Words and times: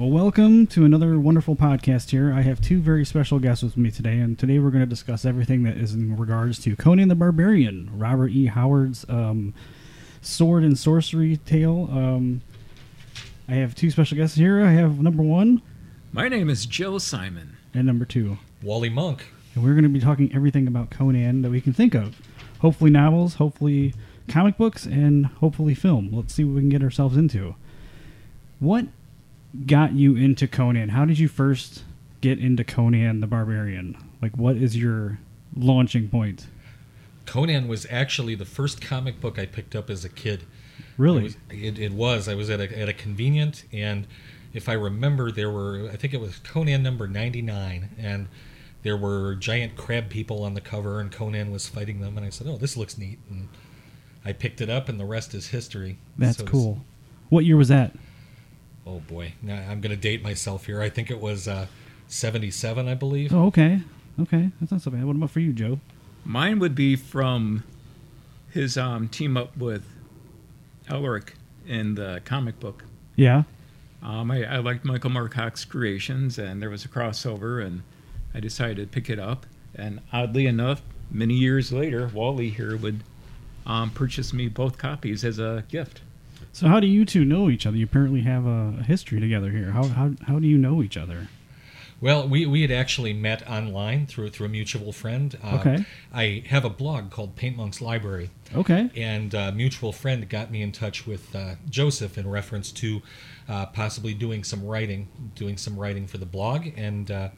Well, 0.00 0.10
welcome 0.10 0.68
to 0.68 0.84
another 0.84 1.18
wonderful 1.18 1.56
podcast 1.56 2.10
here. 2.10 2.32
I 2.32 2.42
have 2.42 2.60
two 2.60 2.80
very 2.80 3.04
special 3.04 3.40
guests 3.40 3.64
with 3.64 3.76
me 3.76 3.90
today, 3.90 4.20
and 4.20 4.38
today 4.38 4.60
we're 4.60 4.70
going 4.70 4.84
to 4.84 4.86
discuss 4.88 5.24
everything 5.24 5.64
that 5.64 5.76
is 5.76 5.92
in 5.92 6.16
regards 6.16 6.60
to 6.60 6.76
Conan 6.76 7.08
the 7.08 7.16
Barbarian, 7.16 7.90
Robert 7.92 8.28
E. 8.28 8.46
Howard's 8.46 9.04
um, 9.08 9.54
sword 10.22 10.62
and 10.62 10.78
sorcery 10.78 11.38
tale. 11.38 11.88
Um, 11.90 12.42
I 13.48 13.54
have 13.54 13.74
two 13.74 13.90
special 13.90 14.16
guests 14.16 14.36
here. 14.36 14.64
I 14.64 14.70
have 14.70 15.00
number 15.00 15.24
one 15.24 15.62
My 16.12 16.28
name 16.28 16.48
is 16.48 16.64
Joe 16.64 16.98
Simon. 16.98 17.56
and 17.74 17.84
number 17.84 18.04
two. 18.04 18.38
Wally 18.62 18.90
Monk. 18.90 19.26
And 19.56 19.64
we're 19.64 19.72
going 19.72 19.82
to 19.82 19.88
be 19.88 19.98
talking 19.98 20.32
everything 20.32 20.68
about 20.68 20.90
Conan 20.90 21.42
that 21.42 21.50
we 21.50 21.60
can 21.60 21.72
think 21.72 21.96
of. 21.96 22.22
Hopefully, 22.60 22.92
novels, 22.92 23.34
hopefully, 23.34 23.94
comic 24.28 24.56
books, 24.58 24.86
and 24.86 25.26
hopefully, 25.26 25.74
film. 25.74 26.10
Let's 26.12 26.34
see 26.34 26.44
what 26.44 26.54
we 26.54 26.60
can 26.60 26.68
get 26.68 26.84
ourselves 26.84 27.16
into. 27.16 27.56
What 28.60 28.86
got 29.66 29.92
you 29.92 30.16
into 30.16 30.46
Conan? 30.46 30.90
How 30.90 31.04
did 31.04 31.18
you 31.18 31.28
first 31.28 31.82
get 32.20 32.38
into 32.38 32.64
Conan 32.64 33.20
the 33.20 33.26
Barbarian? 33.26 33.96
Like, 34.20 34.36
what 34.36 34.56
is 34.56 34.76
your 34.76 35.18
launching 35.56 36.08
point? 36.08 36.46
Conan 37.26 37.68
was 37.68 37.86
actually 37.90 38.34
the 38.34 38.44
first 38.44 38.80
comic 38.80 39.20
book 39.20 39.38
I 39.38 39.46
picked 39.46 39.76
up 39.76 39.90
as 39.90 40.04
a 40.04 40.08
kid. 40.08 40.44
Really? 40.96 41.20
It 41.20 41.24
was. 41.24 41.36
It, 41.50 41.78
it 41.78 41.92
was. 41.92 42.28
I 42.28 42.34
was 42.34 42.50
at 42.50 42.60
a, 42.60 42.78
at 42.78 42.88
a 42.88 42.92
convenient, 42.92 43.64
and 43.72 44.06
if 44.52 44.68
I 44.68 44.72
remember, 44.72 45.30
there 45.30 45.50
were, 45.50 45.88
I 45.92 45.96
think 45.96 46.14
it 46.14 46.20
was 46.20 46.38
Conan 46.38 46.82
number 46.82 47.06
99, 47.06 47.90
and 47.98 48.28
there 48.82 48.96
were 48.96 49.34
giant 49.34 49.76
crab 49.76 50.08
people 50.08 50.42
on 50.42 50.54
the 50.54 50.60
cover, 50.60 51.00
and 51.00 51.12
Conan 51.12 51.50
was 51.50 51.68
fighting 51.68 52.00
them, 52.00 52.16
and 52.16 52.26
I 52.26 52.30
said, 52.30 52.46
oh, 52.46 52.56
this 52.56 52.76
looks 52.76 52.96
neat. 52.96 53.18
And 53.28 53.48
I 54.24 54.32
picked 54.32 54.60
it 54.60 54.70
up, 54.70 54.88
and 54.88 54.98
the 54.98 55.04
rest 55.04 55.34
is 55.34 55.48
history. 55.48 55.98
That's 56.16 56.38
So 56.38 56.44
cool. 56.44 56.84
What 57.28 57.44
year 57.44 57.56
was 57.56 57.68
that? 57.68 57.94
Oh, 58.88 59.00
boy. 59.00 59.34
Now, 59.42 59.56
I'm 59.68 59.80
going 59.82 59.94
to 59.94 60.00
date 60.00 60.22
myself 60.22 60.64
here. 60.64 60.80
I 60.80 60.88
think 60.88 61.10
it 61.10 61.20
was 61.20 61.46
uh, 61.46 61.66
77, 62.06 62.88
I 62.88 62.94
believe. 62.94 63.34
Oh, 63.34 63.46
okay. 63.46 63.82
Okay. 64.18 64.50
That's 64.60 64.72
not 64.72 64.80
so 64.80 64.90
bad. 64.90 65.04
What 65.04 65.14
about 65.14 65.30
for 65.30 65.40
you, 65.40 65.52
Joe? 65.52 65.78
Mine 66.24 66.58
would 66.58 66.74
be 66.74 66.96
from 66.96 67.64
his 68.50 68.78
um, 68.78 69.08
team 69.08 69.36
up 69.36 69.56
with 69.56 69.84
Elric 70.88 71.34
in 71.66 71.96
the 71.96 72.22
comic 72.24 72.58
book. 72.60 72.84
Yeah. 73.14 73.42
Um, 74.02 74.30
I, 74.30 74.44
I 74.44 74.56
liked 74.58 74.84
Michael 74.84 75.10
Moorcock's 75.10 75.64
creations, 75.66 76.38
and 76.38 76.62
there 76.62 76.70
was 76.70 76.84
a 76.84 76.88
crossover, 76.88 77.64
and 77.64 77.82
I 78.34 78.40
decided 78.40 78.76
to 78.76 78.86
pick 78.86 79.10
it 79.10 79.18
up. 79.18 79.44
And 79.74 80.00
oddly 80.12 80.46
enough, 80.46 80.80
many 81.10 81.34
years 81.34 81.72
later, 81.72 82.10
Wally 82.14 82.48
here 82.48 82.76
would 82.76 83.02
um, 83.66 83.90
purchase 83.90 84.32
me 84.32 84.48
both 84.48 84.78
copies 84.78 85.24
as 85.24 85.38
a 85.38 85.64
gift. 85.68 86.00
So, 86.52 86.68
how 86.68 86.80
do 86.80 86.86
you 86.86 87.04
two 87.04 87.24
know 87.24 87.50
each 87.50 87.66
other? 87.66 87.76
You 87.76 87.84
apparently 87.84 88.22
have 88.22 88.46
a, 88.46 88.82
history 88.86 89.20
together 89.20 89.50
here. 89.50 89.70
How, 89.70 89.84
how, 89.84 90.10
how 90.26 90.38
do 90.38 90.46
you 90.46 90.58
know 90.58 90.82
each 90.82 90.96
other? 90.96 91.28
Well, 92.00 92.28
we, 92.28 92.46
we 92.46 92.62
had 92.62 92.70
actually 92.70 93.12
met 93.12 93.48
online 93.50 94.06
through 94.06 94.30
through 94.30 94.46
a 94.46 94.48
mutual 94.50 94.92
friend. 94.92 95.36
Uh, 95.42 95.58
Okay. 95.60 95.84
I 96.12 96.44
have 96.48 96.64
a 96.64 96.70
blog 96.70 97.10
called 97.10 97.34
Paint 97.34 97.56
Monk's 97.56 97.80
Library, 97.80 98.30
Okay. 98.54 98.88
and 98.94 99.34
a 99.34 99.50
mutual 99.50 99.92
friend 99.92 100.28
got 100.28 100.50
me 100.50 100.62
in 100.62 100.70
touch 100.70 101.06
with 101.06 101.34
uh, 101.34 101.56
Joseph 101.68 102.16
in 102.16 102.28
reference 102.30 102.70
to 102.72 103.02
uh, 103.48 103.66
possibly 103.66 104.14
doing 104.14 104.44
some 104.44 104.64
writing, 104.64 105.08
doing 105.34 105.56
some 105.56 105.76
writing 105.76 106.06
for 106.06 106.18
the 106.18 106.26
blog, 106.26 106.68
and. 106.76 107.10
Uh, 107.10 107.28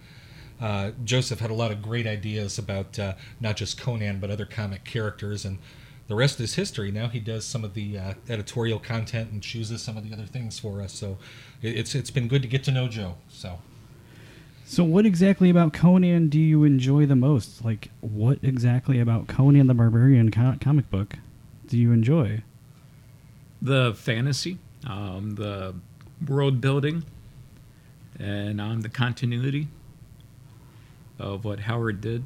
uh, 0.60 0.90
Joseph 1.04 1.40
had 1.40 1.50
a 1.50 1.54
lot 1.54 1.70
of 1.70 1.80
great 1.80 2.06
ideas 2.06 2.58
about 2.58 2.98
uh, 2.98 3.14
not 3.40 3.56
just 3.56 3.80
Conan 3.80 4.20
but 4.20 4.30
other 4.30 4.44
comic 4.44 4.84
characters, 4.84 5.46
and 5.46 5.56
the 6.10 6.16
rest 6.16 6.40
is 6.40 6.54
history. 6.56 6.90
Now 6.90 7.06
he 7.08 7.20
does 7.20 7.44
some 7.46 7.62
of 7.64 7.74
the 7.74 7.96
uh, 7.96 8.14
editorial 8.28 8.80
content 8.80 9.30
and 9.30 9.40
chooses 9.40 9.80
some 9.80 9.96
of 9.96 10.06
the 10.06 10.12
other 10.12 10.26
things 10.26 10.58
for 10.58 10.82
us. 10.82 10.92
So 10.92 11.16
it- 11.62 11.78
it's 11.78 11.94
it's 11.94 12.10
been 12.10 12.26
good 12.28 12.42
to 12.42 12.48
get 12.48 12.64
to 12.64 12.72
know 12.72 12.88
Joe. 12.88 13.14
So 13.28 13.60
So, 14.66 14.82
what 14.84 15.06
exactly 15.06 15.50
about 15.50 15.72
Conan 15.72 16.28
do 16.28 16.38
you 16.38 16.64
enjoy 16.64 17.06
the 17.06 17.16
most? 17.16 17.64
Like, 17.64 17.90
what 18.00 18.38
exactly 18.42 18.98
about 19.00 19.26
Conan 19.28 19.66
the 19.68 19.74
Barbarian 19.74 20.30
co- 20.30 20.56
comic 20.60 20.90
book 20.90 21.14
do 21.68 21.76
you 21.78 21.92
enjoy? 21.92 22.42
The 23.62 23.94
fantasy, 23.94 24.58
um, 24.86 25.34
the 25.36 25.74
world 26.26 26.60
building, 26.60 27.04
and 28.18 28.60
um, 28.60 28.80
the 28.80 28.88
continuity 28.88 29.68
of 31.18 31.44
what 31.44 31.60
Howard 31.60 32.00
did, 32.00 32.24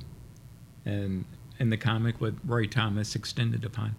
and 0.87 1.25
in 1.59 1.71
the 1.71 1.77
comic 1.77 2.21
what 2.21 2.35
Roy 2.45 2.67
Thomas 2.67 3.15
extended 3.15 3.65
upon. 3.65 3.97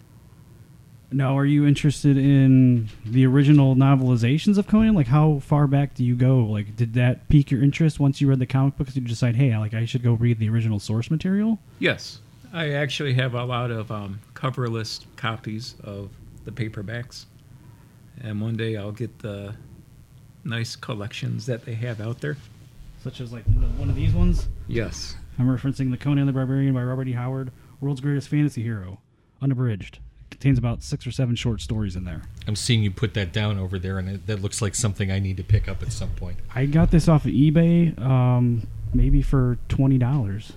Now, 1.12 1.38
are 1.38 1.44
you 1.44 1.66
interested 1.66 2.16
in 2.16 2.88
the 3.04 3.24
original 3.26 3.76
novelizations 3.76 4.58
of 4.58 4.66
Conan? 4.66 4.94
Like, 4.94 5.06
how 5.06 5.38
far 5.38 5.68
back 5.68 5.94
do 5.94 6.04
you 6.04 6.16
go? 6.16 6.38
Like, 6.38 6.74
did 6.74 6.94
that 6.94 7.28
pique 7.28 7.52
your 7.52 7.62
interest 7.62 8.00
once 8.00 8.20
you 8.20 8.28
read 8.28 8.40
the 8.40 8.46
comic 8.46 8.76
books? 8.76 8.94
Did 8.94 9.04
you 9.04 9.08
decide, 9.08 9.36
hey, 9.36 9.56
like 9.56 9.72
I 9.72 9.84
should 9.84 10.02
go 10.02 10.14
read 10.14 10.40
the 10.40 10.48
original 10.48 10.80
source 10.80 11.08
material? 11.10 11.60
Yes, 11.78 12.18
I 12.52 12.70
actually 12.72 13.14
have 13.14 13.34
a 13.34 13.44
lot 13.44 13.70
of 13.70 13.92
um, 13.92 14.18
coverless 14.34 15.04
copies 15.14 15.76
of 15.84 16.10
the 16.44 16.50
paperbacks, 16.50 17.26
and 18.20 18.40
one 18.40 18.56
day 18.56 18.76
I'll 18.76 18.92
get 18.92 19.20
the 19.20 19.54
nice 20.42 20.74
collections 20.74 21.46
that 21.46 21.64
they 21.64 21.74
have 21.74 22.00
out 22.00 22.20
there. 22.20 22.36
Such 23.04 23.20
as 23.20 23.32
like 23.32 23.44
one 23.76 23.88
of 23.88 23.94
these 23.94 24.12
ones. 24.12 24.48
Yes. 24.66 25.14
I'm 25.38 25.46
referencing 25.48 25.90
the 25.90 25.96
Conan 25.96 26.26
the 26.26 26.32
Barbarian 26.32 26.74
by 26.74 26.82
Robert 26.82 27.08
E. 27.08 27.12
Howard, 27.12 27.50
world's 27.80 28.00
greatest 28.00 28.28
fantasy 28.28 28.62
hero, 28.62 29.00
unabridged. 29.42 29.98
Contains 30.30 30.58
about 30.58 30.82
six 30.82 31.06
or 31.06 31.10
seven 31.12 31.36
short 31.36 31.60
stories 31.60 31.94
in 31.96 32.04
there. 32.04 32.22
I'm 32.46 32.56
seeing 32.56 32.82
you 32.82 32.90
put 32.90 33.14
that 33.14 33.32
down 33.32 33.58
over 33.58 33.78
there, 33.78 33.98
and 33.98 34.08
it, 34.08 34.26
that 34.26 34.42
looks 34.42 34.60
like 34.60 34.74
something 34.74 35.10
I 35.10 35.18
need 35.18 35.36
to 35.38 35.44
pick 35.44 35.68
up 35.68 35.82
at 35.82 35.92
some 35.92 36.10
point. 36.10 36.38
I 36.54 36.66
got 36.66 36.90
this 36.90 37.08
off 37.08 37.24
of 37.24 37.30
eBay, 37.32 37.98
um, 38.00 38.66
maybe 38.92 39.22
for 39.22 39.56
twenty 39.68 39.98
dollars, 39.98 40.52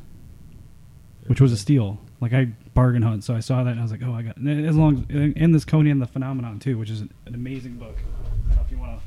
which 1.28 1.40
was 1.40 1.52
a 1.52 1.58
steal. 1.58 2.00
Like 2.22 2.34
I 2.34 2.46
bargain 2.74 3.04
hunt, 3.04 3.24
so 3.24 3.36
I 3.36 3.40
saw 3.40 3.64
that 3.64 3.72
and 3.72 3.80
I 3.80 3.84
was 3.84 3.92
like, 3.92 4.02
oh, 4.04 4.14
I 4.14 4.24
got. 4.24 4.36
and 4.38 4.66
As 4.68 4.76
long 4.76 5.06
as 5.10 5.34
and 5.42 5.56
this 5.56 5.64
Conan 5.66 6.00
the 6.00 6.08
Phenomenon 6.08 6.60
too, 6.60 6.78
which 6.78 6.90
is 6.90 7.02
an, 7.02 7.14
an 7.26 7.36
amazing 7.36 7.76
book. 7.76 7.96
I 7.96 8.48
don't 8.48 8.56
know 8.58 8.62
if 8.66 8.72
you 8.72 8.78
want 8.80 9.00
to 9.00 9.04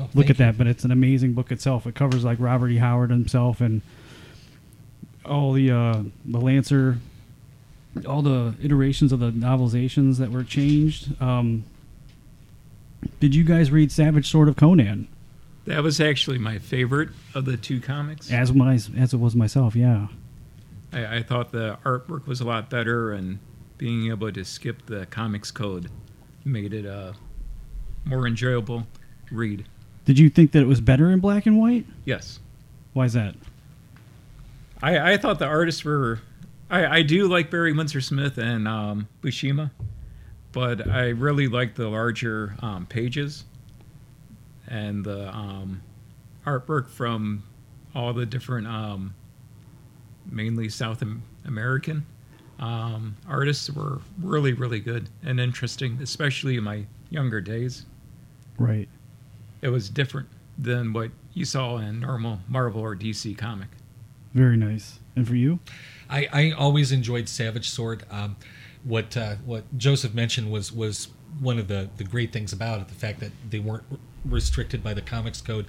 Oh, 0.00 0.08
look 0.14 0.24
at 0.30 0.38
you. 0.38 0.46
that, 0.46 0.56
but 0.58 0.66
it's 0.66 0.84
an 0.84 0.90
amazing 0.90 1.34
book 1.34 1.52
itself. 1.52 1.86
It 1.86 1.94
covers 1.94 2.24
like 2.24 2.38
Robert 2.40 2.70
E. 2.70 2.78
Howard 2.78 3.10
himself 3.10 3.60
and 3.60 3.82
all 5.24 5.52
the 5.52 5.70
uh, 5.70 6.02
the 6.24 6.40
Lancer, 6.40 6.98
all 8.06 8.22
the 8.22 8.54
iterations 8.62 9.12
of 9.12 9.20
the 9.20 9.30
novelizations 9.30 10.18
that 10.18 10.30
were 10.30 10.44
changed. 10.44 11.20
Um, 11.20 11.64
did 13.20 13.34
you 13.34 13.44
guys 13.44 13.70
read 13.70 13.90
Savage 13.90 14.30
Sword 14.30 14.48
of 14.48 14.56
Conan? 14.56 15.08
That 15.66 15.82
was 15.82 16.00
actually 16.00 16.38
my 16.38 16.58
favorite 16.58 17.10
of 17.34 17.44
the 17.44 17.56
two 17.56 17.80
comics. 17.80 18.30
As 18.30 18.52
my 18.52 18.74
as 18.74 19.14
it 19.14 19.18
was 19.18 19.36
myself, 19.36 19.76
yeah. 19.76 20.08
I, 20.92 21.16
I 21.16 21.22
thought 21.22 21.52
the 21.52 21.78
artwork 21.84 22.26
was 22.26 22.40
a 22.40 22.44
lot 22.44 22.68
better, 22.68 23.12
and 23.12 23.38
being 23.78 24.10
able 24.10 24.32
to 24.32 24.44
skip 24.44 24.86
the 24.86 25.06
comics 25.06 25.50
code 25.50 25.88
made 26.44 26.74
it 26.74 26.84
a 26.84 27.14
more 28.04 28.26
enjoyable 28.26 28.86
read. 29.30 29.64
Did 30.04 30.18
you 30.18 30.28
think 30.28 30.52
that 30.52 30.62
it 30.62 30.66
was 30.66 30.80
better 30.80 31.10
in 31.10 31.20
black 31.20 31.46
and 31.46 31.58
white? 31.58 31.86
Yes. 32.04 32.40
Why 32.92 33.04
is 33.04 33.12
that? 33.12 33.34
I, 34.82 35.12
I 35.12 35.16
thought 35.16 35.38
the 35.38 35.46
artists 35.46 35.84
were. 35.84 36.20
I, 36.68 36.98
I 36.98 37.02
do 37.02 37.28
like 37.28 37.50
Barry 37.50 37.72
Windsor 37.72 38.00
Smith 38.00 38.38
and 38.38 38.66
um, 38.66 39.08
Buscema, 39.22 39.70
but 40.52 40.88
I 40.88 41.10
really 41.10 41.46
like 41.46 41.74
the 41.74 41.88
larger 41.88 42.56
um, 42.60 42.86
pages 42.86 43.44
and 44.66 45.04
the 45.04 45.28
um, 45.28 45.82
artwork 46.46 46.88
from 46.88 47.42
all 47.94 48.12
the 48.12 48.24
different, 48.24 48.66
um, 48.66 49.14
mainly 50.30 50.68
South 50.68 51.02
American 51.44 52.06
um, 52.58 53.16
artists 53.28 53.70
were 53.70 54.00
really, 54.20 54.52
really 54.52 54.80
good 54.80 55.08
and 55.22 55.38
interesting, 55.38 55.98
especially 56.00 56.56
in 56.56 56.64
my 56.64 56.86
younger 57.10 57.40
days. 57.40 57.86
Right. 58.58 58.88
It 59.60 59.68
was 59.68 59.88
different 59.88 60.28
than 60.58 60.92
what 60.92 61.10
you 61.34 61.44
saw 61.44 61.78
in 61.78 62.00
normal 62.00 62.40
Marvel 62.48 62.80
or 62.80 62.96
DC 62.96 63.36
comic. 63.36 63.68
Very 64.34 64.56
nice. 64.56 64.98
And 65.14 65.26
for 65.26 65.34
you? 65.34 65.60
I, 66.08 66.28
I 66.32 66.50
always 66.52 66.92
enjoyed 66.92 67.28
Savage 67.28 67.68
Sword. 67.68 68.04
Um, 68.10 68.36
what 68.84 69.16
uh, 69.16 69.36
what 69.44 69.76
Joseph 69.78 70.14
mentioned 70.14 70.50
was 70.50 70.72
was 70.72 71.08
one 71.40 71.58
of 71.58 71.68
the, 71.68 71.88
the 71.96 72.04
great 72.04 72.32
things 72.32 72.52
about 72.52 72.80
it, 72.80 72.88
the 72.88 72.94
fact 72.94 73.20
that 73.20 73.32
they 73.48 73.58
weren't 73.58 73.84
restricted 74.24 74.82
by 74.82 74.94
the 74.94 75.00
comics 75.00 75.40
code. 75.40 75.66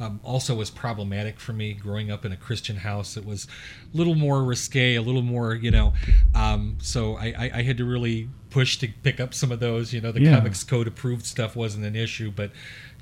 Um, 0.00 0.20
also 0.24 0.54
was 0.54 0.70
problematic 0.70 1.38
for 1.38 1.52
me 1.52 1.74
growing 1.74 2.10
up 2.10 2.24
in 2.24 2.32
a 2.32 2.36
Christian 2.36 2.76
house. 2.76 3.16
It 3.16 3.24
was 3.24 3.46
a 3.92 3.96
little 3.96 4.14
more 4.14 4.42
risque, 4.42 4.94
a 4.96 5.02
little 5.02 5.22
more, 5.22 5.54
you 5.54 5.70
know. 5.70 5.92
Um, 6.34 6.78
so 6.80 7.16
I, 7.16 7.26
I, 7.38 7.50
I 7.58 7.62
had 7.62 7.76
to 7.78 7.84
really 7.84 8.28
push 8.50 8.78
to 8.78 8.88
pick 9.02 9.20
up 9.20 9.32
some 9.34 9.52
of 9.52 9.60
those. 9.60 9.92
You 9.92 10.00
know, 10.00 10.10
the 10.10 10.22
Yeah. 10.22 10.36
comics 10.36 10.64
code 10.64 10.86
approved 10.88 11.24
stuff 11.26 11.54
wasn't 11.54 11.84
an 11.84 11.94
issue, 11.94 12.30
but 12.34 12.50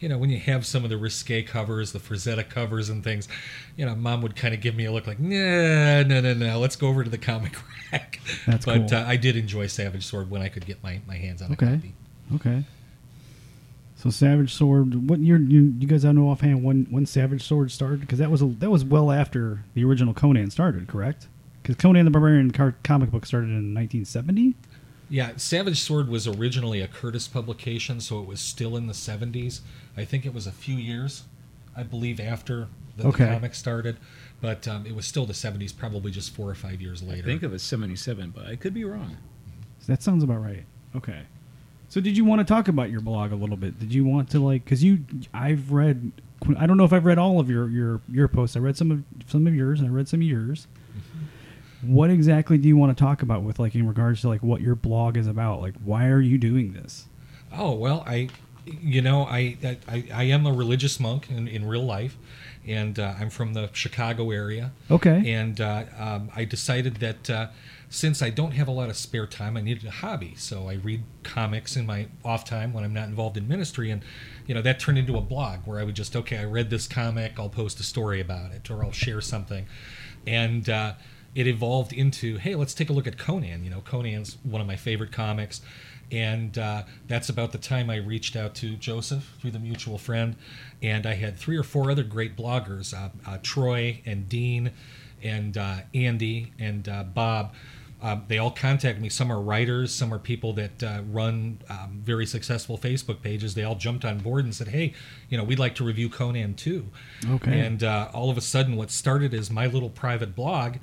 you 0.00 0.08
know, 0.08 0.16
when 0.18 0.30
you 0.30 0.38
have 0.38 0.64
some 0.66 0.82
of 0.82 0.90
the 0.90 0.96
risque 0.96 1.42
covers, 1.42 1.92
the 1.92 1.98
Frazetta 1.98 2.48
covers 2.48 2.88
and 2.88 3.04
things, 3.04 3.28
you 3.76 3.84
know, 3.84 3.94
mom 3.94 4.22
would 4.22 4.34
kind 4.34 4.54
of 4.54 4.60
give 4.60 4.74
me 4.74 4.86
a 4.86 4.92
look 4.92 5.06
like, 5.06 5.20
nah, 5.20 6.02
no, 6.02 6.20
no, 6.20 6.32
no, 6.34 6.58
let's 6.58 6.74
go 6.76 6.88
over 6.88 7.04
to 7.04 7.10
the 7.10 7.18
comic 7.18 7.52
rack. 7.92 8.18
That's 8.46 8.64
but 8.64 8.88
cool. 8.88 8.98
uh, 8.98 9.04
I 9.06 9.16
did 9.16 9.36
enjoy 9.36 9.66
Savage 9.66 10.06
Sword 10.06 10.30
when 10.30 10.40
I 10.42 10.48
could 10.48 10.64
get 10.66 10.82
my, 10.82 11.00
my 11.06 11.16
hands 11.16 11.42
on 11.42 11.52
a 11.52 11.56
copy. 11.56 11.94
Okay. 12.34 12.64
So 14.00 14.08
Savage 14.08 14.54
Sword. 14.54 15.10
What 15.10 15.20
year? 15.20 15.36
You, 15.36 15.74
you 15.78 15.86
guys 15.86 16.04
don't 16.04 16.14
know 16.16 16.30
offhand 16.30 16.64
when 16.64 16.86
when 16.88 17.04
Savage 17.04 17.42
Sword 17.46 17.70
started? 17.70 18.00
Because 18.00 18.18
that 18.18 18.30
was 18.30 18.40
a, 18.40 18.46
that 18.46 18.70
was 18.70 18.82
well 18.82 19.10
after 19.10 19.62
the 19.74 19.84
original 19.84 20.14
Conan 20.14 20.50
started, 20.50 20.88
correct? 20.88 21.28
Because 21.62 21.76
Conan 21.76 22.06
the 22.06 22.10
Barbarian 22.10 22.50
car, 22.50 22.74
comic 22.82 23.10
book 23.10 23.26
started 23.26 23.48
in 23.48 23.74
1970. 23.74 24.54
Yeah, 25.10 25.32
Savage 25.36 25.80
Sword 25.82 26.08
was 26.08 26.26
originally 26.26 26.80
a 26.80 26.88
Curtis 26.88 27.28
publication, 27.28 28.00
so 28.00 28.20
it 28.20 28.26
was 28.26 28.40
still 28.40 28.74
in 28.74 28.86
the 28.86 28.94
70s. 28.94 29.60
I 29.98 30.06
think 30.06 30.24
it 30.24 30.32
was 30.32 30.46
a 30.46 30.52
few 30.52 30.76
years, 30.76 31.24
I 31.76 31.82
believe, 31.82 32.20
after 32.20 32.68
the, 32.96 33.08
Okay. 33.08 33.26
the 33.26 33.32
comic 33.32 33.54
started, 33.54 33.98
but 34.40 34.66
um, 34.66 34.86
it 34.86 34.94
was 34.94 35.04
still 35.04 35.26
the 35.26 35.34
70s, 35.34 35.76
probably 35.76 36.10
just 36.10 36.34
four 36.34 36.48
or 36.48 36.54
five 36.54 36.80
years 36.80 37.02
later. 37.02 37.24
I 37.24 37.32
think 37.32 37.42
it 37.42 37.50
was 37.50 37.62
77, 37.62 38.30
but 38.30 38.46
I 38.46 38.56
could 38.56 38.72
be 38.72 38.84
wrong. 38.84 39.18
That 39.88 40.02
sounds 40.02 40.22
about 40.22 40.42
right. 40.42 40.64
Okay. 40.96 41.22
So 41.90 42.00
did 42.00 42.16
you 42.16 42.24
want 42.24 42.38
to 42.38 42.44
talk 42.44 42.68
about 42.68 42.88
your 42.90 43.00
blog 43.00 43.32
a 43.32 43.34
little 43.34 43.56
bit? 43.56 43.80
Did 43.80 43.92
you 43.92 44.04
want 44.04 44.30
to 44.30 44.38
like 44.38 44.64
because 44.64 44.82
you 44.82 45.00
I've 45.34 45.72
read 45.72 46.12
I 46.56 46.66
don't 46.66 46.76
know 46.76 46.84
if 46.84 46.92
I've 46.92 47.04
read 47.04 47.18
all 47.18 47.40
of 47.40 47.50
your 47.50 47.68
your 47.68 48.00
your 48.08 48.28
posts. 48.28 48.56
I 48.56 48.60
read 48.60 48.76
some 48.76 48.92
of 48.92 49.02
some 49.26 49.44
of 49.48 49.54
yours 49.56 49.80
and 49.80 49.88
I 49.88 49.92
read 49.92 50.08
some 50.08 50.20
of 50.20 50.26
yours. 50.26 50.68
Mm-hmm. 50.92 51.92
What 51.92 52.10
exactly 52.10 52.58
do 52.58 52.68
you 52.68 52.76
want 52.76 52.96
to 52.96 53.04
talk 53.04 53.22
about 53.22 53.42
with 53.42 53.58
like 53.58 53.74
in 53.74 53.88
regards 53.88 54.20
to 54.20 54.28
like 54.28 54.40
what 54.40 54.60
your 54.60 54.76
blog 54.76 55.16
is 55.16 55.26
about? 55.26 55.60
Like 55.60 55.74
why 55.84 56.06
are 56.06 56.20
you 56.20 56.38
doing 56.38 56.74
this? 56.74 57.06
Oh 57.52 57.72
well, 57.72 58.04
I, 58.06 58.28
you 58.80 59.02
know, 59.02 59.24
I 59.24 59.56
I, 59.88 60.04
I 60.12 60.22
am 60.24 60.46
a 60.46 60.52
religious 60.52 61.00
monk 61.00 61.30
in, 61.30 61.48
in 61.48 61.66
real 61.66 61.84
life, 61.84 62.16
and 62.66 62.98
uh, 62.98 63.14
I'm 63.18 63.30
from 63.30 63.54
the 63.54 63.70
Chicago 63.72 64.30
area. 64.30 64.72
Okay. 64.90 65.32
And 65.32 65.60
uh, 65.60 65.84
um, 65.98 66.30
I 66.34 66.44
decided 66.44 66.96
that 66.96 67.30
uh, 67.30 67.48
since 67.88 68.22
I 68.22 68.30
don't 68.30 68.52
have 68.52 68.68
a 68.68 68.70
lot 68.70 68.88
of 68.88 68.96
spare 68.96 69.26
time, 69.26 69.56
I 69.56 69.60
needed 69.60 69.84
a 69.84 69.90
hobby. 69.90 70.34
So 70.36 70.68
I 70.68 70.74
read 70.74 71.02
comics 71.22 71.76
in 71.76 71.86
my 71.86 72.06
off 72.24 72.44
time 72.44 72.72
when 72.72 72.84
I'm 72.84 72.94
not 72.94 73.08
involved 73.08 73.36
in 73.36 73.48
ministry, 73.48 73.90
and 73.90 74.02
you 74.46 74.54
know 74.54 74.62
that 74.62 74.78
turned 74.80 74.98
into 74.98 75.16
a 75.16 75.22
blog 75.22 75.60
where 75.64 75.80
I 75.80 75.84
would 75.84 75.96
just 75.96 76.14
okay, 76.16 76.38
I 76.38 76.44
read 76.44 76.70
this 76.70 76.86
comic, 76.86 77.38
I'll 77.38 77.48
post 77.48 77.80
a 77.80 77.84
story 77.84 78.20
about 78.20 78.52
it, 78.52 78.70
or 78.70 78.84
I'll 78.84 78.92
share 78.92 79.20
something, 79.20 79.66
and. 80.26 80.68
Uh, 80.68 80.94
it 81.32 81.46
evolved 81.46 81.92
into 81.92 82.38
hey 82.38 82.56
let's 82.56 82.74
take 82.74 82.90
a 82.90 82.92
look 82.92 83.06
at 83.06 83.16
conan 83.16 83.62
you 83.62 83.70
know 83.70 83.80
conan's 83.82 84.36
one 84.42 84.60
of 84.60 84.66
my 84.66 84.74
favorite 84.74 85.12
comics 85.12 85.60
and 86.12 86.58
uh, 86.58 86.82
that's 87.06 87.28
about 87.28 87.52
the 87.52 87.58
time 87.58 87.90
i 87.90 87.96
reached 87.96 88.36
out 88.36 88.54
to 88.54 88.76
joseph 88.76 89.34
through 89.40 89.50
the 89.50 89.58
mutual 89.58 89.98
friend. 89.98 90.36
And 90.82 91.06
i 91.06 91.14
had 91.14 91.36
three 91.36 91.56
or 91.56 91.62
four 91.62 91.90
other 91.90 92.02
great 92.04 92.36
bloggers 92.36 92.94
uh, 92.94 93.10
uh, 93.28 93.38
troy 93.42 94.00
and 94.06 94.28
dean 94.28 94.72
and 95.22 95.56
uh, 95.56 95.78
andy 95.94 96.52
and 96.58 96.88
uh, 96.88 97.04
bob. 97.04 97.54
Uh, 98.02 98.16
they 98.28 98.38
all 98.38 98.50
contact 98.50 98.98
me. 98.98 99.10
Some 99.10 99.30
are 99.30 99.40
writers 99.40 99.94
some 99.94 100.12
are 100.14 100.18
people 100.18 100.54
that 100.54 100.82
uh, 100.82 101.02
run 101.10 101.58
um, 101.68 102.00
very 102.02 102.24
successful 102.24 102.78
facebook 102.78 103.20
pages. 103.20 103.54
They 103.54 103.62
all 103.64 103.74
jumped 103.74 104.06
on 104.06 104.18
board 104.18 104.44
and 104.44 104.54
said 104.54 104.68
hey 104.68 104.94
you 105.28 105.36
know 105.36 105.44
we'd 105.44 105.58
like 105.58 105.74
to 105.76 105.84
review 105.84 106.08
conan 106.08 106.54
too. 106.54 106.86
Okay. 107.28 107.60
and 107.60 107.84
uh, 107.84 108.08
all 108.14 108.30
of 108.30 108.38
a 108.38 108.40
sudden 108.40 108.76
what 108.76 108.90
started 108.90 109.34
as 109.34 109.50
my 109.50 109.66
little 109.66 109.90
private 109.90 110.34
blog 110.34 110.76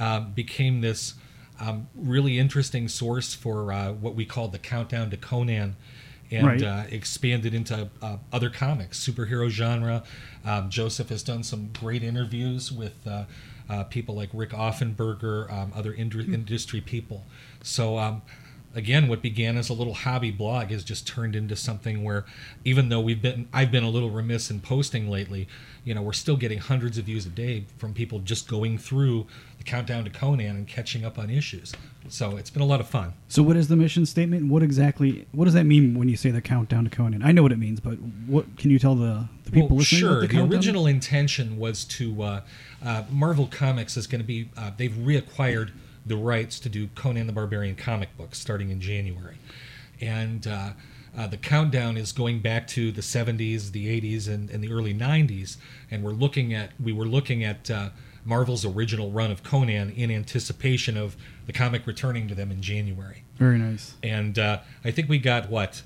um, 0.00 0.32
became 0.32 0.80
this 0.80 1.14
um, 1.60 1.88
really 1.94 2.38
interesting 2.38 2.88
source 2.88 3.34
for 3.34 3.72
uh, 3.72 3.92
what 3.92 4.14
we 4.14 4.24
call 4.24 4.48
the 4.48 4.58
countdown 4.58 5.10
to 5.10 5.16
Conan, 5.16 5.76
and 6.30 6.46
Right. 6.46 6.62
uh, 6.62 6.84
expanded 6.90 7.54
into 7.54 7.88
uh, 8.02 8.16
other 8.32 8.50
comics, 8.50 8.98
superhero 8.98 9.48
genre. 9.48 10.02
Um, 10.44 10.68
Joseph 10.70 11.08
has 11.10 11.22
done 11.22 11.42
some 11.44 11.70
great 11.72 12.02
interviews 12.02 12.72
with 12.72 13.06
uh, 13.06 13.24
uh, 13.70 13.84
people 13.84 14.14
like 14.16 14.30
Rik 14.32 14.50
Offenberger, 14.50 15.50
um, 15.52 15.72
other 15.74 15.92
indru- 15.92 16.32
industry 16.32 16.80
people. 16.80 17.24
So. 17.62 18.20
Again, 18.76 19.08
what 19.08 19.22
began 19.22 19.56
as 19.56 19.70
a 19.70 19.72
little 19.72 19.94
hobby 19.94 20.30
blog 20.30 20.68
has 20.68 20.84
just 20.84 21.06
turned 21.06 21.34
into 21.34 21.56
something 21.56 22.04
where, 22.04 22.26
even 22.62 22.90
though 22.90 23.00
we've 23.00 23.22
been, 23.22 23.48
I've 23.50 23.72
been 23.72 23.84
a 23.84 23.88
little 23.88 24.10
remiss 24.10 24.50
in 24.50 24.60
posting 24.60 25.10
lately. 25.10 25.48
You 25.82 25.94
know, 25.94 26.02
we're 26.02 26.12
still 26.12 26.36
getting 26.36 26.58
hundreds 26.58 26.98
of 26.98 27.06
views 27.06 27.24
a 27.24 27.30
day 27.30 27.64
from 27.78 27.94
people 27.94 28.18
just 28.18 28.48
going 28.48 28.76
through 28.76 29.26
the 29.56 29.64
countdown 29.64 30.04
to 30.04 30.10
Conan 30.10 30.56
and 30.56 30.68
catching 30.68 31.06
up 31.06 31.18
on 31.18 31.30
issues. 31.30 31.72
So 32.08 32.36
it's 32.36 32.50
been 32.50 32.62
a 32.62 32.66
lot 32.66 32.80
of 32.80 32.86
fun. 32.86 33.14
So 33.28 33.42
what 33.42 33.56
is 33.56 33.68
the 33.68 33.76
mission 33.76 34.04
statement? 34.04 34.48
What 34.48 34.62
exactly 34.62 35.26
what 35.32 35.46
does 35.46 35.54
that 35.54 35.64
mean 35.64 35.98
when 35.98 36.08
you 36.08 36.16
say 36.16 36.30
the 36.30 36.42
countdown 36.42 36.84
to 36.84 36.90
Conan? 36.90 37.22
I 37.22 37.32
know 37.32 37.42
what 37.42 37.52
it 37.52 37.58
means, 37.58 37.80
but 37.80 37.94
what 38.26 38.58
can 38.58 38.70
you 38.70 38.78
tell 38.78 38.94
the, 38.94 39.26
the 39.44 39.50
people 39.50 39.68
well, 39.68 39.78
listening? 39.78 40.00
sure. 40.00 40.20
what 40.20 40.30
The, 40.30 40.42
original 40.42 40.86
intention 40.86 41.58
was 41.58 41.84
to 41.86 42.22
uh, 42.22 42.40
uh, 42.84 43.04
Marvel 43.10 43.46
Comics 43.46 43.96
is 43.96 44.06
going 44.06 44.20
to 44.20 44.26
be 44.26 44.50
uh, 44.56 44.70
they've 44.76 44.92
reacquired 44.92 45.70
the 46.06 46.16
rights 46.16 46.60
to 46.60 46.68
do 46.68 46.88
Conan 46.94 47.26
the 47.26 47.32
Barbarian 47.32 47.74
comic 47.74 48.16
books 48.16 48.38
starting 48.38 48.70
in 48.70 48.80
January, 48.80 49.38
and 50.00 50.46
uh, 50.46 50.70
uh, 51.16 51.26
the 51.26 51.36
countdown 51.36 51.96
is 51.96 52.12
going 52.12 52.40
back 52.40 52.66
to 52.68 52.92
the 52.92 53.00
70s, 53.00 53.72
the 53.72 54.00
80s, 54.00 54.28
and, 54.28 54.50
and 54.50 54.62
the 54.62 54.72
early 54.72 54.94
90s, 54.94 55.56
and 55.90 56.04
we're 56.04 56.12
looking 56.12 56.54
at 56.54 56.70
we 56.82 56.92
were 56.92 57.06
looking 57.06 57.44
at. 57.44 57.70
Uh, 57.70 57.90
Marvel's 58.26 58.64
original 58.64 59.12
run 59.12 59.30
of 59.30 59.44
Conan 59.44 59.90
in 59.90 60.10
anticipation 60.10 60.96
of 60.96 61.16
the 61.46 61.52
comic 61.52 61.86
returning 61.86 62.26
to 62.28 62.34
them 62.34 62.50
in 62.50 62.60
January. 62.60 63.22
Very 63.36 63.56
nice. 63.56 63.94
And 64.02 64.36
uh, 64.36 64.58
I 64.84 64.90
think 64.90 65.08
we 65.08 65.18
got 65.18 65.48
what, 65.48 65.82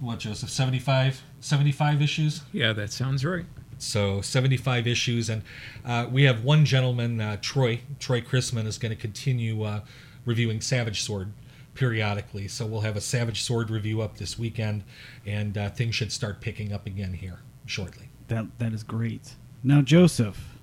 what 0.00 0.18
Joseph, 0.18 0.50
75, 0.50 1.22
75 1.40 2.02
issues? 2.02 2.42
Yeah, 2.52 2.72
that 2.72 2.92
sounds 2.92 3.24
right. 3.24 3.44
So 3.78 4.20
75 4.20 4.86
issues, 4.86 5.28
and 5.30 5.42
uh, 5.84 6.06
we 6.10 6.24
have 6.24 6.42
one 6.44 6.64
gentleman, 6.64 7.20
uh, 7.20 7.36
Troy. 7.40 7.80
Troy 7.98 8.20
Chrisman 8.20 8.66
is 8.66 8.76
going 8.78 8.90
to 8.90 9.00
continue 9.00 9.62
uh, 9.62 9.80
reviewing 10.24 10.60
Savage 10.60 11.02
Sword 11.02 11.32
periodically. 11.74 12.48
So 12.48 12.66
we'll 12.66 12.80
have 12.80 12.96
a 12.96 13.00
Savage 13.00 13.42
Sword 13.42 13.70
review 13.70 14.00
up 14.00 14.16
this 14.18 14.38
weekend, 14.38 14.82
and 15.24 15.56
uh, 15.56 15.70
things 15.70 15.94
should 15.94 16.10
start 16.12 16.40
picking 16.40 16.72
up 16.72 16.86
again 16.86 17.12
here 17.14 17.38
shortly. 17.66 18.08
That 18.28 18.58
that 18.58 18.72
is 18.72 18.82
great. 18.82 19.34
Now, 19.62 19.80
Joseph, 19.80 20.56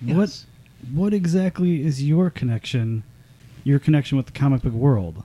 Yes. 0.00 0.16
what 0.16 0.44
what 0.92 1.14
exactly 1.14 1.84
is 1.84 2.02
your 2.02 2.30
connection? 2.30 3.02
Your 3.64 3.78
connection 3.80 4.16
with 4.16 4.26
the 4.26 4.32
comic 4.32 4.62
book 4.62 4.72
world? 4.72 5.24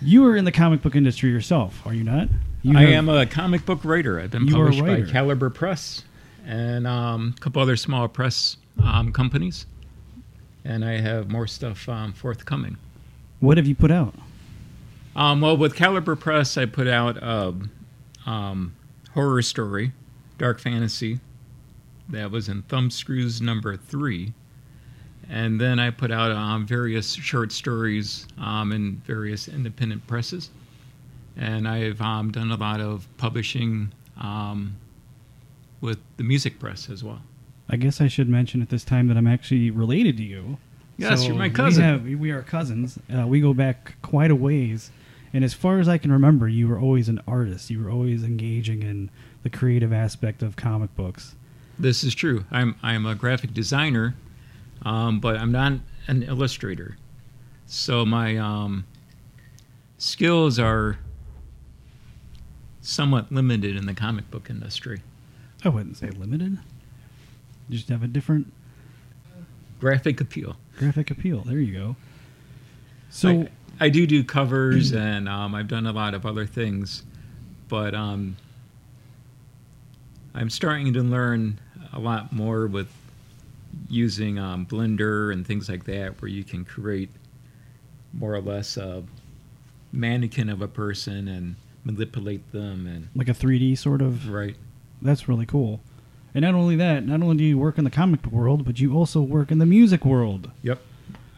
You 0.00 0.24
are 0.26 0.36
in 0.36 0.44
the 0.44 0.52
comic 0.52 0.82
book 0.82 0.94
industry 0.94 1.30
yourself, 1.30 1.84
are 1.84 1.92
you 1.92 2.04
not? 2.04 2.28
You 2.62 2.76
I 2.76 2.82
have- 2.82 2.90
am 2.90 3.08
a 3.08 3.26
comic 3.26 3.64
book 3.64 3.84
writer. 3.84 4.20
I've 4.20 4.30
been 4.30 4.46
You 4.46 4.60
are 4.60 4.68
a 4.68 4.72
published 4.72 5.06
by. 5.06 5.10
Caliber 5.12 5.50
Press 5.50 6.04
and 6.46 6.86
um, 6.86 7.34
a 7.36 7.40
couple 7.40 7.62
other 7.62 7.76
small 7.76 8.08
press 8.08 8.56
um, 8.82 9.12
companies. 9.12 9.66
And 10.64 10.84
I 10.84 10.98
have 11.00 11.30
more 11.30 11.46
stuff 11.46 11.88
um, 11.88 12.12
forthcoming. 12.12 12.76
What 13.40 13.56
have 13.56 13.66
you 13.66 13.74
put 13.74 13.90
out? 13.90 14.14
Um, 15.16 15.40
well, 15.40 15.56
with 15.56 15.74
Caliber 15.74 16.16
Press, 16.16 16.58
I 16.58 16.66
put 16.66 16.86
out 16.86 17.16
a 17.16 17.54
um, 18.26 18.74
horror 19.14 19.40
story, 19.42 19.92
dark 20.38 20.60
fantasy. 20.60 21.18
That 22.10 22.30
was 22.30 22.48
in 22.48 22.62
Thumbscrews 22.64 23.40
number 23.40 23.76
three. 23.76 24.34
And 25.30 25.60
then 25.60 25.78
I 25.78 25.90
put 25.90 26.10
out 26.10 26.32
um, 26.32 26.66
various 26.66 27.14
short 27.14 27.52
stories 27.52 28.26
um, 28.38 28.72
in 28.72 28.96
various 29.06 29.48
independent 29.48 30.06
presses. 30.06 30.50
And 31.40 31.66
I've 31.66 32.00
um, 32.02 32.30
done 32.30 32.50
a 32.50 32.56
lot 32.56 32.80
of 32.80 33.08
publishing 33.16 33.92
um, 34.18 34.76
with 35.80 35.98
the 36.18 36.22
music 36.22 36.58
press 36.58 36.90
as 36.90 37.02
well. 37.02 37.22
I 37.68 37.76
guess 37.76 38.00
I 38.00 38.08
should 38.08 38.28
mention 38.28 38.60
at 38.60 38.68
this 38.68 38.84
time 38.84 39.08
that 39.08 39.16
I'm 39.16 39.26
actually 39.26 39.70
related 39.70 40.18
to 40.18 40.22
you. 40.22 40.58
Yes, 40.98 41.24
you're 41.24 41.34
my 41.34 41.48
cousin. 41.48 42.04
We, 42.04 42.10
have, 42.10 42.20
we 42.20 42.30
are 42.30 42.42
cousins. 42.42 42.98
Uh, 43.12 43.26
we 43.26 43.40
go 43.40 43.54
back 43.54 43.94
quite 44.02 44.30
a 44.30 44.34
ways. 44.36 44.90
And 45.32 45.42
as 45.42 45.54
far 45.54 45.78
as 45.78 45.88
I 45.88 45.96
can 45.96 46.12
remember, 46.12 46.46
you 46.46 46.68
were 46.68 46.78
always 46.78 47.08
an 47.08 47.22
artist. 47.26 47.70
You 47.70 47.82
were 47.82 47.90
always 47.90 48.22
engaging 48.22 48.82
in 48.82 49.08
the 49.42 49.48
creative 49.48 49.94
aspect 49.94 50.42
of 50.42 50.56
comic 50.56 50.94
books. 50.94 51.36
This 51.78 52.04
is 52.04 52.14
true. 52.14 52.44
I'm 52.50 52.76
I'm 52.82 53.06
a 53.06 53.14
graphic 53.14 53.54
designer, 53.54 54.14
um, 54.82 55.20
but 55.20 55.38
I'm 55.38 55.52
not 55.52 55.72
an 56.06 56.22
illustrator. 56.24 56.98
So 57.64 58.04
my 58.04 58.36
um, 58.36 58.84
skills 59.96 60.58
are 60.58 60.98
somewhat 62.82 63.30
limited 63.30 63.76
in 63.76 63.86
the 63.86 63.94
comic 63.94 64.30
book 64.30 64.48
industry. 64.50 65.02
I 65.64 65.68
wouldn't 65.68 65.96
say 65.96 66.10
limited. 66.10 66.58
You 67.68 67.76
just 67.76 67.88
have 67.88 68.02
a 68.02 68.08
different 68.08 68.52
Graphic 69.78 70.20
appeal. 70.20 70.56
graphic 70.76 71.10
appeal. 71.10 71.42
There 71.42 71.58
you 71.58 71.72
go. 71.72 71.96
So, 73.08 73.48
I, 73.80 73.86
I 73.86 73.88
do 73.88 74.06
do 74.06 74.22
covers, 74.22 74.92
and 74.92 75.28
um, 75.28 75.54
I've 75.54 75.68
done 75.68 75.86
a 75.86 75.92
lot 75.92 76.12
of 76.14 76.26
other 76.26 76.46
things, 76.46 77.02
but 77.68 77.94
um, 77.94 78.36
I'm 80.34 80.50
starting 80.50 80.92
to 80.92 81.02
learn 81.02 81.58
a 81.92 81.98
lot 81.98 82.32
more 82.32 82.66
with 82.66 82.88
using 83.88 84.38
um, 84.38 84.66
Blender 84.66 85.32
and 85.32 85.46
things 85.46 85.68
like 85.68 85.84
that, 85.84 86.20
where 86.20 86.28
you 86.28 86.44
can 86.44 86.64
create 86.64 87.10
more 88.12 88.34
or 88.34 88.40
less 88.40 88.76
a 88.76 89.02
mannequin 89.92 90.48
of 90.50 90.60
a 90.62 90.68
person 90.68 91.26
and 91.28 91.56
manipulate 91.84 92.50
them, 92.52 92.86
and 92.86 93.08
like 93.14 93.28
a 93.28 93.32
3D 93.34 93.76
sort 93.78 94.02
of. 94.02 94.28
right. 94.28 94.56
That's 95.02 95.28
really 95.28 95.46
cool. 95.46 95.80
And 96.34 96.42
not 96.42 96.54
only 96.54 96.76
that, 96.76 97.06
not 97.06 97.22
only 97.22 97.36
do 97.38 97.44
you 97.44 97.58
work 97.58 97.78
in 97.78 97.84
the 97.84 97.90
comic 97.90 98.22
book 98.22 98.32
world, 98.32 98.64
but 98.64 98.78
you 98.78 98.94
also 98.94 99.20
work 99.22 99.50
in 99.50 99.58
the 99.58 99.66
music 99.66 100.04
world. 100.04 100.50
Yep. 100.62 100.80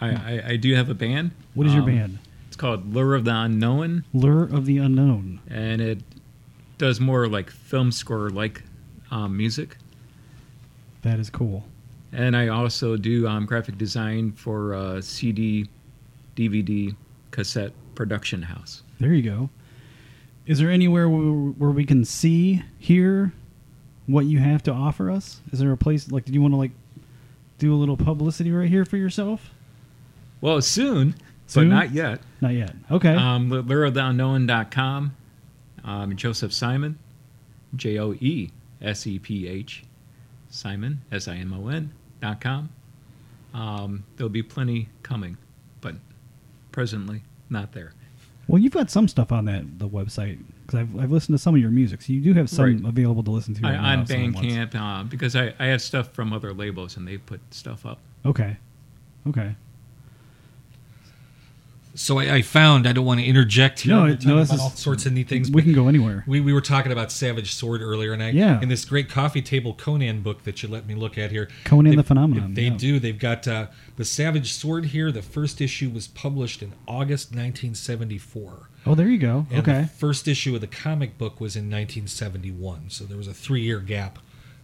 I, 0.01 0.09
I, 0.11 0.43
I 0.49 0.57
do 0.57 0.75
have 0.75 0.91
a 0.91 0.95
band. 0.95 1.31
What 1.55 1.67
is 1.67 1.73
your 1.73 1.83
Um, 1.83 1.89
band? 1.89 2.19
It's 2.49 2.57
called 2.57 2.93
Lure 2.93 3.15
of 3.15 3.25
the 3.25 3.35
Unknown. 3.35 4.05
Lure 4.13 4.43
of 4.45 4.67
the 4.67 4.79
Unknown. 4.79 5.41
and 5.49 5.81
it 5.81 6.01
does 6.77 7.01
more 7.01 7.29
like 7.29 7.51
film 7.51 7.93
score 7.93 8.29
like 8.31 8.63
um, 9.13 9.37
music. 9.37 9.77
That 11.03 11.19
is 11.21 11.31
cool. 11.31 11.65
And 12.13 12.37
I 12.37 12.49
also 12.49 12.97
do 12.97 13.27
um, 13.27 13.47
graphic 13.47 13.79
design 13.79 14.33
for 14.33 14.75
uh, 14.75 15.01
CD, 15.01 15.69
DVD, 16.37 16.95
cassette 17.31 17.73
production 17.95 18.43
house. 18.43 18.83
There 19.01 19.15
you 19.15 19.23
go. 19.23 19.49
Is 20.47 20.59
there 20.59 20.71
anywhere 20.71 21.09
where, 21.09 21.71
we 21.71 21.85
can 21.85 22.05
see, 22.05 22.63
here 22.79 23.33
what 24.07 24.25
you 24.27 24.39
have 24.41 24.63
to 24.65 24.73
offer 24.73 25.11
us? 25.11 25.41
Is 25.53 25.61
there 25.61 25.71
a 25.73 25.77
place 25.77 26.11
like? 26.11 26.25
Did 26.25 26.35
you 26.35 26.43
want 26.43 26.53
to 26.53 26.59
like 26.59 26.73
do 27.59 27.73
a 27.73 27.77
little 27.77 27.97
publicity 27.97 28.51
right 28.51 28.69
here 28.69 28.85
for 28.85 28.97
yourself? 28.97 29.51
Well, 30.41 30.61
soon, 30.61 31.15
Soon? 31.47 31.69
but 31.69 31.75
not 31.75 31.93
yet. 31.93 32.21
Not 32.41 32.55
yet. 32.55 32.75
Okay. 32.91 33.15
Um. 33.15 33.49
Um, 35.85 36.17
Joseph 36.17 36.53
Simon, 36.53 36.99
J 37.77 37.99
O 37.99 38.13
E 38.15 38.51
S 38.81 39.07
E 39.07 39.19
P 39.19 39.47
H, 39.47 39.85
Simon, 40.51 41.01
S 41.13 41.29
I 41.29 41.37
M 41.37 41.53
O 41.53 41.69
N, 41.69 41.93
dot 42.21 42.41
com. 42.41 42.69
Um, 43.55 44.05
there'll 44.17 44.31
be 44.31 44.43
plenty 44.43 44.89
coming, 45.03 45.37
but 45.81 45.95
presently 46.73 47.23
not 47.51 47.73
there. 47.73 47.93
Well, 48.53 48.61
you've 48.61 48.75
got 48.75 48.91
some 48.91 49.09
stuff 49.09 49.33
on 49.33 49.47
that 49.47 49.79
the 49.79 49.89
website 49.89 50.39
because 50.67 50.81
I've, 50.81 50.99
I've 51.01 51.11
listened 51.11 51.39
to 51.39 51.43
some 51.43 51.55
of 51.55 51.61
your 51.63 51.71
music, 51.71 52.03
so 52.03 52.13
you 52.13 52.21
do 52.21 52.35
have 52.35 52.51
some 52.51 52.65
Right. 52.67 52.85
available 52.85 53.23
to 53.25 53.31
listen 53.31 53.55
to. 53.55 53.67
I, 53.67 53.77
on 53.77 54.01
if 54.01 54.09
someone 54.09 54.35
wants. 54.35 54.53
Bandcamp 54.53 54.75
uh, 54.75 55.05
because 55.05 55.35
I, 55.35 55.55
I 55.59 55.67
have 55.69 55.81
stuff 55.81 56.13
from 56.13 56.35
other 56.35 56.53
labels 56.53 56.99
and 56.99 57.09
they 57.09 57.17
put 57.17 57.41
stuff 57.51 57.87
up. 57.87 57.99
Okay. 58.27 58.59
Okay. 59.27 59.57
So 61.95 62.19
I, 62.19 62.37
I 62.37 62.43
found 62.43 62.87
I 62.89 62.93
don't 62.93 63.05
want 63.05 63.21
to 63.21 63.27
interject 63.27 63.81
here. 63.81 63.95
No, 63.95 64.07
it- 64.07 64.25
no, 64.25 64.39
this 64.39 64.53
is- 64.53 64.61
all 64.61 64.71
sorts 64.71 65.05
of 65.05 65.13
neat 65.13 65.29
things. 65.29 65.51
We 65.51 65.63
can 65.63 65.75
go 65.75 65.89
anywhere. 65.89 66.25
We, 66.27 66.41
we 66.41 66.53
were 66.55 66.63
talking 66.63 66.91
about 66.91 67.13
Savage 67.13 67.55
Sword 67.55 67.83
earlier, 67.83 68.13
and 68.15 68.23
I 68.23 68.31
Yeah. 68.31 68.61
in 68.63 68.69
this 68.71 68.85
great 68.87 69.11
coffee 69.11 69.43
table 69.43 69.75
Conan 69.75 70.23
book 70.23 70.45
that 70.45 70.63
you 70.63 70.69
let 70.71 70.87
me 70.87 70.95
look 70.95 71.19
at 71.19 71.31
here. 71.31 71.49
Conan 71.65 71.91
they- 71.91 71.97
the 71.97 72.03
Phenomenon, 72.03 72.55
They 72.55 72.63
yeah. 72.65 72.77
do. 72.77 72.99
They've 72.99 73.19
got 73.19 73.47
uh, 73.47 73.67
the 73.97 74.05
Savage 74.07 74.53
Sword 74.55 74.87
here. 74.87 75.13
The 75.13 75.21
first 75.23 75.61
issue 75.61 75.91
was 75.91 76.09
published 76.09 76.63
in 76.63 76.73
August 76.89 77.33
1974. 77.35 78.71
Oh, 78.87 78.95
there 78.95 79.09
you 79.09 79.19
go. 79.19 79.47
And 79.51 79.61
okay. 79.61 79.83
the 79.83 79.87
first 79.89 80.27
issue 80.27 80.55
of 80.55 80.61
the 80.61 80.67
comic 80.67 81.19
book 81.19 81.41
was 81.41 81.57
in 81.57 81.65
1971. 81.71 82.91
So 82.91 83.05
there 83.05 83.17
was 83.19 83.29
a 83.29 83.35
three-year 83.35 83.81
gap 83.81 84.19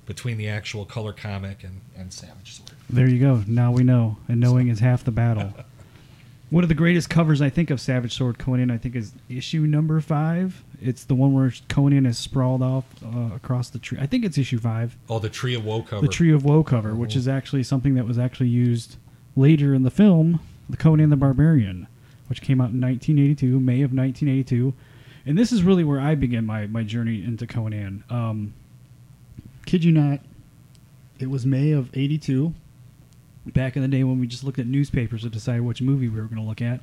between 0.06 0.38
the 0.38 0.48
actual 0.48 0.84
color 0.86 1.12
comic 1.12 1.62
and, 1.62 1.82
and 1.96 2.12
Savage 2.12 2.56
Sword. 2.56 2.70
There 2.88 3.06
you 3.08 3.20
go. 3.20 3.44
Now 3.46 3.70
we 3.70 3.84
know, 3.84 4.16
and 4.28 4.40
knowing 4.40 4.68
is 4.68 4.80
half 4.80 5.04
the 5.04 5.10
battle. 5.10 5.52
One 6.50 6.62
of 6.64 6.68
the 6.68 6.74
greatest 6.74 7.10
covers 7.10 7.42
I 7.42 7.50
think 7.50 7.68
of 7.68 7.78
Savage 7.78 8.16
Sword 8.16 8.38
Conan, 8.38 8.70
I 8.70 8.78
think, 8.78 8.96
is 8.96 9.12
issue 9.28 9.60
number 9.66 10.00
five. 10.00 10.64
It's 10.80 11.04
the 11.04 11.14
one 11.14 11.34
where 11.34 11.52
Conan 11.68 12.06
is 12.06 12.16
sprawled 12.16 12.62
off 12.62 12.84
uh, 13.04 13.34
across 13.34 13.68
the 13.68 13.78
tree. 13.78 13.98
I 14.00 14.06
think 14.06 14.24
it's 14.24 14.38
issue 14.38 14.58
five, 14.58 14.96
Oh, 15.10 15.18
the 15.18 15.28
Tree 15.28 15.54
of 15.54 15.64
Woe 15.66 15.82
cover. 15.82 16.00
the 16.00 16.08
Tree 16.12 16.32
of 16.32 16.44
Woe 16.44 16.62
cover, 16.64 16.94
which 16.94 17.16
is 17.16 17.28
actually 17.28 17.64
something 17.64 17.94
that 17.96 18.06
was 18.06 18.18
actually 18.18 18.48
used 18.48 18.96
later 19.36 19.74
in 19.74 19.82
the 19.82 19.90
film, 19.90 20.40
the 20.70 20.78
Conan 20.78 21.10
the 21.10 21.16
Barbarian, 21.16 21.86
which 22.28 22.40
came 22.40 22.60
out 22.62 22.70
in 22.70 22.80
1982, 22.80 23.60
May 23.60 23.82
of 23.82 23.92
1982. 23.92 24.72
And 25.26 25.36
this 25.36 25.52
is 25.52 25.62
really 25.62 25.84
where 25.84 26.00
I 26.00 26.14
began 26.14 26.46
my, 26.46 26.66
my 26.66 26.82
journey 26.82 27.22
into 27.22 27.46
Conan. 27.46 28.04
Um, 28.08 28.54
kid 29.66 29.84
you 29.84 29.92
not, 29.92 30.20
it 31.18 31.28
was 31.28 31.44
May 31.44 31.72
of 31.72 31.90
82, 31.94 32.54
back 33.52 33.76
in 33.76 33.82
the 33.82 33.88
day 33.88 34.04
when 34.04 34.20
we 34.20 34.26
just 34.26 34.44
looked 34.44 34.58
at 34.58 34.66
newspapers 34.66 35.22
to 35.22 35.30
decide 35.30 35.60
which 35.60 35.82
movie 35.82 36.08
we 36.08 36.20
were 36.20 36.26
going 36.26 36.42
to 36.42 36.48
look 36.48 36.62
at. 36.62 36.80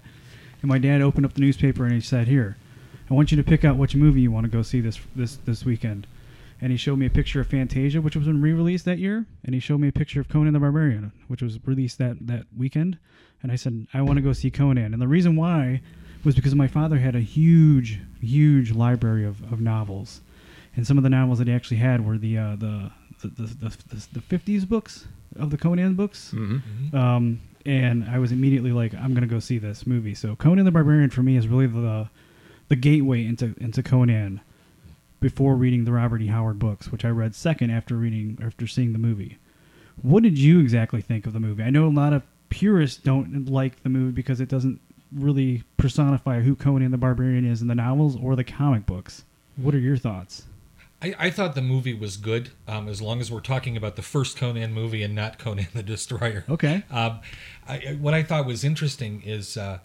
And 0.61 0.69
my 0.69 0.77
dad 0.77 1.01
opened 1.01 1.25
up 1.25 1.33
the 1.33 1.41
newspaper 1.41 1.83
and 1.83 1.93
he 1.93 2.01
said, 2.01 2.27
"Here, 2.27 2.57
I 3.09 3.13
want 3.13 3.31
you 3.31 3.37
to 3.37 3.43
pick 3.43 3.63
out 3.63 3.77
which 3.77 3.95
movie 3.95 4.21
you 4.21 4.31
want 4.31 4.45
to 4.45 4.51
go 4.51 4.61
see 4.61 4.81
this 4.81 4.99
this 5.15 5.35
this 5.37 5.65
weekend." 5.65 6.07
And 6.61 6.71
he 6.71 6.77
showed 6.77 6.97
me 6.97 7.05
a 7.05 7.09
picture 7.09 7.41
of 7.41 7.47
Fantasia, 7.47 8.01
which 8.01 8.15
was 8.15 8.27
in 8.27 8.41
re-released 8.41 8.85
that 8.85 8.97
year, 8.97 9.25
and 9.43 9.53
he 9.53 9.59
showed 9.59 9.81
me 9.81 9.89
a 9.89 9.91
picture 9.91 10.21
of 10.21 10.29
Conan 10.29 10.53
the 10.53 10.59
Barbarian, 10.59 11.11
which 11.27 11.41
was 11.41 11.59
released 11.65 11.97
that 11.97 12.25
that 12.25 12.45
weekend. 12.57 12.97
And 13.43 13.51
I 13.51 13.55
said, 13.55 13.87
"I 13.93 14.01
want 14.01 14.17
to 14.17 14.23
go 14.23 14.33
see 14.33 14.49
Conan." 14.49 14.93
And 14.93 15.01
the 15.01 15.07
reason 15.07 15.35
why 15.35 15.81
was 16.23 16.35
because 16.35 16.55
my 16.55 16.67
father 16.67 16.97
had 16.97 17.15
a 17.15 17.19
huge, 17.19 17.99
huge 18.19 18.71
library 18.71 19.25
of, 19.25 19.43
of 19.51 19.61
novels, 19.61 20.21
and 20.75 20.87
some 20.87 20.97
of 20.97 21.03
the 21.03 21.09
novels 21.09 21.37
that 21.37 21.47
he 21.47 21.53
actually 21.53 21.77
had 21.77 22.05
were 22.05 22.17
the 22.17 22.37
uh, 22.37 22.55
the 22.55 22.91
the 23.21 23.27
the, 23.29 23.77
the, 23.89 24.07
the 24.13 24.37
50s 24.37 24.67
books 24.67 25.05
of 25.37 25.49
the 25.49 25.57
Conan 25.57 25.95
books. 25.95 26.31
Mm-hmm. 26.33 26.95
Um, 26.95 27.41
and 27.65 28.07
I 28.09 28.19
was 28.19 28.31
immediately 28.31 28.71
like, 28.71 28.93
I'm 28.93 29.13
gonna 29.13 29.27
go 29.27 29.39
see 29.39 29.57
this 29.57 29.87
movie. 29.87 30.13
So 30.13 30.35
Conan 30.35 30.65
the 30.65 30.71
Barbarian 30.71 31.09
for 31.09 31.23
me 31.23 31.35
is 31.37 31.47
really 31.47 31.67
the 31.67 32.09
the 32.67 32.75
gateway 32.75 33.25
into 33.25 33.55
into 33.59 33.83
Conan 33.83 34.41
before 35.19 35.55
reading 35.55 35.85
the 35.85 35.91
Robert 35.91 36.21
E. 36.21 36.27
Howard 36.27 36.59
books, 36.59 36.91
which 36.91 37.05
I 37.05 37.09
read 37.09 37.33
second 37.35 37.71
after 37.71 37.95
reading 37.95 38.37
after 38.43 38.67
seeing 38.67 38.93
the 38.93 38.99
movie. 38.99 39.37
What 40.01 40.23
did 40.23 40.37
you 40.37 40.59
exactly 40.59 41.01
think 41.01 41.25
of 41.25 41.33
the 41.33 41.39
movie? 41.39 41.63
I 41.63 41.69
know 41.69 41.87
a 41.87 41.89
lot 41.89 42.13
of 42.13 42.23
purists 42.49 43.01
don't 43.01 43.49
like 43.49 43.81
the 43.83 43.89
movie 43.89 44.11
because 44.11 44.39
it 44.39 44.49
doesn't 44.49 44.79
really 45.11 45.63
personify 45.77 46.41
who 46.41 46.55
Conan 46.55 46.91
the 46.91 46.97
Barbarian 46.97 47.45
is 47.45 47.61
in 47.61 47.67
the 47.67 47.75
novels 47.75 48.17
or 48.21 48.35
the 48.35 48.43
comic 48.43 48.85
books. 48.85 49.23
What 49.55 49.73
are 49.73 49.79
your 49.79 49.97
thoughts? 49.97 50.43
I, 51.05 51.27
I 51.27 51.29
thought 51.29 51.53
the 51.53 51.61
movie 51.61 51.93
was 51.93 52.17
good, 52.17 52.49
um, 52.67 52.87
as 52.87 52.99
long 53.01 53.21
as 53.21 53.31
we're 53.31 53.39
talking 53.39 53.77
about 53.77 53.95
the 53.95 54.01
first 54.01 54.37
Conan 54.37 54.73
movie 54.73 55.03
and 55.03 55.13
not 55.13 55.37
Conan 55.37 55.67
the 55.73 55.83
Destroyer. 55.83 56.45
Okay. 56.49 56.83
Um, 56.89 57.19
I, 57.67 57.97
what 57.99 58.13
I 58.13 58.23
thought 58.23 58.45
was 58.45 58.63
interesting 58.63 59.21
is 59.23 59.55
uh, 59.55 59.79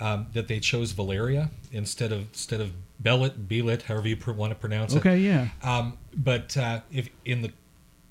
um, 0.00 0.28
that 0.32 0.48
they 0.48 0.60
chose 0.60 0.92
Valeria 0.92 1.50
instead 1.70 2.10
of 2.10 2.28
instead 2.28 2.60
of 2.60 2.72
Belit, 3.02 3.46
Belit, 3.46 3.82
however 3.82 4.08
you 4.08 4.16
pr- 4.16 4.32
want 4.32 4.50
to 4.50 4.54
pronounce 4.54 4.94
it. 4.94 4.98
Okay, 4.98 5.18
yeah. 5.18 5.48
Um, 5.62 5.98
but 6.14 6.56
uh, 6.56 6.80
if 6.90 7.10
in 7.24 7.42
the 7.42 7.52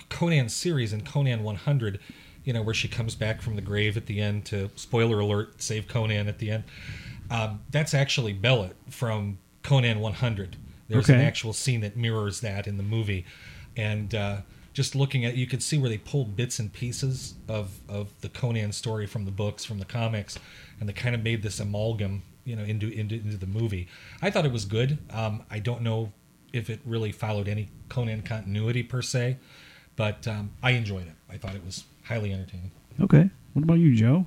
Conan 0.09 0.49
series 0.49 0.93
in 0.93 1.01
Conan 1.01 1.41
100, 1.43 1.99
you 2.43 2.53
know 2.53 2.61
where 2.61 2.75
she 2.75 2.87
comes 2.87 3.15
back 3.15 3.41
from 3.41 3.55
the 3.55 3.61
grave 3.61 3.97
at 3.97 4.05
the 4.05 4.21
end 4.21 4.45
to 4.45 4.69
spoiler 4.75 5.19
alert 5.19 5.61
save 5.63 5.87
Conan 5.87 6.27
at 6.27 6.37
the 6.37 6.51
end. 6.51 6.65
Um, 7.31 7.61
that's 7.71 7.95
actually 7.95 8.35
Belit 8.35 8.73
from 8.89 9.39
Conan 9.63 9.99
100. 9.99 10.57
There's 10.91 11.09
an 11.09 11.21
actual 11.21 11.53
scene 11.53 11.81
that 11.81 11.95
mirrors 11.97 12.41
that 12.41 12.67
in 12.67 12.77
the 12.77 12.83
movie, 12.83 13.25
and 13.75 14.13
uh, 14.13 14.37
just 14.73 14.95
looking 14.95 15.25
at 15.25 15.35
you 15.35 15.47
could 15.47 15.63
see 15.63 15.77
where 15.77 15.89
they 15.89 15.97
pulled 15.97 16.35
bits 16.35 16.59
and 16.59 16.71
pieces 16.71 17.35
of 17.47 17.79
of 17.89 18.09
the 18.21 18.29
Conan 18.29 18.71
story 18.71 19.07
from 19.07 19.25
the 19.25 19.31
books, 19.31 19.65
from 19.65 19.79
the 19.79 19.85
comics, 19.85 20.37
and 20.79 20.87
they 20.87 20.93
kind 20.93 21.15
of 21.15 21.23
made 21.23 21.43
this 21.43 21.59
amalgam, 21.59 22.23
you 22.45 22.55
know, 22.55 22.63
into 22.63 22.89
into, 22.89 23.15
into 23.15 23.37
the 23.37 23.47
movie. 23.47 23.87
I 24.21 24.29
thought 24.29 24.45
it 24.45 24.51
was 24.51 24.65
good. 24.65 24.97
Um, 25.11 25.43
I 25.49 25.59
don't 25.59 25.81
know 25.81 26.11
if 26.53 26.69
it 26.69 26.79
really 26.85 27.11
followed 27.11 27.47
any 27.47 27.69
Conan 27.89 28.21
continuity 28.21 28.83
per 28.83 29.01
se, 29.01 29.37
but 29.95 30.27
um, 30.27 30.51
I 30.61 30.71
enjoyed 30.71 31.07
it. 31.07 31.13
I 31.29 31.37
thought 31.37 31.55
it 31.55 31.65
was 31.65 31.85
highly 32.03 32.33
entertaining. 32.33 32.71
Okay. 32.99 33.29
What 33.53 33.63
about 33.63 33.79
you, 33.79 33.95
Joe? 33.95 34.25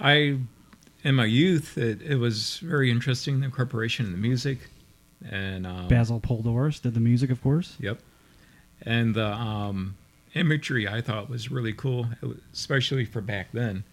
I, 0.00 0.38
in 1.02 1.14
my 1.14 1.24
youth, 1.26 1.78
it, 1.78 2.02
it 2.02 2.16
was 2.16 2.58
very 2.58 2.90
interesting 2.90 3.40
the 3.40 3.46
incorporation 3.46 4.06
of 4.06 4.12
the 4.12 4.18
music, 4.18 4.58
and 5.30 5.66
um, 5.66 5.88
Basil 5.88 6.20
Poledouris 6.20 6.80
did 6.82 6.94
the 6.94 7.00
music, 7.00 7.30
of 7.30 7.42
course. 7.42 7.76
Yep, 7.80 7.98
and 8.82 9.14
the 9.14 9.32
um, 9.32 9.96
imagery 10.34 10.86
I 10.88 11.00
thought 11.00 11.28
was 11.30 11.50
really 11.50 11.72
cool, 11.72 12.06
especially 12.52 13.04
for 13.04 13.20
back 13.20 13.48
then, 13.52 13.84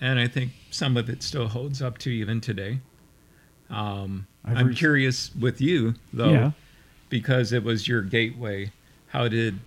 and 0.00 0.18
I 0.18 0.28
think 0.28 0.52
some 0.70 0.96
of 0.96 1.08
it 1.08 1.22
still 1.22 1.48
holds 1.48 1.80
up 1.82 1.98
to 1.98 2.10
even 2.10 2.40
today. 2.40 2.80
Um, 3.70 4.26
I'm 4.44 4.74
curious 4.74 5.34
with 5.34 5.60
you 5.60 5.94
though, 6.12 6.30
Yeah. 6.30 6.50
because 7.08 7.52
it 7.52 7.64
was 7.64 7.88
your 7.88 8.02
gateway. 8.02 8.70
How 9.08 9.26
did 9.28 9.58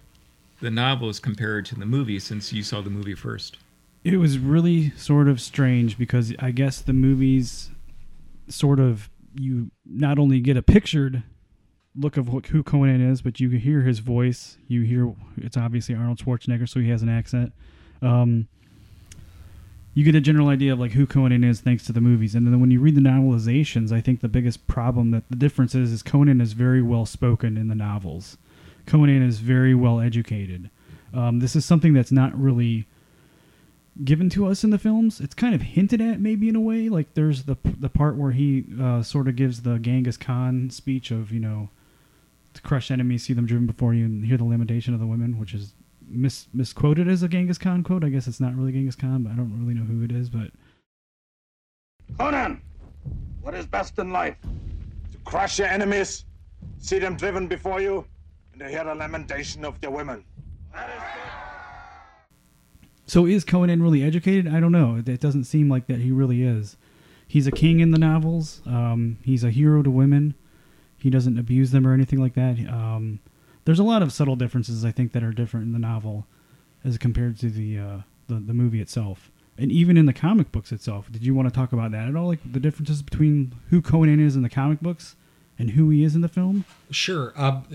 the 0.62 0.72
novels 0.72 1.20
compare 1.20 1.62
to 1.62 1.76
the 1.76 1.86
movie 1.86 2.20
since 2.20 2.54
you 2.54 2.64
saw 2.64 2.82
the 2.82 2.90
movie 2.90 3.16
first? 3.16 3.58
It 4.06 4.16
was 4.18 4.40
really 4.40 4.92
sort 4.92 5.28
of 5.28 5.42
strange 5.42 5.98
because 5.98 6.34
I 6.40 6.52
guess 6.52 6.80
the 6.80 6.94
movies 6.94 7.70
sort 8.48 8.80
of 8.80 9.10
you 9.36 9.72
not 9.86 10.20
only 10.20 10.40
get 10.40 10.58
a 10.58 10.62
pictured 10.62 11.24
look 11.96 12.18
of 12.18 12.28
who 12.28 12.64
Conan 12.64 13.02
is, 13.02 13.22
but 13.22 13.40
you 13.40 13.50
hear 13.50 13.82
his 13.82 14.00
voice. 14.00 14.58
You 14.68 14.82
hear 14.82 15.14
it's 15.38 15.58
obviously 15.58 15.96
Arnold 15.96 16.20
Schwarzenegger, 16.20 16.68
so 16.68 16.80
he 16.80 16.90
has 16.90 17.02
an 17.02 17.10
accent. 17.10 17.54
Um, 18.02 18.48
you 19.94 20.06
get 20.06 20.16
a 20.16 20.22
general 20.22 20.50
idea 20.50 20.74
of 20.74 20.80
like 20.80 20.92
who 20.92 21.06
Conan 21.06 21.44
is 21.44 21.62
thanks 21.62 21.86
to 21.86 21.92
the 21.92 22.02
movies, 22.02 22.36
and 22.36 22.46
then 22.46 22.60
when 22.60 22.72
you 22.72 22.80
read 22.80 22.96
the 22.96 23.02
novelizations, 23.02 23.92
I 23.92 24.02
think 24.02 24.22
the 24.22 24.28
biggest 24.28 24.68
problem 24.68 25.12
that 25.12 25.24
the 25.30 25.36
difference 25.36 25.76
is 25.76 25.92
is 25.92 26.04
Conan 26.04 26.42
is 26.42 26.54
very 26.54 26.82
well 26.82 27.06
spoken 27.06 27.58
in 27.58 27.68
the 27.68 27.76
novels. 27.76 28.38
Conan 28.86 29.22
is 29.22 29.40
very 29.40 29.76
well 29.76 30.00
educated. 30.00 30.70
Um, 31.14 31.40
this 31.40 31.56
is 31.56 31.66
something 31.66 31.94
that's 31.94 32.12
not 32.12 32.40
really 32.40 32.88
given 34.04 34.30
to 34.32 34.48
us 34.48 34.64
in 34.64 34.70
the 34.70 34.78
films. 34.78 35.20
It's 35.20 35.34
kind 35.34 35.54
of 35.54 35.62
hinted 35.62 36.02
at, 36.02 36.20
maybe 36.20 36.50
in 36.50 36.56
a 36.56 36.60
way. 36.60 36.90
Like 36.90 37.14
there's 37.14 37.44
the 37.44 37.58
the 37.64 37.90
part 37.90 38.18
where 38.18 38.32
he 38.32 38.66
uh, 38.82 39.04
sort 39.04 39.28
of 39.28 39.36
gives 39.36 39.62
the 39.62 39.80
Genghis 39.80 40.18
Khan 40.18 40.70
speech 40.70 41.12
of 41.12 41.32
you 41.32 41.40
know, 41.40 41.70
to 42.54 42.62
crush 42.62 42.92
enemies, 42.92 43.24
see 43.24 43.34
them 43.34 43.46
driven 43.46 43.68
before 43.68 43.94
you, 43.94 44.06
and 44.06 44.26
hear 44.26 44.38
the 44.38 44.44
lamentation 44.46 44.94
of 44.94 45.00
the 45.00 45.08
women, 45.08 45.40
which 45.40 45.54
is 45.54 45.74
mis- 46.08 46.48
misquoted 46.54 47.08
as 47.08 47.24
a 47.24 47.28
Genghis 47.28 47.58
Khan 47.58 47.84
quote. 47.84 48.04
I 48.04 48.10
guess 48.10 48.28
it's 48.28 48.40
not 48.40 48.56
really 48.56 48.72
Genghis 48.72 48.96
Khan, 48.96 49.24
but 49.24 49.32
I 49.32 49.36
don't 49.36 49.60
really 49.60 49.74
know 49.74 49.86
who 49.86 50.04
it 50.04 50.12
is. 50.12 50.30
But 50.30 50.52
Conan, 52.18 52.62
what 53.42 53.54
is 53.54 53.66
best 53.66 54.00
in 54.00 54.12
life? 54.12 54.38
To 55.12 55.18
crush 55.26 55.60
your 55.60 55.68
enemies 55.68 56.26
See 56.82 57.00
them 57.00 57.16
driven 57.16 57.48
before 57.48 57.82
you, 57.82 58.06
and 58.54 58.62
to 58.62 58.70
hear 58.70 58.84
the 58.84 58.96
lamentation 58.96 59.66
of 59.66 59.80
their 59.82 59.92
women. 59.92 60.24
So 63.10 63.26
is 63.26 63.44
Conan 63.44 63.82
really 63.82 64.04
educated? 64.04 64.48
I 64.48 64.60
don't 64.60 64.72
know. 64.72 65.02
It 65.04 65.20
doesn't 65.20 65.46
seem 65.46 65.68
like 65.68 65.88
that 65.88 65.98
he 66.00 66.12
really 66.12 66.44
is. 66.44 66.78
He's 67.28 67.48
a 67.48 67.52
king 67.52 67.80
in 67.80 67.90
the 67.90 67.98
novels. 67.98 68.62
Um, 68.68 69.18
he's 69.24 69.44
a 69.44 69.50
hero 69.50 69.82
to 69.82 69.90
women. 69.90 70.36
He 70.96 71.10
doesn't 71.10 71.40
abuse 71.40 71.72
them 71.72 71.88
or 71.88 71.94
anything 71.94 72.20
like 72.20 72.36
that. 72.36 72.60
Um, 72.72 73.20
there's 73.66 73.80
a 73.80 73.84
lot 73.84 74.04
of 74.04 74.14
subtle 74.14 74.36
differences 74.36 74.86
I 74.86 74.92
think 74.92 75.12
that 75.14 75.24
are 75.24 75.32
different 75.32 75.66
in 75.66 75.74
the 75.74 75.80
novel 75.80 76.28
as 76.84 77.00
compared 77.00 77.40
to 77.40 77.50
the 77.50 77.80
uh, 77.80 77.98
the, 78.28 78.36
the 78.36 78.54
movie 78.54 78.80
itself, 78.80 79.32
and 79.58 79.72
even 79.72 79.98
in 79.98 80.06
the 80.06 80.14
comic 80.14 80.52
books 80.52 80.72
itself. 80.72 81.12
Did 81.12 81.26
you 81.26 81.34
want 81.34 81.48
to 81.50 81.54
talk 81.54 81.74
about 81.74 81.92
that 81.92 82.08
at 82.08 82.16
all? 82.16 82.28
Like 82.28 82.40
the 82.52 82.60
differences 82.60 83.02
between 83.02 83.56
who 83.72 83.82
Conan 83.82 84.20
is 84.20 84.36
in 84.36 84.44
the 84.44 84.50
comic 84.50 84.82
books 84.82 85.16
and 85.60 85.72
who 85.72 85.90
he 85.90 86.06
is 86.06 86.16
in 86.16 86.22
the 86.22 86.30
film? 86.30 86.64
Sure. 86.90 87.34
Um, 87.36 87.66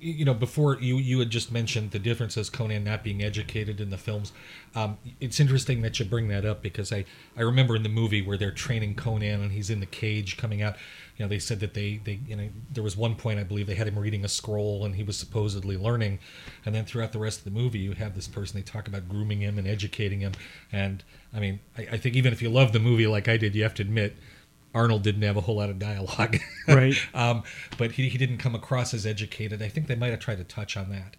you 0.00 0.24
know, 0.24 0.32
before 0.32 0.78
you 0.80 0.96
you 0.96 1.18
had 1.18 1.28
just 1.28 1.50
mentioned 1.50 1.90
the 1.90 1.98
differences 1.98 2.48
Conan 2.48 2.84
not 2.84 3.02
being 3.02 3.22
educated 3.22 3.80
in 3.80 3.90
the 3.90 3.98
films. 3.98 4.32
Um, 4.74 4.96
it's 5.20 5.40
interesting 5.40 5.82
that 5.82 5.98
you 5.98 6.06
bring 6.06 6.28
that 6.28 6.46
up 6.46 6.62
because 6.62 6.92
I 6.92 7.04
I 7.36 7.42
remember 7.42 7.74
in 7.74 7.82
the 7.82 7.88
movie 7.88 8.22
where 8.22 8.38
they're 8.38 8.52
training 8.52 8.94
Conan 8.94 9.42
and 9.42 9.52
he's 9.52 9.68
in 9.68 9.80
the 9.80 9.86
cage 9.86 10.36
coming 10.36 10.62
out. 10.62 10.76
You 11.18 11.24
know, 11.24 11.28
they 11.28 11.40
said 11.40 11.58
that 11.60 11.74
they 11.74 12.00
they 12.02 12.20
you 12.26 12.36
know 12.36 12.48
there 12.72 12.84
was 12.84 12.96
one 12.96 13.16
point 13.16 13.40
I 13.40 13.44
believe 13.44 13.66
they 13.66 13.74
had 13.74 13.88
him 13.88 13.98
reading 13.98 14.24
a 14.24 14.28
scroll 14.28 14.84
and 14.84 14.94
he 14.94 15.02
was 15.02 15.16
supposedly 15.16 15.76
learning, 15.76 16.20
and 16.64 16.74
then 16.74 16.84
throughout 16.84 17.10
the 17.10 17.18
rest 17.18 17.38
of 17.38 17.44
the 17.44 17.50
movie 17.50 17.80
you 17.80 17.92
have 17.92 18.14
this 18.14 18.28
person 18.28 18.56
they 18.56 18.62
talk 18.62 18.86
about 18.86 19.08
grooming 19.08 19.40
him 19.40 19.58
and 19.58 19.66
educating 19.66 20.20
him, 20.20 20.32
and 20.70 21.02
I 21.34 21.40
mean 21.40 21.58
I, 21.76 21.88
I 21.92 21.96
think 21.98 22.14
even 22.14 22.32
if 22.32 22.40
you 22.40 22.48
love 22.48 22.72
the 22.72 22.78
movie 22.78 23.08
like 23.08 23.26
I 23.28 23.36
did, 23.36 23.56
you 23.56 23.64
have 23.64 23.74
to 23.74 23.82
admit 23.82 24.16
Arnold 24.74 25.02
didn't 25.02 25.22
have 25.22 25.36
a 25.36 25.40
whole 25.42 25.56
lot 25.56 25.70
of 25.70 25.78
dialogue. 25.78 26.38
Right. 26.68 26.94
um, 27.14 27.42
but 27.76 27.92
he, 27.92 28.08
he 28.08 28.16
didn't 28.18 28.38
come 28.38 28.54
across 28.54 28.94
as 28.94 29.04
educated. 29.04 29.60
I 29.62 29.68
think 29.68 29.88
they 29.88 29.96
might 29.96 30.10
have 30.10 30.20
tried 30.20 30.38
to 30.38 30.44
touch 30.44 30.76
on 30.76 30.90
that. 30.90 31.16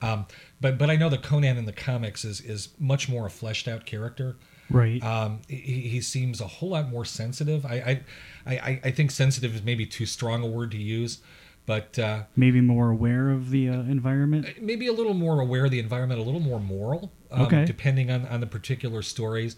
Um, 0.00 0.26
but 0.60 0.78
but 0.78 0.88
I 0.90 0.96
know 0.96 1.08
that 1.08 1.22
Conan 1.22 1.56
in 1.56 1.64
the 1.66 1.72
comics 1.72 2.24
is 2.24 2.40
is 2.40 2.68
much 2.78 3.08
more 3.08 3.26
a 3.26 3.30
fleshed 3.30 3.66
out 3.68 3.86
character. 3.86 4.36
Right. 4.70 5.02
Um, 5.02 5.40
he, 5.48 5.56
he 5.88 6.00
seems 6.00 6.40
a 6.40 6.46
whole 6.46 6.70
lot 6.70 6.88
more 6.88 7.04
sensitive. 7.04 7.66
I 7.66 8.02
I, 8.46 8.52
I, 8.54 8.80
I 8.84 8.90
think 8.90 9.10
sensitive 9.10 9.54
is 9.54 9.62
maybe 9.62 9.84
too 9.86 10.06
strong 10.06 10.42
a 10.42 10.46
word 10.46 10.70
to 10.72 10.78
use, 10.78 11.18
but 11.66 11.98
uh, 11.98 12.22
Maybe 12.36 12.60
more 12.60 12.90
aware 12.90 13.30
of 13.30 13.50
the 13.50 13.68
uh, 13.68 13.72
environment. 13.80 14.62
maybe 14.62 14.86
a 14.86 14.92
little 14.92 15.14
more 15.14 15.40
aware 15.40 15.64
of 15.64 15.70
the 15.70 15.80
environment, 15.80 16.20
a 16.20 16.24
little 16.24 16.40
more 16.40 16.60
moral, 16.60 17.10
um, 17.30 17.42
Okay. 17.42 17.64
depending 17.64 18.10
on, 18.10 18.26
on 18.26 18.40
the 18.40 18.46
particular 18.46 19.02
stories. 19.02 19.56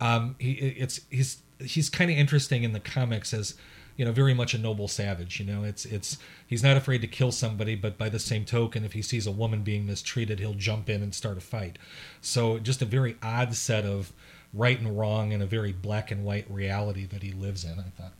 Um, 0.00 0.34
he 0.38 0.52
it's 0.52 1.00
he's 1.10 1.38
he's 1.60 1.88
kind 1.90 2.10
of 2.10 2.16
interesting 2.16 2.64
in 2.64 2.72
the 2.72 2.80
comics 2.80 3.32
as 3.34 3.54
you 3.96 4.04
know 4.04 4.12
very 4.12 4.34
much 4.34 4.54
a 4.54 4.58
noble 4.58 4.88
savage. 4.88 5.38
You 5.40 5.46
know, 5.46 5.62
it's 5.64 5.84
it's 5.84 6.18
he's 6.46 6.62
not 6.62 6.76
afraid 6.76 7.00
to 7.02 7.06
kill 7.06 7.30
somebody, 7.32 7.74
but 7.74 7.96
by 7.98 8.08
the 8.08 8.18
same 8.18 8.44
token, 8.44 8.84
if 8.84 8.92
he 8.92 9.02
sees 9.02 9.26
a 9.26 9.30
woman 9.32 9.62
being 9.62 9.86
mistreated, 9.86 10.38
he'll 10.40 10.54
jump 10.54 10.90
in 10.90 11.02
and 11.02 11.14
start 11.14 11.38
a 11.38 11.40
fight. 11.40 11.78
So 12.20 12.58
just 12.58 12.82
a 12.82 12.86
very 12.86 13.16
odd 13.22 13.54
set 13.54 13.84
of 13.84 14.12
right 14.52 14.78
and 14.78 14.98
wrong 14.98 15.32
and 15.32 15.42
a 15.42 15.46
very 15.46 15.72
black 15.72 16.10
and 16.10 16.24
white 16.24 16.46
reality 16.50 17.06
that 17.06 17.22
he 17.22 17.32
lives 17.32 17.64
in. 17.64 17.78
I 17.78 17.90
thought. 18.00 18.12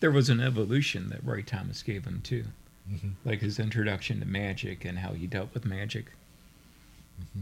There 0.00 0.10
was 0.10 0.28
an 0.28 0.40
evolution 0.40 1.08
that 1.10 1.24
Roy 1.24 1.42
Thomas 1.42 1.82
gave 1.82 2.04
him 2.04 2.20
too, 2.22 2.44
Mhm. 2.92 3.12
like 3.24 3.40
his 3.40 3.58
introduction 3.58 4.20
to 4.20 4.26
magic 4.26 4.84
and 4.84 4.98
how 4.98 5.12
he 5.14 5.26
dealt 5.26 5.54
with 5.54 5.64
magic. 5.64 6.12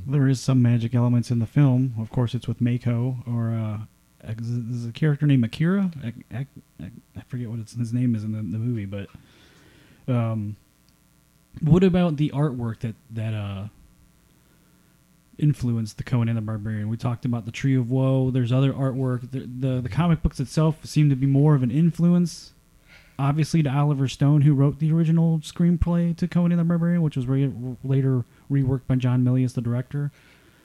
There 0.07 0.28
is 0.28 0.40
some 0.40 0.62
magic 0.62 0.95
elements 0.95 1.31
in 1.31 1.38
the 1.38 1.47
film. 1.47 1.95
Of 1.99 2.11
course, 2.11 2.35
it's 2.35 2.47
with 2.47 2.61
Mako 2.61 3.23
or 3.26 3.50
uh, 3.52 3.78
is 4.25 4.87
a 4.87 4.93
character 4.93 5.26
named 5.26 5.45
Akiro. 5.45 5.93
Ak- 6.05 6.25
Ak- 6.33 6.47
Ak- 6.83 6.93
I 7.17 7.21
forget 7.29 7.49
what 7.50 7.59
his 7.59 7.93
name 7.93 8.14
is 8.14 8.25
in 8.25 8.33
the, 8.33 8.38
the 8.38 8.59
movie, 8.59 8.87
but 8.87 9.09
um, 10.09 10.57
what 11.61 11.83
about 11.85 12.17
the 12.17 12.31
artwork 12.31 12.81
that 12.81 12.95
that 13.11 13.35
uh 13.35 13.69
influenced 15.38 15.97
the 15.97 16.05
Conan 16.05 16.29
and 16.29 16.38
the 16.38 16.43
Barbarian? 16.43 16.88
We 16.88 16.97
talked 16.97 17.25
about 17.25 17.47
the 17.47 17.52
Tree 17.52 17.76
of 17.76 17.91
Woe. 17.91 18.30
There's 18.30 18.52
other 18.52 18.73
artwork. 18.73 19.30
The 19.30 19.41
the, 19.41 19.80
the 19.82 19.89
comic 19.89 20.23
books 20.23 20.41
itself 20.41 20.85
seem 20.85 21.08
to 21.11 21.17
be 21.17 21.26
more 21.26 21.54
of 21.54 21.63
an 21.63 21.71
influence. 21.71 22.52
Obviously, 23.19 23.63
to 23.63 23.71
Oliver 23.73 24.08
Stone, 24.08 24.41
who 24.43 24.54
wrote 24.54 24.78
the 24.78 24.91
original 24.91 25.39
screenplay 25.41 26.17
to 26.17 26.26
Conan 26.26 26.52
and 26.52 26.61
the 26.61 26.65
Barbarian, 26.65 27.02
which 27.02 27.15
was 27.17 27.26
re- 27.26 27.52
later 27.85 28.25
reworked 28.50 28.87
by 28.87 28.97
John 28.97 29.23
Milius, 29.23 29.54
the 29.54 29.61
director. 29.61 30.11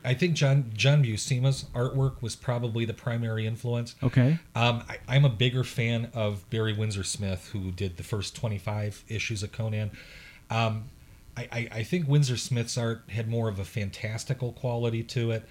I 0.07 0.13
think 0.13 0.35
John 0.35 0.71
John 0.73 1.03
Buscema's 1.03 1.65
artwork 1.75 2.21
was 2.21 2.33
probably 2.33 2.85
the 2.85 2.93
primary 2.93 3.45
influence. 3.45 3.95
Okay. 4.01 4.39
Um, 4.55 4.81
I, 4.87 4.99
I'm 5.05 5.25
a 5.25 5.29
bigger 5.29 5.65
fan 5.65 6.09
of 6.13 6.49
Barry 6.49 6.71
Windsor 6.71 7.03
Smith, 7.03 7.49
who 7.51 7.71
did 7.71 7.97
the 7.97 8.03
first 8.03 8.33
25 8.33 9.03
issues 9.09 9.43
of 9.43 9.51
Conan. 9.51 9.91
Um, 10.49 10.85
I, 11.35 11.49
I, 11.51 11.67
I 11.71 11.83
think 11.83 12.07
Windsor 12.07 12.37
Smith's 12.37 12.77
art 12.77 13.03
had 13.09 13.27
more 13.27 13.49
of 13.49 13.59
a 13.59 13.65
fantastical 13.65 14.53
quality 14.53 15.03
to 15.03 15.31
it. 15.31 15.43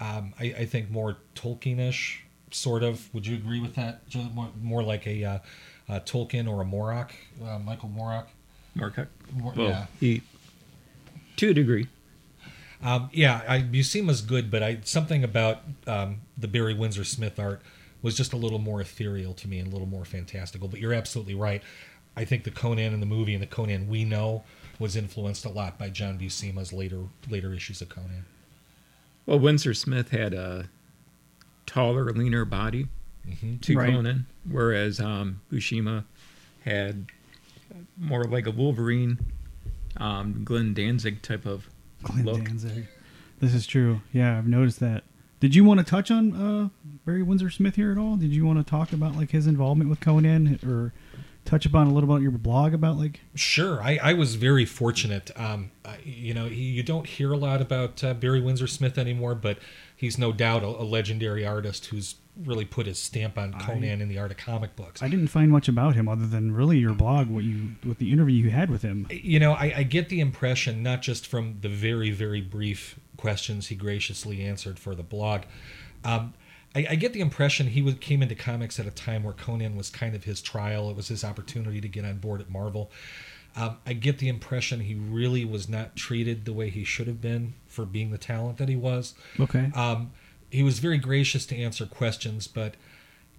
Um, 0.00 0.34
I, 0.38 0.44
I 0.58 0.66
think 0.66 0.88
more 0.88 1.16
Tolkienish, 1.34 2.18
sort 2.52 2.84
of. 2.84 3.12
Would 3.12 3.26
you 3.26 3.34
agree 3.34 3.58
with 3.60 3.74
that? 3.74 4.08
Just 4.08 4.32
More, 4.32 4.50
more 4.62 4.84
like 4.84 5.04
a, 5.08 5.24
uh, 5.24 5.38
a 5.88 6.00
Tolkien 6.00 6.48
or 6.48 6.62
a 6.62 6.64
Morak, 6.64 7.10
uh, 7.44 7.58
Michael 7.58 7.88
Morak. 7.88 8.26
Moorcock. 8.76 9.08
Mor- 9.32 9.54
Well, 9.56 9.68
yeah. 9.68 9.86
he, 9.98 10.22
to 11.38 11.50
a 11.50 11.54
degree. 11.54 11.88
Um, 12.82 13.10
yeah, 13.12 13.42
I, 13.48 13.60
Buscema's 13.60 14.20
good, 14.20 14.50
but 14.50 14.62
I 14.62 14.80
something 14.84 15.24
about 15.24 15.62
um, 15.86 16.18
the 16.36 16.48
Barry 16.48 16.74
Windsor 16.74 17.04
Smith 17.04 17.38
art 17.38 17.62
was 18.02 18.16
just 18.16 18.32
a 18.32 18.36
little 18.36 18.58
more 18.58 18.80
ethereal 18.80 19.32
to 19.34 19.48
me 19.48 19.58
and 19.58 19.68
a 19.68 19.70
little 19.70 19.88
more 19.88 20.04
fantastical. 20.04 20.68
But 20.68 20.80
you're 20.80 20.92
absolutely 20.92 21.34
right. 21.34 21.62
I 22.16 22.24
think 22.24 22.44
the 22.44 22.50
Conan 22.50 22.92
in 22.92 23.00
the 23.00 23.06
movie 23.06 23.34
and 23.34 23.42
the 23.42 23.46
Conan 23.46 23.88
we 23.88 24.04
know 24.04 24.44
was 24.78 24.94
influenced 24.96 25.44
a 25.44 25.48
lot 25.48 25.78
by 25.78 25.88
John 25.88 26.18
Buscema's 26.18 26.72
later 26.72 27.04
later 27.28 27.52
issues 27.54 27.80
of 27.80 27.88
Conan. 27.88 28.24
Well, 29.24 29.38
Windsor 29.38 29.74
Smith 29.74 30.10
had 30.10 30.34
a 30.34 30.68
taller, 31.66 32.10
leaner 32.12 32.44
body 32.44 32.86
hmm 33.40 33.56
to 33.56 33.76
Right. 33.76 33.92
Conan, 33.92 34.26
whereas 34.48 35.00
um, 35.00 35.40
Buscema 35.50 36.04
had 36.64 37.06
more 37.96 38.24
like 38.24 38.46
a 38.46 38.50
Wolverine, 38.52 39.18
um, 39.96 40.42
Glenn 40.44 40.74
Danzig 40.74 41.22
type 41.22 41.44
of 41.44 41.68
Glenn 42.02 42.24
look. 42.24 42.44
Danzig. 42.44 42.86
This 43.40 43.54
is 43.54 43.66
true. 43.66 44.00
Yeah, 44.12 44.38
I've 44.38 44.48
noticed 44.48 44.80
that. 44.80 45.04
Did 45.40 45.54
you 45.54 45.64
want 45.64 45.78
to 45.80 45.84
touch 45.84 46.10
on 46.10 46.32
uh, 46.34 46.68
Barry 47.04 47.22
Windsor 47.22 47.50
Smith 47.50 47.76
here 47.76 47.92
at 47.92 47.98
all? 47.98 48.16
Did 48.16 48.32
you 48.32 48.46
want 48.46 48.58
to 48.58 48.68
talk 48.68 48.92
about 48.92 49.16
like 49.16 49.30
his 49.30 49.46
involvement 49.46 49.90
with 49.90 50.00
Conan 50.00 50.58
or 50.66 50.94
touch 51.44 51.66
upon 51.66 51.86
a 51.86 51.92
little 51.92 52.08
bit 52.08 52.14
about 52.14 52.22
your 52.22 52.30
blog 52.32 52.74
about 52.74 52.96
like 52.96 53.20
Sure, 53.34 53.82
I, 53.82 53.98
I 54.02 54.12
was 54.14 54.34
very 54.34 54.64
fortunate. 54.64 55.30
Um, 55.36 55.70
I, 55.84 55.98
you 56.04 56.32
know, 56.34 56.46
he, 56.46 56.62
you 56.62 56.82
don't 56.82 57.06
hear 57.06 57.32
a 57.32 57.36
lot 57.36 57.60
about 57.60 58.02
uh, 58.02 58.14
Barry 58.14 58.40
Windsor 58.40 58.66
Smith 58.66 58.96
anymore, 58.96 59.34
but 59.34 59.58
he's 59.94 60.16
no 60.18 60.32
doubt 60.32 60.62
a, 60.62 60.66
a 60.66 60.84
legendary 60.84 61.46
artist 61.46 61.86
who's 61.86 62.16
really 62.44 62.64
put 62.64 62.86
his 62.86 62.98
stamp 62.98 63.38
on 63.38 63.54
I- 63.54 63.58
Conan 63.60 64.00
in 64.00 64.08
the 64.08 64.18
art 64.18 64.30
of 64.30 64.36
comic 64.36 64.76
books. 64.76 65.02
I 65.02 65.08
didn't 65.08 65.28
find 65.28 65.50
much 65.50 65.68
about 65.68 65.94
him 65.94 66.08
other 66.08 66.26
than 66.26 66.52
really 66.52 66.78
your 66.78 66.94
blog, 66.94 67.28
what 67.28 67.44
you 67.44 67.70
with 67.84 67.98
the 67.98 68.12
interview 68.12 68.44
you 68.44 68.50
had 68.50 68.70
with 68.70 68.82
him. 68.82 69.06
you 69.10 69.38
know, 69.38 69.52
I, 69.52 69.72
I 69.78 69.82
get 69.82 70.08
the 70.08 70.20
impression, 70.20 70.82
not 70.82 71.02
just 71.02 71.26
from 71.26 71.58
the 71.60 71.68
very, 71.68 72.10
very 72.10 72.40
brief 72.40 72.98
questions 73.16 73.68
he 73.68 73.74
graciously 73.74 74.42
answered 74.42 74.78
for 74.78 74.94
the 74.94 75.02
blog, 75.02 75.42
um, 76.04 76.34
I, 76.74 76.86
I 76.90 76.94
get 76.96 77.14
the 77.14 77.20
impression 77.20 77.68
he 77.68 77.80
was, 77.80 77.94
came 77.94 78.22
into 78.22 78.34
comics 78.34 78.78
at 78.78 78.86
a 78.86 78.90
time 78.90 79.24
where 79.24 79.32
Conan 79.32 79.76
was 79.76 79.88
kind 79.88 80.14
of 80.14 80.24
his 80.24 80.42
trial. 80.42 80.90
It 80.90 80.96
was 80.96 81.08
his 81.08 81.24
opportunity 81.24 81.80
to 81.80 81.88
get 81.88 82.04
on 82.04 82.18
board 82.18 82.42
at 82.42 82.50
Marvel. 82.50 82.90
Um, 83.56 83.78
I 83.86 83.94
get 83.94 84.18
the 84.18 84.28
impression 84.28 84.80
he 84.80 84.94
really 84.94 85.46
was 85.46 85.66
not 85.66 85.96
treated 85.96 86.44
the 86.44 86.52
way 86.52 86.68
he 86.68 86.84
should 86.84 87.06
have 87.06 87.22
been 87.22 87.54
for 87.66 87.86
being 87.86 88.10
the 88.10 88.18
talent 88.18 88.58
that 88.58 88.68
he 88.68 88.76
was. 88.76 89.14
Okay. 89.40 89.70
Um, 89.74 90.12
he 90.56 90.62
was 90.62 90.78
very 90.78 90.96
gracious 90.96 91.44
to 91.44 91.54
answer 91.54 91.84
questions, 91.84 92.46
but 92.46 92.76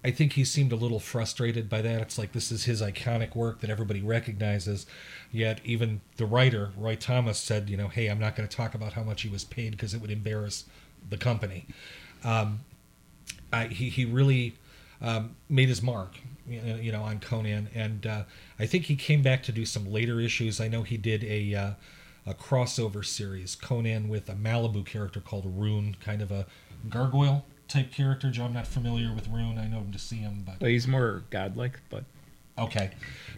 I 0.04 0.12
think 0.12 0.34
he 0.34 0.44
seemed 0.44 0.70
a 0.70 0.76
little 0.76 1.00
frustrated 1.00 1.68
by 1.68 1.82
that. 1.82 2.00
It's 2.00 2.16
like 2.16 2.30
this 2.30 2.52
is 2.52 2.62
his 2.62 2.80
iconic 2.80 3.34
work 3.34 3.60
that 3.60 3.70
everybody 3.70 4.00
recognizes, 4.00 4.86
yet 5.32 5.60
even 5.64 6.00
the 6.16 6.26
writer 6.26 6.70
Roy 6.76 6.94
Thomas 6.94 7.36
said, 7.40 7.68
you 7.68 7.76
know, 7.76 7.88
hey, 7.88 8.06
I'm 8.06 8.20
not 8.20 8.36
going 8.36 8.48
to 8.48 8.56
talk 8.56 8.72
about 8.72 8.92
how 8.92 9.02
much 9.02 9.22
he 9.22 9.28
was 9.28 9.42
paid 9.42 9.72
because 9.72 9.94
it 9.94 10.00
would 10.00 10.12
embarrass 10.12 10.66
the 11.10 11.16
company. 11.16 11.66
Um, 12.22 12.60
I, 13.52 13.66
he 13.66 13.88
he 13.88 14.04
really 14.04 14.54
um, 15.02 15.34
made 15.48 15.68
his 15.68 15.82
mark, 15.82 16.14
you 16.48 16.92
know, 16.92 17.02
on 17.02 17.18
Conan, 17.18 17.68
and 17.74 18.06
uh, 18.06 18.22
I 18.60 18.66
think 18.66 18.84
he 18.84 18.94
came 18.94 19.22
back 19.22 19.42
to 19.42 19.50
do 19.50 19.66
some 19.66 19.90
later 19.90 20.20
issues. 20.20 20.60
I 20.60 20.68
know 20.68 20.84
he 20.84 20.96
did 20.96 21.24
a 21.24 21.52
uh, 21.52 21.70
a 22.28 22.34
crossover 22.34 23.04
series, 23.04 23.56
Conan 23.56 24.08
with 24.08 24.28
a 24.28 24.34
Malibu 24.34 24.86
character 24.86 25.20
called 25.20 25.44
Rune, 25.46 25.96
kind 25.98 26.22
of 26.22 26.30
a 26.30 26.46
gargoyle 26.88 27.44
type 27.68 27.92
character. 27.92 28.30
Joe, 28.30 28.44
I'm 28.44 28.52
not 28.52 28.66
familiar 28.66 29.12
with 29.14 29.28
Rune. 29.28 29.58
I 29.58 29.66
know 29.66 29.78
him 29.78 29.92
to 29.92 29.98
see 29.98 30.16
him, 30.16 30.42
but 30.46 30.60
Well, 30.60 30.70
he's 30.70 30.88
more 30.88 31.22
godlike, 31.30 31.80
but 31.90 32.04
Okay, 32.58 32.90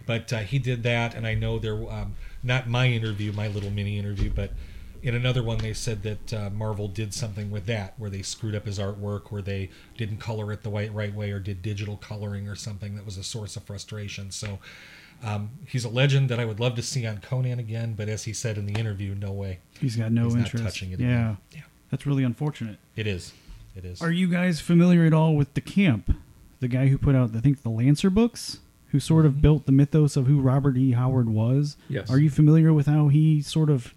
but 0.07 0.33
uh, 0.33 0.39
he 0.39 0.59
did 0.59 0.83
that, 0.85 1.15
and 1.15 1.27
I 1.27 1.35
know 1.35 1.59
there. 1.59 1.75
Um, 1.91 2.15
not 2.43 2.69
my 2.69 2.87
interview, 2.87 3.33
my 3.33 3.49
little 3.49 3.71
mini 3.71 3.99
interview, 3.99 4.31
but 4.35 4.53
in 5.03 5.15
another 5.15 5.43
one 5.43 5.59
they 5.59 5.75
said 5.75 6.03
that 6.03 6.33
uh, 6.33 6.51
Marvel 6.51 6.89
did 6.89 7.13
something 7.13 7.51
with 7.51 7.67
that, 7.67 7.95
where 7.99 8.09
they 8.09 8.23
screwed 8.23 8.55
up 8.55 8.65
his 8.65 8.79
artwork, 8.79 9.31
where 9.31 9.43
they 9.43 9.69
didn't 9.97 10.19
color 10.19 10.51
it 10.53 10.63
the 10.63 10.71
right 10.71 10.93
right 10.93 11.15
way, 11.15 11.33
or 11.33 11.39
did 11.39 11.61
digital 11.61 11.99
coloring 11.99 12.49
or 12.49 12.57
something 12.57 12.95
that 12.95 13.05
was 13.05 13.17
a 13.17 13.25
source 13.25 13.57
of 13.57 13.65
frustration. 13.65 14.31
So. 14.31 14.59
Um, 15.23 15.51
he's 15.67 15.85
a 15.85 15.91
legend 15.91 16.31
that 16.31 16.41
I 16.41 16.47
would 16.47 16.61
love 16.61 16.77
to 16.77 16.83
see 16.83 17.07
on 17.07 17.19
Conan 17.19 17.59
again, 17.59 17.93
but 17.93 18.09
as 18.09 18.25
he 18.25 18.33
said 18.33 18.57
in 18.57 18.65
the 18.65 18.81
interview, 18.81 19.15
no 19.15 19.33
way. 19.33 19.59
He's 19.79 19.95
got 19.95 20.13
no 20.13 20.25
He's 20.25 20.35
not 20.35 20.47
interest. 20.47 20.65
touching 20.65 20.93
it 20.93 20.99
yeah. 21.01 21.07
again. 21.07 21.39
Yeah. 21.53 21.61
That's 21.91 22.07
really 22.07 22.25
unfortunate. 22.25 22.79
It 22.97 23.07
is. 23.07 23.33
It 23.77 23.85
is. 23.85 24.01
Are 24.03 24.13
you 24.13 24.29
guys 24.29 24.61
familiar 24.61 25.05
at 25.05 25.13
all 25.13 25.35
with 25.37 25.55
DeCamp? 25.55 26.17
The 26.61 26.69
guy 26.69 26.89
who 26.89 26.99
put 26.99 27.15
out, 27.15 27.35
I 27.35 27.41
think, 27.41 27.63
the 27.63 27.71
Lancer 27.71 28.11
books, 28.11 28.59
who 28.89 29.01
sort 29.01 29.25
of 29.25 29.41
built 29.41 29.67
the 29.67 29.73
mythos 29.73 30.17
of 30.17 30.27
who 30.27 30.41
Robert 30.41 30.77
E. 30.77 30.93
Howard 30.93 31.29
was. 31.31 31.77
Yes. 31.89 32.11
Are 32.11 32.19
you 32.19 32.31
familiar 32.31 32.73
with 32.73 32.87
how 32.87 33.09
he 33.09 33.41
sort 33.41 33.71
of, 33.71 33.95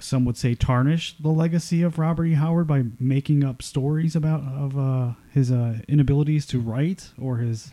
some 0.00 0.24
would 0.24 0.36
say, 0.36 0.54
tarnished 0.54 1.22
the 1.22 1.30
legacy 1.30 1.82
of 1.82 1.98
Robert 1.98 2.26
E. 2.26 2.34
Howard 2.34 2.66
by 2.66 2.84
making 3.00 3.44
up 3.44 3.62
stories 3.62 4.14
about 4.14 4.42
of 4.42 4.78
uh, 4.78 5.12
his 5.32 5.50
uh, 5.50 5.78
inabilities 5.88 6.46
to 6.48 6.60
write 6.60 7.10
or 7.20 7.38
his 7.38 7.70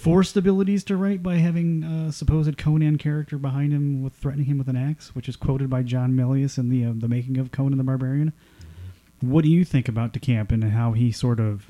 forced 0.00 0.34
abilities 0.34 0.82
to 0.84 0.96
write 0.96 1.22
by 1.22 1.36
having 1.36 1.84
a 1.84 2.10
supposed 2.10 2.56
Conan 2.56 2.96
character 2.96 3.36
behind 3.36 3.72
him 3.72 4.02
with 4.02 4.14
threatening 4.14 4.46
him 4.46 4.56
with 4.56 4.68
an 4.68 4.76
axe, 4.76 5.14
which 5.14 5.28
is 5.28 5.36
quoted 5.36 5.68
by 5.68 5.82
John 5.82 6.12
Milius 6.12 6.56
in 6.56 6.70
the 6.70 6.86
uh, 6.86 6.92
the 6.94 7.08
making 7.08 7.36
of 7.36 7.52
Conan 7.52 7.76
the 7.76 7.84
Barbarian. 7.84 8.32
What 9.20 9.44
do 9.44 9.50
you 9.50 9.64
think 9.64 9.88
about 9.88 10.14
DeCamp 10.14 10.50
and 10.50 10.64
how 10.64 10.92
he 10.92 11.12
sort 11.12 11.38
of, 11.38 11.66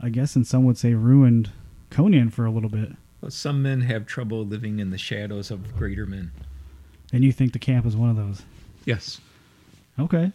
I 0.00 0.08
guess, 0.08 0.34
and 0.34 0.44
some 0.44 0.64
would 0.64 0.76
say, 0.76 0.94
ruined 0.94 1.52
Conan 1.90 2.30
for 2.30 2.44
a 2.44 2.50
little 2.50 2.68
bit? 2.68 2.96
Well, 3.20 3.30
some 3.30 3.62
men 3.62 3.82
have 3.82 4.06
trouble 4.06 4.44
living 4.44 4.80
in 4.80 4.90
the 4.90 4.98
shadows 4.98 5.52
of 5.52 5.76
greater 5.76 6.06
men. 6.06 6.32
And 7.12 7.24
you 7.24 7.30
think 7.30 7.52
DeCamp 7.52 7.86
is 7.86 7.96
one 7.96 8.10
of 8.10 8.16
those? 8.16 8.42
Yes. 8.84 9.20
Okay, 10.00 10.32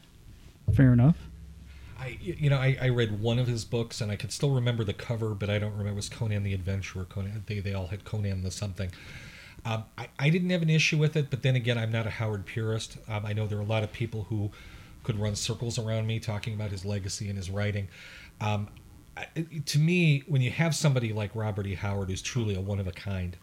fair 0.74 0.94
enough. 0.94 1.18
I, 2.04 2.18
you 2.22 2.50
know, 2.50 2.58
I, 2.58 2.78
I 2.82 2.90
read 2.90 3.22
one 3.22 3.40
of 3.40 3.48
his 3.48 3.64
books, 3.64 4.02
and 4.02 4.12
I 4.12 4.18
can 4.18 4.30
still 4.30 4.52
remember 4.52 4.84
the 4.84 4.94
cover, 4.94 5.30
but 5.30 5.50
I 5.50 5.58
don't 5.58 5.72
remember. 5.72 5.92
It 5.92 5.96
was 5.96 6.10
Conan 6.10 6.44
the 6.44 6.54
Adventurer. 6.54 7.06
Conan. 7.06 7.44
They 7.46 7.60
they 7.60 7.74
all 7.74 7.88
had 7.88 8.04
Conan 8.04 8.44
the 8.44 8.52
something. 8.52 8.92
Um, 9.66 9.86
I, 9.98 10.10
I 10.20 10.30
didn't 10.30 10.50
have 10.50 10.62
an 10.62 10.70
issue 10.70 10.98
with 10.98 11.16
it, 11.16 11.30
but 11.30 11.42
then 11.42 11.56
again, 11.56 11.78
I'm 11.78 11.92
not 11.92 12.06
a 12.06 12.10
Howard 12.10 12.46
purist. 12.46 12.98
Um, 13.08 13.26
I 13.26 13.32
know 13.32 13.48
there 13.48 13.58
are 13.58 13.62
a 13.62 13.66
lot 13.66 13.84
of 13.84 13.94
people 13.94 14.26
who 14.30 14.52
could 15.04 15.18
run 15.18 15.36
circles 15.36 15.80
around 15.80 16.06
me 16.06 16.20
talking 16.20 16.54
about 16.54 16.72
his 16.72 16.84
legacy 16.84 17.30
and 17.30 17.38
his 17.38 17.50
writing. 17.50 17.88
Um, 18.42 18.68
to 19.66 19.80
me, 19.80 20.24
when 20.28 20.42
you 20.42 20.52
have 20.52 20.76
somebody 20.76 21.14
like 21.14 21.32
Robert 21.36 21.68
E. 21.68 21.76
Howard, 21.76 22.10
who's 22.10 22.22
truly 22.22 22.56
a 22.56 22.62
one 22.62 22.80
of 22.80 22.88
a 22.88 22.92
kind, 22.92 23.38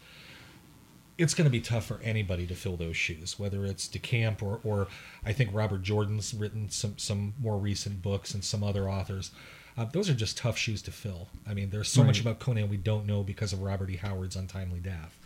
it's 1.20 1.34
going 1.34 1.44
to 1.44 1.50
be 1.50 1.60
tough 1.60 1.84
for 1.84 2.00
anybody 2.02 2.46
to 2.46 2.54
fill 2.54 2.76
those 2.76 2.96
shoes, 2.96 3.38
whether 3.38 3.66
it's 3.66 3.86
DeCamp 3.86 4.42
or, 4.42 4.58
or 4.64 4.88
I 5.24 5.32
think 5.34 5.50
Robert 5.52 5.82
Jordan's 5.82 6.32
written 6.32 6.70
some, 6.70 6.96
some 6.96 7.34
more 7.38 7.58
recent 7.58 8.00
books 8.00 8.32
and 8.32 8.42
some 8.42 8.64
other 8.64 8.88
authors. 8.88 9.30
Uh, 9.76 9.84
those 9.84 10.08
are 10.08 10.14
just 10.14 10.38
tough 10.38 10.56
shoes 10.56 10.80
to 10.82 10.90
fill. 10.90 11.28
I 11.46 11.52
mean, 11.52 11.70
there's 11.70 11.88
so 11.88 12.02
much 12.02 12.20
about 12.20 12.38
Conan 12.38 12.70
we 12.70 12.78
don't 12.78 13.06
know 13.06 13.22
because 13.22 13.52
of 13.52 13.60
Robert 13.60 13.90
E. 13.90 13.96
Howard's 13.96 14.34
untimely 14.34 14.80
death. 14.80 15.16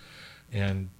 And 0.52 0.90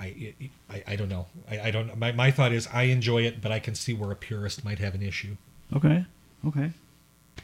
I, 0.00 0.34
I, 0.68 0.82
I 0.88 0.96
don't 0.96 1.08
know. 1.08 1.26
I, 1.50 1.60
I 1.60 1.70
don't. 1.70 1.96
My, 1.96 2.12
my 2.12 2.30
thought 2.30 2.52
is 2.52 2.68
I 2.72 2.84
enjoy 2.84 3.22
it, 3.22 3.40
but 3.40 3.52
I 3.52 3.58
can 3.58 3.74
see 3.74 3.94
where 3.94 4.10
a 4.10 4.16
purist 4.16 4.64
might 4.64 4.78
have 4.80 4.94
an 4.94 5.02
issue. 5.02 5.36
Okay, 5.74 6.04
okay. 6.46 6.72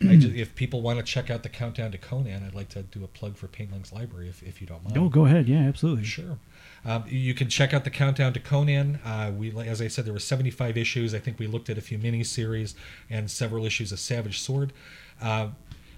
I 0.02 0.16
just, 0.16 0.34
if 0.34 0.54
people 0.54 0.82
want 0.82 0.98
to 0.98 1.04
check 1.04 1.30
out 1.30 1.42
the 1.42 1.48
countdown 1.48 1.92
to 1.92 1.98
Conan, 1.98 2.44
I'd 2.46 2.54
like 2.54 2.68
to 2.70 2.82
do 2.82 3.04
a 3.04 3.06
plug 3.06 3.36
for 3.36 3.46
Paint 3.46 3.70
Monk's 3.70 3.92
Library 3.92 4.28
if, 4.28 4.42
if 4.42 4.60
you 4.60 4.66
don't 4.66 4.84
mind. 4.84 4.98
Oh, 4.98 5.08
go 5.08 5.26
ahead. 5.26 5.48
Yeah, 5.48 5.60
absolutely. 5.60 6.04
Sure. 6.04 6.38
Um, 6.84 7.04
you 7.08 7.32
can 7.32 7.48
check 7.48 7.72
out 7.72 7.84
the 7.84 7.90
countdown 7.90 8.32
to 8.34 8.40
Conan. 8.40 9.00
Uh, 9.04 9.32
we, 9.34 9.50
as 9.66 9.80
I 9.80 9.88
said, 9.88 10.04
there 10.04 10.12
were 10.12 10.18
75 10.18 10.76
issues. 10.76 11.14
I 11.14 11.18
think 11.18 11.38
we 11.38 11.46
looked 11.46 11.70
at 11.70 11.78
a 11.78 11.80
few 11.80 11.98
mini-series 11.98 12.74
and 13.08 13.30
several 13.30 13.64
issues 13.64 13.92
of 13.92 13.98
Savage 14.00 14.40
Sword. 14.40 14.72
Uh, 15.20 15.48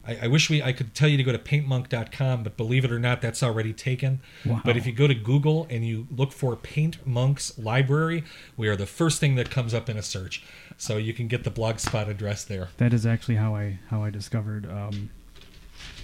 I, 0.07 0.19
I 0.23 0.27
wish 0.29 0.49
we 0.49 0.62
I 0.62 0.73
could 0.73 0.95
tell 0.95 1.09
you 1.09 1.16
to 1.16 1.23
go 1.23 1.33
to 1.33 1.38
paintmonk.com, 1.38 2.42
but 2.42 2.57
believe 2.57 2.85
it 2.85 2.92
or 2.92 2.99
not, 2.99 3.21
that's 3.21 3.42
already 3.42 3.73
taken. 3.73 4.21
Wow. 4.45 4.61
But 4.64 4.77
if 4.77 4.87
you 4.87 4.92
go 4.92 5.07
to 5.07 5.14
Google 5.14 5.66
and 5.71 5.85
you 5.87 6.07
look 6.14 6.33
for 6.33 6.57
Paint 6.57 7.07
Monk's 7.07 7.59
Library, 7.59 8.25
we 8.57 8.69
are 8.69 8.77
the 8.77 8.87
first 8.87 9.21
thing 9.21 9.35
that 9.37 9.51
comes 9.51 9.75
up 9.75 9.88
in 9.88 9.97
a 9.97 10.03
search. 10.03 10.45
So 10.79 10.97
you 10.97 11.14
can 11.14 11.27
get 11.27 11.45
the 11.45 11.51
blogspot 11.51 12.09
address 12.09 12.45
there. 12.45 12.69
That 12.77 12.92
is 12.92 13.07
actually 13.07 13.37
how 13.37 13.55
I 13.55 13.79
how 13.88 14.03
I 14.03 14.11
discovered 14.11 14.71
um, 14.71 15.11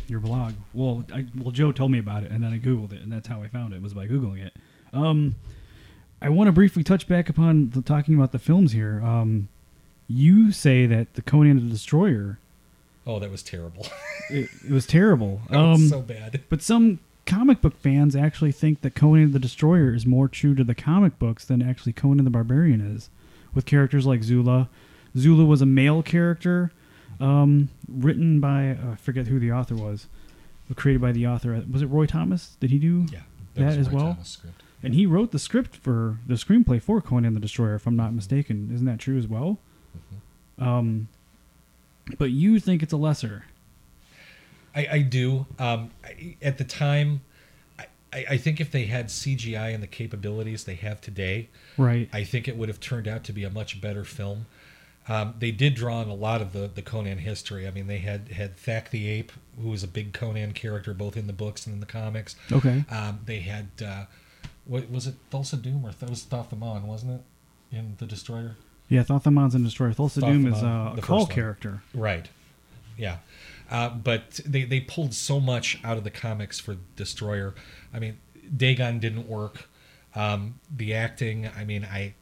your 0.08 0.20
blog. 0.20 0.54
Well, 0.72 1.04
I, 1.12 1.26
well, 1.36 1.50
Joe 1.50 1.72
told 1.72 1.90
me 1.90 1.98
about 1.98 2.22
it, 2.24 2.30
and 2.30 2.42
then 2.42 2.52
I 2.52 2.58
googled 2.58 2.92
it, 2.92 3.02
and 3.02 3.12
that's 3.12 3.28
how 3.28 3.42
I 3.42 3.48
found 3.48 3.74
it 3.74 3.82
was 3.82 3.94
by 3.94 4.06
googling 4.06 4.44
it. 4.44 4.54
Um, 4.92 5.36
I 6.20 6.28
want 6.28 6.48
to 6.48 6.52
briefly 6.52 6.84
touch 6.84 7.08
back 7.08 7.28
upon 7.28 7.70
the 7.70 7.82
talking 7.82 8.14
about 8.14 8.32
the 8.32 8.38
films 8.38 8.72
here. 8.72 9.02
Um, 9.04 9.48
you 10.06 10.52
say 10.52 10.86
that 10.86 11.14
the 11.14 11.22
Conan 11.22 11.56
the 11.56 11.70
Destroyer 11.72 12.38
Oh, 13.06 13.18
that 13.18 13.30
was 13.30 13.42
terrible. 13.42 13.86
it, 14.30 14.48
it 14.64 14.70
was 14.70 14.86
terrible. 14.86 15.40
that 15.50 15.58
was 15.58 15.80
Um, 15.82 15.88
so 15.88 16.00
bad. 16.00 16.40
but 16.48 16.62
some 16.62 17.00
comic 17.26 17.60
book 17.60 17.76
fans 17.80 18.14
actually 18.16 18.52
think 18.52 18.80
that 18.82 18.94
Conan 18.94 19.32
the 19.32 19.38
Destroyer 19.38 19.94
is 19.94 20.06
more 20.06 20.28
true 20.28 20.54
to 20.54 20.64
the 20.64 20.74
comic 20.74 21.18
books 21.18 21.44
than 21.44 21.62
actually 21.62 21.92
Conan 21.92 22.24
the 22.24 22.30
Barbarian 22.30 22.80
is, 22.80 23.10
with 23.54 23.64
characters 23.66 24.06
like 24.06 24.22
Zula. 24.22 24.68
Zula 25.16 25.44
was 25.44 25.60
a 25.62 25.66
male 25.66 26.02
character, 26.02 26.72
um, 27.20 27.68
written 27.88 28.40
by 28.40 28.70
uh, 28.70 28.92
I 28.92 28.94
forget 28.96 29.26
who 29.26 29.38
the 29.38 29.52
author 29.52 29.74
was, 29.74 30.06
but 30.68 30.76
created 30.76 31.02
by 31.02 31.12
the 31.12 31.26
author. 31.26 31.60
Was 31.70 31.82
it 31.82 31.86
Roy 31.86 32.06
Thomas? 32.06 32.56
Did 32.60 32.70
he 32.70 32.78
do 32.78 33.06
Yeah, 33.12 33.20
that 33.54 33.66
was 33.66 33.76
as 33.78 33.88
Roy 33.90 33.94
well? 33.96 34.12
Thomas' 34.14 34.28
script. 34.30 34.62
And 34.84 34.94
he 34.94 35.06
wrote 35.06 35.30
the 35.30 35.38
script 35.38 35.76
for 35.76 36.18
the 36.26 36.34
screenplay 36.34 36.82
for 36.82 37.00
Conan 37.00 37.34
the 37.34 37.40
Destroyer, 37.40 37.74
if 37.76 37.86
I'm 37.86 37.94
not 37.96 38.12
mistaken. 38.14 38.70
Isn't 38.74 38.86
that 38.86 38.98
true 38.98 39.16
as 39.18 39.28
well? 39.28 39.58
Mm-hmm. 40.58 40.68
Um, 40.68 41.08
but 42.18 42.30
you 42.30 42.58
think 42.60 42.82
it's 42.82 42.92
a 42.92 42.96
lesser. 42.96 43.44
I, 44.74 44.86
I 44.90 44.98
do. 45.00 45.46
Um, 45.58 45.90
I, 46.04 46.36
at 46.40 46.58
the 46.58 46.64
time, 46.64 47.20
I, 47.78 48.24
I 48.30 48.36
think 48.36 48.60
if 48.60 48.70
they 48.70 48.86
had 48.86 49.06
CGI 49.08 49.74
and 49.74 49.82
the 49.82 49.86
capabilities 49.86 50.64
they 50.64 50.74
have 50.76 51.00
today, 51.00 51.48
Right. 51.76 52.08
I 52.12 52.24
think 52.24 52.48
it 52.48 52.56
would 52.56 52.68
have 52.68 52.80
turned 52.80 53.06
out 53.08 53.24
to 53.24 53.32
be 53.32 53.44
a 53.44 53.50
much 53.50 53.80
better 53.80 54.04
film. 54.04 54.46
Um, 55.08 55.34
they 55.38 55.50
did 55.50 55.74
draw 55.74 55.96
on 55.98 56.08
a 56.08 56.14
lot 56.14 56.40
of 56.40 56.52
the, 56.52 56.70
the 56.72 56.82
Conan 56.82 57.18
history. 57.18 57.66
I 57.66 57.70
mean, 57.72 57.86
they 57.88 57.98
had 57.98 58.28
had 58.28 58.56
Thak 58.56 58.90
the 58.90 59.08
Ape, 59.08 59.32
who 59.60 59.68
was 59.70 59.82
a 59.82 59.88
big 59.88 60.12
Conan 60.12 60.52
character 60.52 60.94
both 60.94 61.16
in 61.16 61.26
the 61.26 61.32
books 61.32 61.66
and 61.66 61.74
in 61.74 61.80
the 61.80 61.86
comics. 61.86 62.36
Okay. 62.52 62.84
Um, 62.88 63.18
they 63.26 63.40
had 63.40 63.68
uh, 63.84 64.04
what 64.64 64.88
was 64.90 65.08
it, 65.08 65.14
Thulsa 65.30 65.60
Doom 65.60 65.84
or 65.84 65.90
that 65.92 66.08
was 66.08 66.22
Thoth-Amon, 66.22 66.86
wasn't 66.86 67.20
it, 67.20 67.76
in 67.76 67.96
the 67.98 68.06
Destroyer? 68.06 68.54
Yeah, 68.92 69.02
Thoth-Amon's 69.02 69.54
in 69.54 69.64
Destroyer. 69.64 69.92
Thulsa 69.92 70.20
Doom 70.20 70.46
is 70.46 70.62
uh, 70.62 70.94
a 70.96 71.00
Kull 71.00 71.26
character. 71.26 71.82
Right. 71.94 72.28
Yeah. 72.96 73.18
Uh, 73.70 73.88
but 73.88 74.40
they, 74.44 74.64
they 74.64 74.80
pulled 74.80 75.14
so 75.14 75.40
much 75.40 75.80
out 75.82 75.96
of 75.96 76.04
the 76.04 76.10
comics 76.10 76.60
for 76.60 76.76
Destroyer. 76.96 77.54
I 77.92 77.98
mean, 77.98 78.18
Dagoth 78.54 79.00
didn't 79.00 79.28
work. 79.28 79.68
Um, 80.14 80.60
the 80.70 80.92
acting, 80.92 81.48
I 81.56 81.64
mean, 81.64 81.84
I 81.84 82.14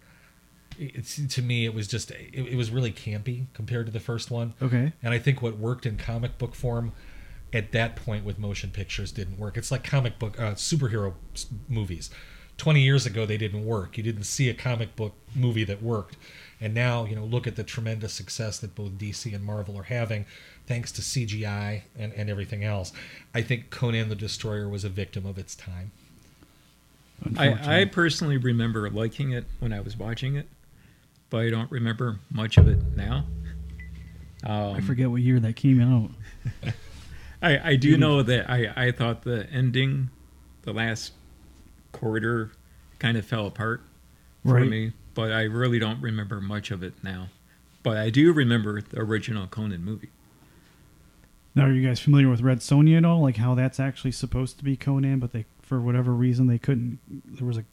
it's 0.79 1.21
to 1.35 1.43
me 1.43 1.67
it 1.67 1.75
was 1.75 1.87
just 1.87 2.11
it, 2.11 2.33
it 2.33 2.57
was 2.57 2.71
really 2.71 2.93
campy 2.93 3.47
compared 3.53 3.87
to 3.87 3.93
the 3.93 4.01
first 4.01 4.31
one. 4.31 4.55
Okay. 4.63 4.93
And 5.03 5.13
I 5.13 5.19
think 5.19 5.43
what 5.43 5.59
worked 5.59 5.87
in 5.87 5.97
comic 5.97 6.39
book 6.39 6.55
form 6.55 6.93
at 7.53 7.73
that 7.73 7.97
point 7.97 8.25
with 8.25 8.39
motion 8.39 8.71
pictures 8.71 9.13
didn't 9.13 9.39
work. 9.39 9.57
It's 9.57 9.71
like 9.71 9.85
comic 9.85 10.19
book 10.19 10.39
uh, 10.39 10.53
superhero 10.53 11.15
movies. 11.69 12.11
20 12.57 12.81
years 12.81 13.07
ago 13.07 13.27
they 13.27 13.37
didn't 13.37 13.65
work. 13.65 13.97
You 13.97 14.03
didn't 14.03 14.25
see 14.25 14.49
a 14.49 14.55
comic 14.55 14.97
book 14.97 15.15
movie 15.35 15.65
that 15.65 15.83
worked. 15.83 16.17
And 16.61 16.75
now, 16.75 17.05
you 17.05 17.17
know, 17.17 17.25
look 17.25 17.47
at 17.47 17.57
the 17.57 17.65
tremendous 17.65 18.13
success 18.13 18.59
that 18.59 18.75
both 18.75 18.93
DC 18.93 19.35
and 19.35 19.43
Marvel 19.45 19.79
are 19.79 19.85
having 19.85 20.27
thanks 20.67 20.93
to 20.93 21.01
CGI 21.03 21.83
and, 21.99 22.13
and 22.13 22.29
everything 22.29 22.65
else. 22.65 22.93
I 23.35 23.43
think 23.43 23.71
Conan 23.71 24.09
the 24.09 24.15
Destroyer 24.15 24.69
was 24.69 24.85
a 24.85 24.89
victim 24.91 25.25
of 25.27 25.39
its 25.39 25.55
time. 25.55 25.91
I, 27.37 27.81
I 27.81 27.85
personally 27.85 28.37
remember 28.39 28.89
liking 28.91 29.33
it 29.33 29.45
when 29.59 29.73
I 29.73 29.81
was 29.81 29.97
watching 29.97 30.37
it, 30.37 30.47
but 31.29 31.39
I 31.41 31.51
don't 31.51 31.71
remember 31.71 32.19
much 32.31 32.57
of 32.57 32.67
it 32.69 32.79
now. 32.97 33.25
Um, 34.43 34.75
I 34.75 34.81
forget 34.81 35.11
what 35.11 35.21
year 35.21 35.39
that 35.41 35.55
came 35.57 35.81
out. 35.83 36.11
I, 37.43 37.71
I 37.71 37.77
do 37.77 37.97
know 37.99 38.23
that 38.23 38.51
I, 38.51 38.73
I 38.87 38.91
thought 38.93 39.23
the 39.23 39.47
ending, 39.51 40.09
the 40.63 40.73
last 40.73 41.13
quarter, 41.93 42.53
kind 42.99 43.17
of 43.19 43.25
fell 43.27 43.47
apart 43.47 43.83
for 44.45 44.55
Right. 44.55 44.69
me, 44.69 44.93
but 45.21 45.33
I 45.33 45.43
really 45.43 45.79
don't 45.79 46.01
remember 46.01 46.41
much 46.41 46.71
of 46.71 46.83
it 46.83 46.95
now. 47.03 47.29
But 47.83 47.99
I 47.99 48.09
do 48.09 48.33
remember 48.33 48.81
the 48.81 49.01
original 49.01 49.47
Conan 49.47 49.85
movie. 49.85 50.09
Now, 51.55 51.67
are 51.67 51.73
you 51.73 51.87
guys 51.87 52.01
familiar 52.01 52.31
with 52.31 52.41
Red 52.41 52.61
Sonja 52.61 52.97
at 52.97 53.05
all? 53.05 53.21
Like 53.21 53.37
how 53.37 53.55
that's 53.55 53.79
actually 53.79 54.13
supposed 54.13 54.57
to 54.57 54.65
be 54.65 54.79
Conan, 54.79 55.19
but 55.19 55.33
they, 55.33 55.45
for 55.61 55.79
whatever 55.79 56.13
reason, 56.13 56.47
they 56.47 56.57
couldn't. 56.57 57.01
There 57.07 57.47
was 57.47 57.59
a 57.59 57.65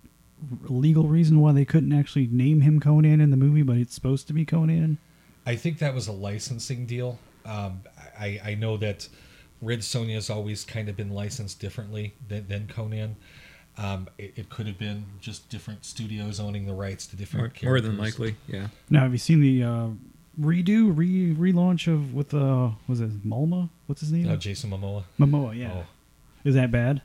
legal 0.67 1.07
reason 1.07 1.39
why 1.39 1.53
they 1.53 1.63
couldn't 1.63 1.93
actually 1.93 2.27
name 2.27 2.59
him 2.61 2.81
Conan 2.81 3.21
in 3.21 3.31
the 3.31 3.37
movie, 3.37 3.61
but 3.61 3.77
it's 3.77 3.95
supposed 3.95 4.27
to 4.27 4.33
be 4.33 4.43
Conan. 4.43 4.97
I 5.45 5.55
think 5.55 5.79
that 5.79 5.93
was 5.93 6.09
a 6.09 6.11
licensing 6.11 6.85
deal. 6.85 7.17
Um, 7.45 7.79
I, 8.19 8.41
I 8.43 8.55
know 8.55 8.75
that 8.75 9.07
Red 9.61 9.79
Sonja 9.79 10.15
has 10.15 10.29
always 10.29 10.65
kind 10.65 10.89
of 10.89 10.97
been 10.97 11.11
licensed 11.11 11.61
differently 11.61 12.13
than, 12.27 12.49
than 12.49 12.67
Conan. 12.67 13.15
Um, 13.77 14.07
it, 14.17 14.33
it 14.35 14.49
could 14.49 14.65
have 14.67 14.77
been 14.79 15.05
just 15.21 15.49
different 15.49 15.85
studios 15.85 16.39
owning 16.39 16.65
the 16.65 16.73
rights 16.73 17.05
to 17.07 17.15
different 17.15 17.41
More, 17.43 17.49
characters. 17.49 17.83
more 17.83 17.91
than 17.91 17.97
likely, 17.99 18.35
yeah. 18.47 18.67
Now, 18.89 19.01
have 19.01 19.11
you 19.11 19.19
seen 19.19 19.39
the 19.39 19.63
uh, 19.63 19.87
redo, 20.39 20.95
re 20.97 21.33
relaunch 21.35 21.91
of 21.91 22.13
with 22.13 22.33
uh, 22.33 22.69
was 22.87 23.01
it 23.01 23.27
Malma? 23.27 23.69
What's 23.85 24.01
his 24.01 24.11
name? 24.11 24.29
Uh, 24.29 24.35
Jason 24.35 24.71
Momoa. 24.71 25.03
Momoa. 25.19 25.55
Yeah. 25.57 25.71
Oh, 25.75 25.85
Is 26.43 26.55
that 26.55 26.71
bad? 26.71 27.01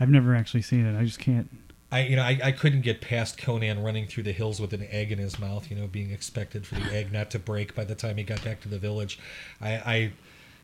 I've 0.00 0.08
never 0.10 0.34
actually 0.34 0.62
seen 0.62 0.84
it. 0.86 0.98
I 0.98 1.04
just 1.04 1.20
can't. 1.20 1.48
I 1.92 2.00
you 2.04 2.16
know 2.16 2.22
I, 2.22 2.40
I 2.42 2.52
couldn't 2.52 2.80
get 2.80 3.00
past 3.00 3.38
Conan 3.38 3.82
running 3.82 4.06
through 4.08 4.22
the 4.24 4.32
hills 4.32 4.60
with 4.60 4.72
an 4.72 4.84
egg 4.90 5.12
in 5.12 5.18
his 5.18 5.38
mouth. 5.38 5.70
You 5.70 5.76
know, 5.76 5.86
being 5.86 6.10
expected 6.10 6.66
for 6.66 6.74
the 6.76 6.92
egg 6.92 7.12
not 7.12 7.30
to 7.32 7.38
break 7.38 7.74
by 7.76 7.84
the 7.84 7.94
time 7.94 8.16
he 8.16 8.24
got 8.24 8.42
back 8.42 8.60
to 8.62 8.68
the 8.68 8.78
village. 8.78 9.20
I, 9.60 9.70
I 9.74 10.12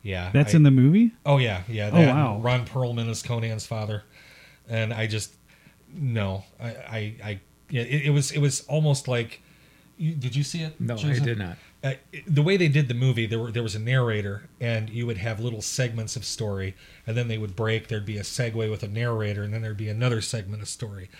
yeah. 0.03 0.31
That's 0.33 0.55
I- 0.55 0.57
in 0.57 0.62
the 0.64 0.70
movie. 0.72 1.12
Oh 1.24 1.37
yeah, 1.38 1.62
yeah. 1.68 1.90
Oh, 1.92 2.01
wow. 2.01 2.38
Ron 2.40 2.66
Perlman 2.66 3.09
is 3.09 3.22
Conan's 3.22 3.66
father, 3.66 4.03
and 4.69 4.93
I 4.93 5.07
just 5.07 5.35
no. 5.93 6.45
I 6.61 6.69
I, 6.69 7.15
I 7.25 7.41
yeah. 7.71 7.83
It, 7.83 8.07
it 8.07 8.11
was 8.11 8.31
it 8.31 8.41
was 8.41 8.65
almost 8.67 9.09
like. 9.09 9.43
You, 10.01 10.15
did 10.15 10.37
you 10.37 10.45
see 10.45 10.63
it? 10.63 10.81
No, 10.81 10.95
I 10.95 11.19
did 11.19 11.39
not. 11.39 11.57
uh, 11.83 11.95
the 12.25 12.41
way 12.41 12.57
they 12.57 12.69
did 12.69 12.87
the 12.87 12.95
movie, 12.95 13.27
there 13.27 13.41
were 13.41 13.51
there 13.51 13.65
was 13.65 13.75
a 13.75 13.81
narrator, 13.81 14.49
and 14.61 14.89
you 14.91 15.07
would 15.07 15.19
have 15.19 15.41
little 15.41 15.61
segments 15.61 16.15
of 16.15 16.25
story, 16.25 16.77
and 17.05 17.17
then 17.17 17.27
they 17.27 17.37
would 17.37 17.57
break. 17.57 17.89
There'd 17.89 18.07
be 18.07 18.17
a 18.17 18.23
segue 18.23 18.71
with 18.71 18.85
a 18.85 18.89
narrator, 18.89 19.43
and 19.43 19.53
then 19.53 19.61
there'd 19.61 19.77
be 19.77 19.89
another 19.89 20.21
segment 20.21 20.63
of 20.63 20.69
story. 20.69 21.11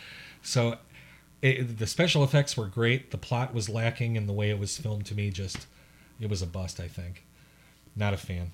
So, 0.43 0.77
it, 1.43 1.79
the 1.79 1.89
special 1.89 2.23
effects 2.23 2.57
were 2.57 2.67
great. 2.67 3.11
The 3.11 3.19
plot 3.19 3.53
was 3.53 3.69
lacking, 3.69 4.17
and 4.17 4.29
the 4.29 4.33
way 4.33 4.49
it 4.51 4.61
was 4.61 4.79
filmed 4.79 5.07
to 5.07 5.15
me, 5.17 5.31
just 5.31 5.67
it 6.21 6.31
was 6.31 6.41
a 6.41 6.47
bust. 6.47 6.79
I 6.79 6.87
think, 6.87 7.25
not 7.97 8.15
a 8.15 8.17
fan. 8.17 8.53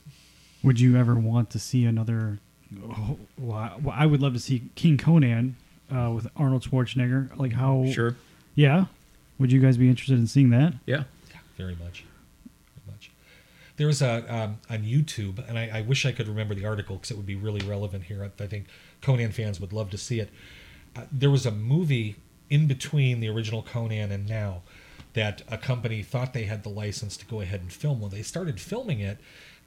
Would 0.63 0.81
you 0.81 0.97
ever 0.97 1.17
want 1.17 1.51
to 1.51 1.59
see 1.59 1.85
another? 1.85 2.39
Oh, 2.83 3.19
well, 3.39 3.57
I- 3.59 3.77
well, 3.81 3.95
I 3.99 4.07
would 4.07 4.21
love 4.23 4.33
to 4.35 4.39
see 4.41 4.63
King 4.75 4.97
Conan 4.97 5.57
uh, 5.95 6.11
with 6.15 6.27
Arnold 6.37 6.63
Schwarzenegger. 6.63 7.37
Like 7.37 7.53
how? 7.53 7.87
Sure. 7.93 8.17
Yeah. 8.55 8.87
Would 9.39 9.51
you 9.53 9.61
guys 9.61 9.77
be 9.77 9.89
interested 9.89 10.19
in 10.19 10.27
seeing 10.27 10.51
that? 10.51 10.75
Yeah. 10.87 11.05
Yeah, 11.31 11.39
very 11.57 11.73
much, 11.77 12.05
very 12.77 12.87
much. 12.95 13.11
There 13.77 13.87
was 13.89 14.01
a 14.01 14.25
um, 14.33 14.59
on 14.71 14.85
YouTube, 14.85 15.47
and 15.49 15.59
I, 15.59 15.71
I 15.79 15.81
wish 15.83 16.07
I 16.07 16.13
could 16.13 16.29
remember 16.29 16.55
the 16.55 16.65
article 16.65 16.97
because 16.97 17.11
it 17.11 17.17
would 17.17 17.27
be 17.27 17.35
really 17.35 17.67
relevant 17.67 18.05
here. 18.05 18.23
I, 18.23 18.43
I 18.43 18.47
think 18.47 18.67
Conan 19.03 19.33
fans 19.33 19.61
would 19.61 19.73
love 19.73 19.91
to 19.91 19.99
see 19.99 20.21
it. 20.21 20.31
Uh, 20.95 21.03
there 21.11 21.31
was 21.31 21.45
a 21.45 21.51
movie 21.51 22.17
in 22.49 22.67
between 22.69 23.19
the 23.21 23.29
original 23.29 23.63
Conan 23.63 24.13
and 24.13 24.29
now 24.29 24.63
that 25.15 25.43
a 25.49 25.59
company 25.59 26.03
thought 26.03 26.33
they 26.33 26.45
had 26.45 26.63
the 26.63 26.69
license 26.69 27.17
to 27.17 27.27
go 27.27 27.41
ahead 27.41 27.61
and 27.61 27.73
film. 27.73 28.01
Well, 28.01 28.11
they 28.11 28.23
started 28.23 28.61
filming 28.61 29.01
it, 29.01 29.19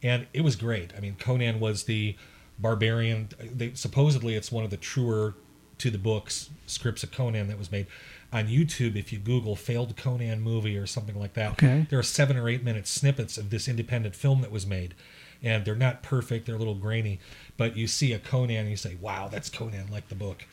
and 0.02 0.28
it 0.34 0.42
was 0.42 0.56
great. 0.56 0.94
I 0.96 1.02
mean, 1.02 1.16
Conan 1.20 1.60
was 1.60 1.84
the 1.84 2.16
barbarian. 2.60 3.30
They, 3.40 3.74
supposedly, 3.74 4.36
it's 4.36 4.52
one 4.52 4.64
of 4.64 4.70
the 4.70 4.78
truer 4.78 5.36
to 5.80 5.90
the 5.92 5.98
books 5.98 6.50
scripts 6.66 7.04
of 7.04 7.12
Conan 7.12 7.48
that 7.48 7.58
was 7.58 7.72
made. 7.72 7.88
On 8.34 8.48
YouTube, 8.48 8.96
if 8.96 9.14
you 9.14 9.20
Google 9.20 9.56
failed 9.56 9.96
Conan 9.96 10.42
movie 10.42 10.78
or 10.78 10.86
something 10.86 11.18
like 11.18 11.34
that, 11.36 11.52
Okay. 11.54 11.86
there 11.90 12.00
are 12.00 12.04
seven 12.04 12.36
or 12.36 12.50
eight 12.50 12.64
minute 12.64 12.88
snippets 12.88 13.38
of 13.38 13.52
this 13.52 13.68
independent 13.68 14.16
film 14.16 14.42
that 14.42 14.52
was 14.52 14.66
made. 14.66 14.96
And 15.42 15.64
they're 15.64 15.76
not 15.76 16.02
perfect, 16.02 16.46
they're 16.48 16.56
a 16.56 16.58
little 16.58 16.74
grainy, 16.76 17.20
but 17.58 17.78
you 17.78 17.86
see 17.88 18.12
a 18.12 18.20
Conan 18.20 18.56
and 18.58 18.70
you 18.72 18.76
say, 18.76 18.96
wow, 19.00 19.28
that's 19.28 19.50
Conan 19.50 19.88
like 19.92 20.10
the 20.10 20.16
book. 20.16 20.46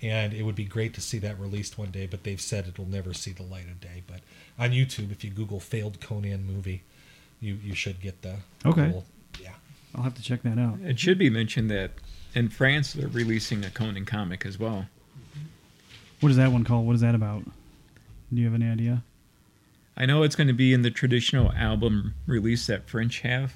And 0.00 0.32
it 0.32 0.44
would 0.44 0.54
be 0.54 0.64
great 0.64 0.94
to 0.94 1.00
see 1.00 1.18
that 1.18 1.38
released 1.40 1.76
one 1.76 1.90
day, 1.90 2.06
but 2.06 2.22
they've 2.22 2.40
said 2.40 2.68
it'll 2.68 2.86
never 2.88 3.12
see 3.12 3.32
the 3.32 3.42
light 3.42 3.66
of 3.66 3.80
day. 3.80 4.04
But 4.06 4.20
on 4.58 4.70
YouTube, 4.70 5.10
if 5.10 5.24
you 5.24 5.30
Google 5.30 5.60
failed 5.60 6.00
Conan 6.00 6.46
movie, 6.46 6.82
you, 7.40 7.58
you 7.62 7.74
should 7.74 8.00
get 8.00 8.22
the. 8.22 8.36
Okay. 8.64 9.02
I'll 9.94 10.02
have 10.02 10.14
to 10.14 10.22
check 10.22 10.42
that 10.42 10.58
out. 10.58 10.78
It 10.82 10.98
should 10.98 11.18
be 11.18 11.30
mentioned 11.30 11.70
that 11.70 11.92
in 12.34 12.48
France 12.48 12.92
they're 12.92 13.08
releasing 13.08 13.64
a 13.64 13.70
Conan 13.70 14.04
comic 14.04 14.44
as 14.46 14.58
well. 14.58 14.86
What 16.20 16.30
is 16.30 16.36
that 16.36 16.52
one 16.52 16.64
called? 16.64 16.86
What 16.86 16.94
is 16.94 17.00
that 17.00 17.14
about? 17.14 17.44
Do 17.44 18.40
you 18.40 18.44
have 18.44 18.54
any 18.54 18.68
idea? 18.70 19.02
I 19.96 20.06
know 20.06 20.22
it's 20.22 20.36
going 20.36 20.48
to 20.48 20.52
be 20.54 20.72
in 20.72 20.82
the 20.82 20.90
traditional 20.90 21.52
album 21.52 22.14
release 22.26 22.66
that 22.66 22.88
French 22.88 23.20
have 23.20 23.54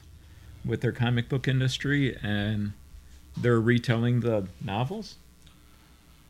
with 0.64 0.80
their 0.80 0.92
comic 0.92 1.28
book 1.28 1.46
industry, 1.46 2.16
and 2.22 2.72
they're 3.36 3.60
retelling 3.60 4.20
the 4.20 4.46
novels 4.64 5.16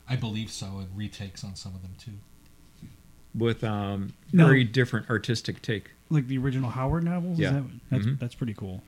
I 0.07 0.15
believe 0.17 0.51
so, 0.51 0.65
and 0.79 0.87
retakes 0.95 1.43
on 1.43 1.55
some 1.55 1.73
of 1.75 1.81
them 1.81 1.95
too. 1.97 2.11
with 3.33 3.63
um, 3.63 4.13
No. 4.31 4.45
very 4.45 4.63
different 4.63 5.09
artistic 5.09 5.61
take. 5.61 5.91
Like 6.09 6.27
the 6.27 6.37
original 6.37 6.69
Howard 6.69 7.03
novels? 7.05 7.39
Yeah. 7.39 7.47
Is 7.47 7.53
that, 7.53 7.63
that's 7.89 8.05
Mhm. 8.05 8.19
that's 8.19 8.35
pretty 8.35 8.53
cool. 8.53 8.83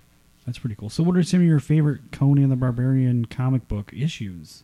That's 0.45 0.59
pretty 0.59 0.75
cool. 0.75 0.89
So, 0.89 1.03
what 1.03 1.17
are 1.17 1.23
some 1.23 1.39
of 1.41 1.45
your 1.45 1.59
favorite 1.59 2.11
Conan 2.11 2.49
the 2.49 2.55
Barbarian 2.55 3.25
comic 3.25 3.67
book 3.67 3.91
issues? 3.93 4.63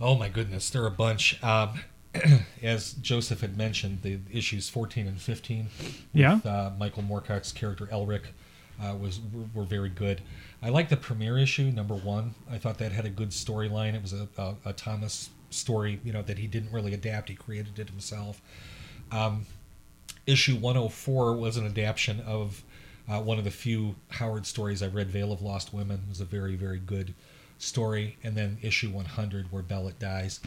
Oh 0.00 0.14
my 0.16 0.28
goodness, 0.28 0.68
there 0.70 0.82
are 0.82 0.88
a 0.88 0.90
bunch. 0.90 1.42
Um, 1.42 1.80
as 2.62 2.92
Joseph 2.94 3.40
had 3.40 3.56
mentioned, 3.56 4.02
the 4.02 4.18
issues 4.30 4.68
14 4.68 5.06
and 5.06 5.20
15 5.20 5.64
with 5.78 6.04
Yeah. 6.12 6.40
uh, 6.44 6.72
Michael 6.78 7.02
Moorcock's 7.02 7.52
character 7.52 7.86
Elric 7.86 8.22
uh, 8.82 8.94
was 8.96 9.20
were, 9.54 9.64
very 9.64 9.88
good. 9.88 10.20
I 10.62 10.68
like 10.68 10.88
the 10.88 10.96
premiere 10.96 11.38
issue, 11.38 11.70
number 11.70 11.94
one. 11.94 12.34
I 12.50 12.58
thought 12.58 12.78
that 12.78 12.92
had 12.92 13.04
a 13.04 13.10
good 13.10 13.30
storyline. 13.30 13.94
It 13.94 14.02
was 14.02 14.12
a, 14.12 14.28
a, 14.36 14.54
a 14.66 14.72
Thomas 14.72 15.30
story, 15.50 16.00
you 16.04 16.12
know, 16.12 16.22
that 16.22 16.38
he 16.38 16.46
didn't 16.46 16.72
really 16.72 16.92
adapt. 16.94 17.28
He 17.28 17.34
created 17.34 17.78
it 17.78 17.88
himself. 17.88 18.40
Um, 19.12 19.46
issue 20.26 20.56
104 20.56 21.36
was 21.36 21.56
an 21.56 21.66
adaptation 21.66 22.20
of 22.20 22.62
uh, 23.08 23.20
one 23.20 23.38
of 23.38 23.44
the 23.44 23.50
few 23.50 23.96
Howard 24.10 24.46
stories 24.46 24.82
I've 24.82 24.94
read. 24.94 25.10
Vale 25.10 25.32
of 25.32 25.42
Lost 25.42 25.72
Women 25.72 26.02
was 26.08 26.20
a 26.20 26.24
very, 26.24 26.56
very 26.56 26.78
good 26.78 27.14
story. 27.58 28.16
And 28.22 28.36
then 28.36 28.58
issue 28.62 28.90
100, 28.90 29.52
where 29.52 29.62
Belit 29.62 29.98
dies, 29.98 30.40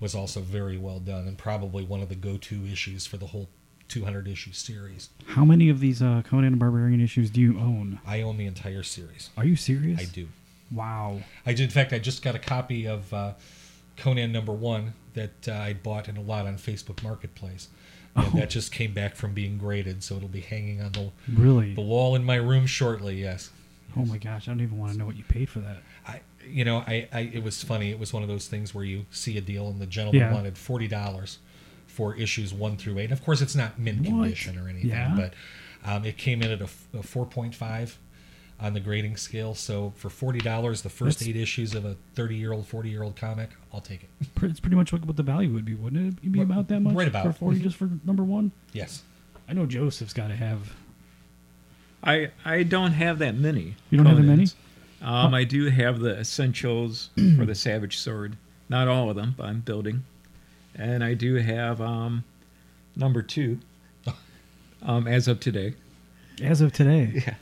was 0.00 0.14
also 0.14 0.40
very 0.40 0.76
well 0.76 0.98
done 0.98 1.28
and 1.28 1.38
probably 1.38 1.84
one 1.84 2.02
of 2.02 2.08
the 2.08 2.14
go-to 2.14 2.66
issues 2.66 3.06
for 3.06 3.16
the 3.16 3.26
whole 3.26 3.48
200 3.88 4.26
issue 4.26 4.52
series. 4.52 5.10
How 5.26 5.44
many 5.44 5.68
of 5.68 5.80
these 5.80 6.02
uh, 6.02 6.22
Conan 6.24 6.52
the 6.52 6.56
Barbarian 6.56 7.00
issues 7.00 7.30
do 7.30 7.40
you 7.40 7.58
own? 7.58 8.00
I 8.06 8.22
own 8.22 8.36
the 8.36 8.46
entire 8.46 8.82
series. 8.82 9.30
Are 9.36 9.44
you 9.44 9.54
serious? 9.54 10.00
I 10.00 10.04
do. 10.04 10.28
Wow. 10.70 11.20
I 11.44 11.52
did. 11.52 11.64
In 11.64 11.70
fact, 11.70 11.92
I 11.92 11.98
just 11.98 12.22
got 12.22 12.34
a 12.34 12.38
copy 12.38 12.86
of 12.86 13.12
uh, 13.12 13.34
Conan 13.96 14.32
number 14.32 14.52
one 14.52 14.94
that 15.14 15.46
uh, 15.46 15.52
I 15.52 15.74
bought 15.74 16.08
in 16.08 16.16
a 16.16 16.22
lot 16.22 16.46
on 16.46 16.56
Facebook 16.56 17.02
Marketplace. 17.02 17.68
And 18.14 18.26
Oh. 18.26 18.30
that 18.38 18.50
just 18.50 18.72
came 18.72 18.92
back 18.92 19.14
from 19.16 19.32
being 19.32 19.56
graded, 19.58 20.02
so 20.04 20.16
it'll 20.16 20.28
be 20.28 20.40
hanging 20.40 20.82
on 20.82 20.92
the, 20.92 21.10
Really? 21.32 21.74
the 21.74 21.80
wall 21.80 22.14
in 22.14 22.24
my 22.24 22.34
room 22.36 22.66
shortly. 22.66 23.20
Yes. 23.22 23.50
Oh 23.96 24.04
my 24.04 24.18
gosh, 24.18 24.48
I 24.48 24.52
don't 24.52 24.60
even 24.60 24.78
want 24.78 24.92
to 24.92 24.98
know 24.98 25.06
what 25.06 25.16
you 25.16 25.24
paid 25.24 25.48
for 25.48 25.60
that. 25.60 25.78
I, 26.06 26.20
you 26.46 26.64
know, 26.64 26.78
I, 26.86 27.08
I, 27.12 27.20
it 27.32 27.42
was 27.42 27.62
funny. 27.62 27.90
It 27.90 27.98
was 27.98 28.12
one 28.12 28.22
of 28.22 28.28
those 28.28 28.48
things 28.48 28.74
where 28.74 28.84
you 28.84 29.06
see 29.10 29.36
a 29.38 29.40
deal 29.40 29.68
and 29.68 29.80
the 29.80 29.86
gentleman 29.86 30.20
Yeah. 30.22 30.32
wanted 30.32 30.56
forty 30.58 30.88
dollars 30.88 31.38
for 31.86 32.14
issues 32.16 32.52
one 32.54 32.76
through 32.78 32.98
eight. 32.98 33.04
And 33.04 33.12
of 33.12 33.22
course, 33.24 33.40
it's 33.42 33.54
not 33.54 33.78
mint 33.78 34.00
What? 34.00 34.08
condition 34.22 34.58
or 34.58 34.68
anything, 34.68 34.90
Yeah. 34.90 35.14
but 35.14 35.34
um, 35.84 36.04
it 36.06 36.16
came 36.16 36.40
in 36.42 36.50
at 36.50 36.60
a, 36.62 36.68
a 36.98 37.02
four 37.02 37.26
point 37.26 37.54
five 37.54 37.98
on 38.62 38.72
the 38.74 38.80
grading 38.80 39.16
scale. 39.18 39.54
So 39.54 39.92
for 39.96 40.08
forty 40.08 40.38
dollars, 40.38 40.82
the 40.82 40.88
first 40.88 41.18
That's- 41.18 41.28
eight 41.36 41.40
issues 41.40 41.74
of 41.74 41.84
a 41.84 41.96
thirty-year-old, 42.14 42.66
forty-year-old 42.66 43.16
comic, 43.16 43.50
I'll 43.74 43.80
take 43.80 44.04
it. 44.04 44.08
It's 44.42 44.60
pretty 44.60 44.76
much 44.76 44.92
what 44.92 45.16
the 45.16 45.22
value 45.22 45.52
would 45.52 45.64
be, 45.64 45.74
wouldn't 45.74 46.14
it? 46.24 46.32
Be 46.32 46.38
Right- 46.38 46.44
about 46.50 46.68
that 46.68 46.80
much 46.80 46.94
right 46.94 47.08
about. 47.08 47.26
for 47.26 47.32
forty 47.32 47.60
just 47.60 47.76
for 47.76 47.90
number 48.04 48.22
one. 48.24 48.52
Yes. 48.72 49.02
I 49.48 49.52
know 49.54 49.66
Joseph's 49.66 50.12
got 50.14 50.28
to 50.28 50.36
have. 50.36 50.72
I 52.04 52.30
I 52.44 52.62
don't 52.62 52.92
have 52.92 53.18
that 53.18 53.34
many. 53.36 53.74
You 53.90 53.98
don't 53.98 54.06
have 54.06 54.16
that 54.16 54.22
many? 54.22 54.44
Conans. 54.44 54.54
Um, 55.02 55.34
I 55.34 55.42
do 55.44 55.68
have 55.68 55.98
the 56.00 56.16
essentials 56.18 57.10
for 57.36 57.44
the 57.44 57.54
Savage 57.54 57.98
Sword. 57.98 58.36
Not 58.68 58.86
all 58.88 59.10
of 59.10 59.16
them, 59.16 59.34
but 59.36 59.46
I'm 59.46 59.60
building. 59.60 60.04
And 60.76 61.02
I 61.04 61.14
do 61.14 61.34
have 61.34 61.80
um, 61.80 62.24
number 62.96 63.20
two 63.22 63.58
um, 64.82 65.06
as 65.08 65.28
of 65.28 65.40
today. 65.40 65.74
As 66.40 66.60
of 66.60 66.72
today, 66.72 67.22
Yeah. 67.26 67.34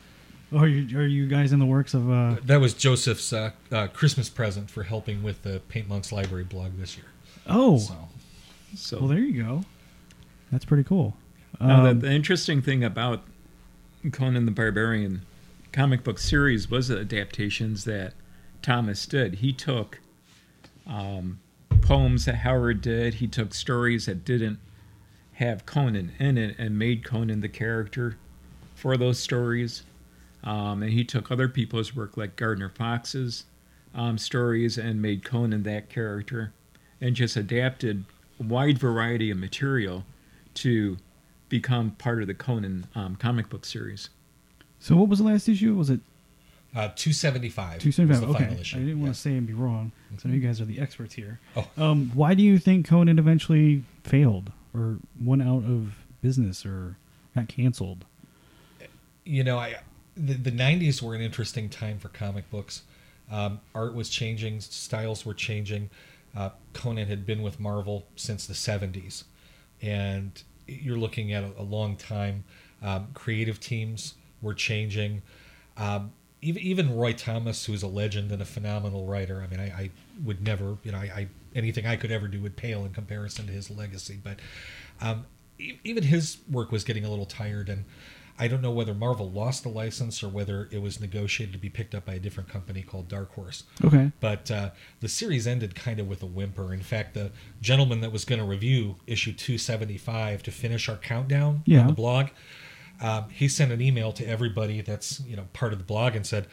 Oh, 0.53 0.59
are 0.59 0.69
you 0.69 0.99
are 0.99 1.07
you 1.07 1.27
guys 1.27 1.53
in 1.53 1.59
the 1.59 1.67
works 1.67 1.95
of? 1.95 2.11
uh 2.11 2.37
That 2.45 2.61
was 2.61 2.75
Joseph's 2.75 3.33
uh, 3.33 3.51
uh, 3.71 3.87
Christmas 3.89 4.29
present 4.29 4.71
for 4.71 4.83
helping 4.83 5.23
with 5.23 5.43
the 5.43 5.61
Paint 5.69 5.89
Monks 5.89 6.13
Library 6.13 6.45
blog 6.45 6.79
this 6.79 6.97
year. 6.97 7.07
Oh, 7.47 7.79
So 7.79 7.95
So 8.75 8.99
well, 9.01 9.09
there 9.09 9.19
you 9.19 9.43
go. 9.43 9.65
That's 10.53 10.65
pretty 10.65 10.85
cool. 10.85 11.17
Now, 11.61 11.85
Um, 11.87 12.01
the, 12.01 12.07
the 12.07 12.13
interesting 12.13 12.63
thing 12.63 12.83
about 12.85 13.23
Conan 14.13 14.47
the 14.47 14.53
Barbarian 14.53 15.23
comic 15.73 16.03
book 16.03 16.19
series 16.19 16.71
was 16.71 16.89
the 16.89 16.99
adaptations 16.99 17.85
that 17.85 18.15
Thomas 18.63 19.07
did. 19.07 19.37
He 19.37 19.53
took 19.53 20.01
um, 20.87 21.39
poems 21.83 22.25
that 22.25 22.37
Howard 22.37 22.81
did, 22.81 23.15
he 23.15 23.27
took 23.29 23.55
stories 23.55 24.07
that 24.07 24.25
didn't 24.25 24.59
have 25.35 25.65
Conan 25.67 26.13
in 26.19 26.37
it 26.37 26.57
and 26.59 26.79
made 26.79 27.05
Conan 27.05 27.41
the 27.41 27.49
character 27.49 28.17
for 28.75 28.97
those 28.97 29.19
stories. 29.19 29.83
Um, 30.42 30.83
and 30.83 30.92
he 30.92 31.05
took 31.05 31.31
other 31.31 31.48
people's 31.48 31.94
work, 31.94 32.16
like 32.16 32.37
Gardner 32.37 32.68
Fox's 32.70 33.44
um, 33.94 34.16
stories, 34.18 34.79
and 34.79 35.03
made 35.03 35.24
Conan 35.24 35.62
that 35.64 35.88
character 35.90 36.53
and 37.00 37.14
just 37.14 37.37
adapted 37.37 38.05
a 38.38 38.42
wide 38.42 38.79
variety 38.79 39.31
of 39.31 39.38
material 39.38 40.05
to 40.55 40.96
become 41.48 41.90
part 41.92 42.20
of 42.22 42.26
the 42.29 42.35
Conan 42.35 42.87
um, 42.94 43.16
comic 43.16 43.48
book 43.48 43.64
series. 43.64 44.09
so, 44.79 44.96
what 44.96 45.09
was 45.09 45.18
the 45.18 45.24
last 45.26 45.48
issue? 45.48 45.74
Was 45.74 45.90
it 45.90 46.00
uh, 46.74 46.88
275. 46.94 47.81
two 47.81 47.88
was 47.88 47.96
the? 47.96 48.26
Okay, 48.29 48.44
final 48.44 48.61
issue. 48.61 48.76
I 48.76 48.81
didn't 48.81 49.00
want 49.00 49.09
Yes. 49.11 49.16
to 49.16 49.22
say 49.22 49.37
and 49.37 49.46
be 49.46 49.53
wrong. 49.53 49.90
So 50.18 50.29
I 50.29 50.29
know 50.31 50.37
you 50.37 50.40
guys 50.40 50.61
are 50.61 50.64
the 50.64 50.79
experts 50.81 51.14
here. 51.14 51.40
Oh. 51.57 51.66
Um, 51.76 52.12
why 52.14 52.35
do 52.35 52.42
you 52.44 52.59
think 52.59 52.87
Conan 52.87 53.18
eventually 53.18 53.83
failed 54.05 54.53
or 54.72 54.98
went 55.20 55.42
out 55.42 55.64
of 55.64 55.94
business 56.22 56.64
or 56.64 56.96
got 57.35 57.48
canceled? 57.48 58.05
you 59.24 59.44
know, 59.44 59.59
I 59.59 59.76
the, 60.27 60.35
the 60.35 60.53
'90s 60.53 61.03
were 61.03 61.15
an 61.15 61.21
interesting 61.21 61.69
time 61.69 61.99
for 61.99 62.09
comic 62.09 62.51
books. 62.51 62.83
Um, 63.31 63.61
art 63.75 63.95
was 63.95 64.09
changing, 64.09 64.61
styles 64.61 65.25
were 65.25 65.35
changing. 65.35 65.91
Uh, 66.37 66.51
Conan 66.73 67.09
had 67.09 67.27
been 67.27 67.43
with 67.43 67.59
Marvel 67.59 68.07
since 68.17 68.47
the 68.47 68.55
70s, 68.55 69.25
and 69.83 70.43
you're 70.67 70.99
looking 70.99 71.33
at 71.33 71.45
a, 71.45 71.53
a 71.59 71.63
long 71.63 71.97
time. 71.97 72.45
Um, 72.83 73.09
creative 73.15 73.61
teams 73.61 74.15
were 74.43 74.55
changing. 74.55 75.23
Um, 75.77 76.13
even 76.43 76.63
even 76.63 76.97
Roy 76.97 77.13
Thomas, 77.13 77.67
who's 77.67 77.83
a 77.83 77.87
legend 77.89 78.33
and 78.33 78.41
a 78.41 78.45
phenomenal 78.45 79.07
writer. 79.07 79.43
I 79.43 79.47
mean, 79.47 79.61
I, 79.61 79.83
I 79.83 79.91
would 80.25 80.43
never, 80.43 80.79
you 80.83 80.93
know, 80.93 80.99
I, 80.99 81.05
I 81.05 81.29
anything 81.55 81.87
I 81.87 81.97
could 81.97 82.11
ever 82.11 82.29
do 82.29 82.41
would 82.41 82.57
pale 82.57 82.85
in 82.85 82.93
comparison 82.93 83.47
to 83.47 83.53
his 83.53 83.71
legacy. 83.71 84.19
But 84.23 84.39
um, 85.01 85.27
even 85.85 86.03
his 86.03 86.39
work 86.51 86.73
was 86.73 86.85
getting 86.85 87.05
a 87.05 87.11
little 87.11 87.27
tired, 87.27 87.69
and 87.69 87.85
I 88.40 88.48
don't 88.48 88.62
know 88.62 88.70
whether 88.70 88.94
Marvel 88.94 89.31
lost 89.31 89.62
the 89.64 89.68
license 89.68 90.22
or 90.22 90.29
whether 90.31 90.66
it 90.72 90.81
was 90.81 90.98
negotiated 90.98 91.53
to 91.53 91.59
be 91.59 91.68
picked 91.68 91.94
up 91.94 92.07
by 92.07 92.14
a 92.14 92.18
different 92.18 92.48
company 92.48 92.81
called 92.81 93.07
Dark 93.07 93.35
Horse. 93.35 93.64
Okay. 93.85 94.11
But 94.18 94.50
uh, 94.50 94.70
the 95.00 95.09
series 95.09 95.46
ended 95.46 95.74
kind 95.74 96.00
of 96.00 96.09
with 96.09 96.22
a 96.22 96.26
whimper. 96.26 96.72
In 96.72 96.81
fact, 96.83 97.12
the 97.12 97.33
gentleman 97.61 98.00
that 98.00 98.11
was 98.12 98.24
going 98.24 98.38
to 98.40 98.46
review 98.46 98.96
issue 99.07 99.33
275 99.35 100.42
to 100.44 100.50
finish 100.50 100.88
our 100.88 100.96
countdown 100.96 101.62
Yeah. 101.66 101.81
on 101.83 101.87
the 101.88 101.92
blog, 101.92 102.29
um, 103.03 103.29
he 103.31 103.46
sent 103.46 103.72
an 103.72 103.81
email 103.83 104.11
to 104.12 104.26
everybody 104.26 104.81
that's 104.81 105.20
you 105.26 105.37
know 105.37 105.46
part 105.53 105.72
of 105.74 105.79
the 105.79 105.85
blog 105.85 106.16
and 106.16 106.26
said, 106.26 106.46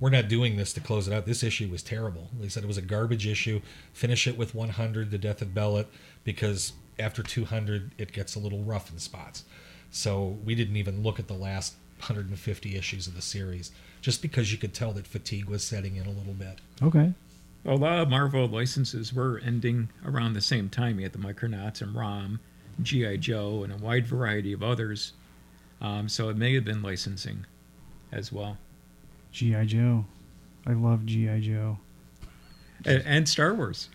"We're 0.00 0.10
not 0.10 0.28
doing 0.28 0.56
this 0.56 0.72
to 0.74 0.80
close 0.80 1.08
it 1.08 1.12
out. 1.14 1.26
This 1.26 1.42
issue 1.42 1.68
was 1.68 1.82
terrible." 1.82 2.30
He 2.40 2.48
said 2.48 2.62
it 2.62 2.68
was 2.68 2.78
a 2.78 2.82
garbage 2.82 3.26
issue. 3.26 3.60
Finish 3.92 4.26
it 4.26 4.36
with 4.38 4.54
100, 4.54 5.10
the 5.10 5.18
death 5.18 5.42
of 5.42 5.48
Belit, 5.54 5.86
because 6.24 6.72
after 6.98 7.22
200 7.22 7.94
it 7.98 8.12
gets 8.12 8.34
a 8.34 8.38
little 8.38 8.62
rough 8.62 8.90
in 8.92 8.98
spots. 8.98 9.44
So 9.92 10.38
we 10.44 10.54
didn't 10.54 10.76
even 10.76 11.02
look 11.02 11.20
at 11.20 11.28
the 11.28 11.34
last 11.34 11.74
150 11.98 12.76
issues 12.76 13.06
of 13.06 13.14
the 13.14 13.22
series, 13.22 13.70
just 14.00 14.22
because 14.22 14.50
you 14.50 14.58
could 14.58 14.74
tell 14.74 14.92
that 14.92 15.06
fatigue 15.06 15.44
was 15.44 15.62
setting 15.62 15.96
in 15.96 16.06
a 16.06 16.10
little 16.10 16.32
bit. 16.32 16.60
Okay. 16.82 17.12
A 17.64 17.74
lot 17.74 18.00
of 18.00 18.08
Marvel 18.08 18.48
licenses 18.48 19.12
were 19.12 19.38
ending 19.44 19.90
around 20.04 20.32
the 20.32 20.40
same 20.40 20.68
time. 20.68 20.98
You 20.98 21.04
had 21.04 21.12
the 21.12 21.18
Micronauts 21.18 21.80
and 21.80 21.94
ROM, 21.94 22.40
G.I. 22.82 23.18
Joe, 23.18 23.62
and 23.62 23.72
a 23.72 23.76
wide 23.76 24.06
variety 24.06 24.52
of 24.52 24.62
others. 24.62 25.12
Um, 25.80 26.08
so 26.08 26.28
it 26.30 26.36
may 26.36 26.54
have 26.54 26.64
been 26.64 26.82
licensing 26.82 27.46
as 28.10 28.32
well. 28.32 28.56
GI 29.30 29.66
Joe. 29.66 30.06
I 30.66 30.72
love 30.72 31.06
GI 31.06 31.40
Joe. 31.40 31.78
And, 32.84 33.02
and 33.04 33.28
Star 33.28 33.54
Wars. 33.54 33.88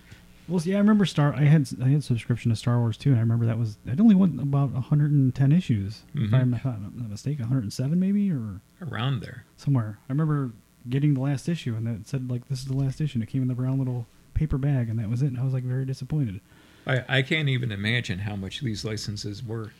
Well, 0.47 0.59
see, 0.59 0.73
I 0.73 0.77
remember 0.77 1.05
Star. 1.05 1.33
I 1.33 1.41
had 1.43 1.67
I 1.81 1.89
had 1.89 2.03
subscription 2.03 2.49
to 2.51 2.55
Star 2.55 2.79
Wars 2.79 2.95
too, 2.97 3.09
and 3.09 3.17
I 3.17 3.21
remember 3.21 3.45
that 3.45 3.57
was 3.59 3.77
it 3.85 3.99
only 3.99 4.15
went 4.15 4.39
about 4.41 4.71
110 4.71 5.51
issues, 5.51 6.03
if 6.15 6.29
Mhm. 6.31 6.33
I'm 6.33 6.49
not, 6.51 7.09
mistaken, 7.09 7.43
107 7.45 7.99
maybe 7.99 8.31
or 8.31 8.61
Around 8.81 9.21
there. 9.21 9.43
somewhere. 9.57 9.97
I 10.09 10.13
remember 10.13 10.51
getting 10.89 11.13
the 11.15 11.19
last 11.19 11.49
issue, 11.49 11.75
and 11.75 11.87
it 11.87 12.07
said 12.07 12.29
like 12.31 12.47
this 12.47 12.59
is 12.59 12.65
the 12.65 12.77
last 12.77 13.01
issue, 13.01 13.17
and 13.17 13.23
it 13.23 13.27
came 13.29 13.41
in 13.41 13.47
the 13.49 13.55
brown 13.55 13.77
little 13.77 14.07
paper 14.35 14.57
bag, 14.57 14.87
and 14.89 14.97
that 14.99 15.09
was 15.09 15.21
it. 15.21 15.27
And 15.27 15.37
I 15.39 15.43
was 15.43 15.53
like 15.53 15.63
very 15.63 15.85
disappointed. 15.85 16.39
I, 16.85 17.03
I 17.09 17.21
can't 17.23 17.49
even 17.49 17.71
imagine 17.73 18.19
how 18.19 18.37
much 18.37 18.61
these 18.61 18.85
licenses 18.85 19.43
were. 19.45 19.71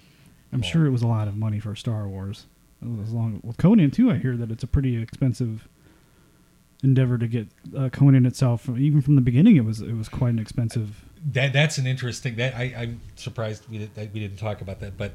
I'm 0.51 0.59
Well- 0.59 0.69
sure 0.69 0.85
it 0.85 0.91
was 0.91 1.01
a 1.01 1.07
lot 1.07 1.29
of 1.29 1.37
money 1.37 1.59
for 1.59 1.75
Star 1.75 2.07
Wars. 2.09 2.45
As 2.81 3.11
long 3.13 3.39
with 3.43 3.55
Conan 3.57 3.91
too, 3.91 4.11
I 4.11 4.17
hear 4.17 4.35
that 4.37 4.51
it's 4.51 4.63
a 4.63 4.67
pretty 4.67 4.97
expensive 4.97 5.67
endeavor 6.83 7.17
to 7.17 7.27
get 7.27 7.47
uh, 7.75 7.89
Conan 7.89 8.25
itself. 8.25 8.69
Even 8.69 9.01
from 9.01 9.15
the 9.15 9.21
beginning, 9.21 9.55
it 9.55 9.65
was 9.65 9.81
it 9.81 9.95
was 9.95 10.09
quite 10.09 10.29
an 10.29 10.39
expensive. 10.39 11.03
That 11.31 11.53
that's 11.53 11.77
an 11.77 11.87
interesting. 11.87 12.35
That 12.35 12.55
I, 12.55 12.73
I'm 12.77 13.01
surprised 13.15 13.69
we 13.69 13.79
did, 13.79 13.95
that 13.95 14.13
we 14.13 14.19
didn't 14.19 14.37
talk 14.37 14.61
about 14.61 14.79
that. 14.79 14.97
But 14.97 15.13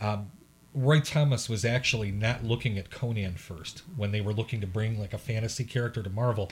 um, 0.00 0.30
Roy 0.74 1.00
Thomas 1.00 1.48
was 1.48 1.64
actually 1.64 2.10
not 2.10 2.44
looking 2.44 2.78
at 2.78 2.90
Conan 2.90 3.34
first 3.34 3.82
when 3.96 4.12
they 4.12 4.20
were 4.20 4.34
looking 4.34 4.60
to 4.60 4.66
bring 4.66 4.98
like 4.98 5.14
a 5.14 5.18
fantasy 5.18 5.64
character 5.64 6.02
to 6.02 6.10
Marvel. 6.10 6.50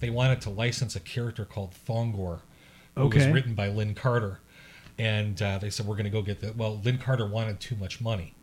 They 0.00 0.10
wanted 0.10 0.40
to 0.42 0.50
license 0.50 0.94
a 0.94 1.00
character 1.00 1.44
called 1.44 1.74
Thongor, 1.86 2.40
who 2.94 3.08
was 3.08 3.26
written 3.26 3.54
by 3.54 3.68
Lin 3.68 3.94
Carter, 3.94 4.40
and 4.98 5.40
uh, 5.42 5.58
they 5.58 5.70
said 5.70 5.86
we're 5.86 5.96
going 5.96 6.04
to 6.04 6.10
go 6.10 6.22
get 6.22 6.40
that. 6.40 6.56
Well, 6.56 6.80
Lin 6.84 6.98
Carter 6.98 7.26
wanted 7.26 7.58
too 7.58 7.74
much 7.74 8.00
money, 8.00 8.34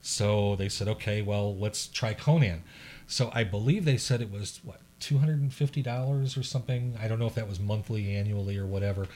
so 0.00 0.56
they 0.56 0.68
said, 0.68 0.88
okay, 0.88 1.20
well 1.22 1.54
let's 1.56 1.86
try 1.86 2.14
Conan. 2.14 2.62
So 3.06 3.30
I 3.34 3.44
believe 3.44 3.84
they 3.84 3.96
said 3.96 4.20
it 4.20 4.30
was 4.30 4.60
what 4.62 4.80
two 5.00 5.18
hundred 5.18 5.40
and 5.40 5.52
fifty 5.52 5.82
dollars 5.82 6.36
or 6.36 6.42
something. 6.42 6.96
I 7.00 7.08
don't 7.08 7.18
know 7.18 7.26
if 7.26 7.34
that 7.34 7.48
was 7.48 7.60
monthly, 7.60 8.14
annually, 8.14 8.56
or 8.56 8.66
whatever, 8.66 9.06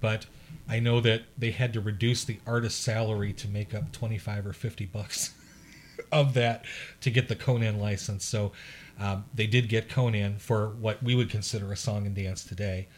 but 0.00 0.26
I 0.68 0.78
know 0.78 1.00
that 1.00 1.22
they 1.36 1.50
had 1.50 1.72
to 1.74 1.80
reduce 1.80 2.24
the 2.24 2.38
artist's 2.46 2.80
salary 2.80 3.32
to 3.34 3.48
make 3.48 3.74
up 3.74 3.92
twenty 3.92 4.18
five 4.18 4.46
or 4.46 4.52
fifty 4.52 4.86
bucks 4.86 5.34
of 6.12 6.34
that 6.34 6.64
to 7.00 7.10
get 7.10 7.28
the 7.28 7.36
Conan 7.36 7.78
license. 7.78 8.24
So 8.24 8.52
um, 8.98 9.24
they 9.34 9.46
did 9.46 9.68
get 9.68 9.88
Conan 9.88 10.38
for 10.38 10.68
what 10.68 11.02
we 11.02 11.14
would 11.14 11.30
consider 11.30 11.72
a 11.72 11.76
song 11.76 12.06
and 12.06 12.14
dance 12.14 12.44
today, 12.44 12.88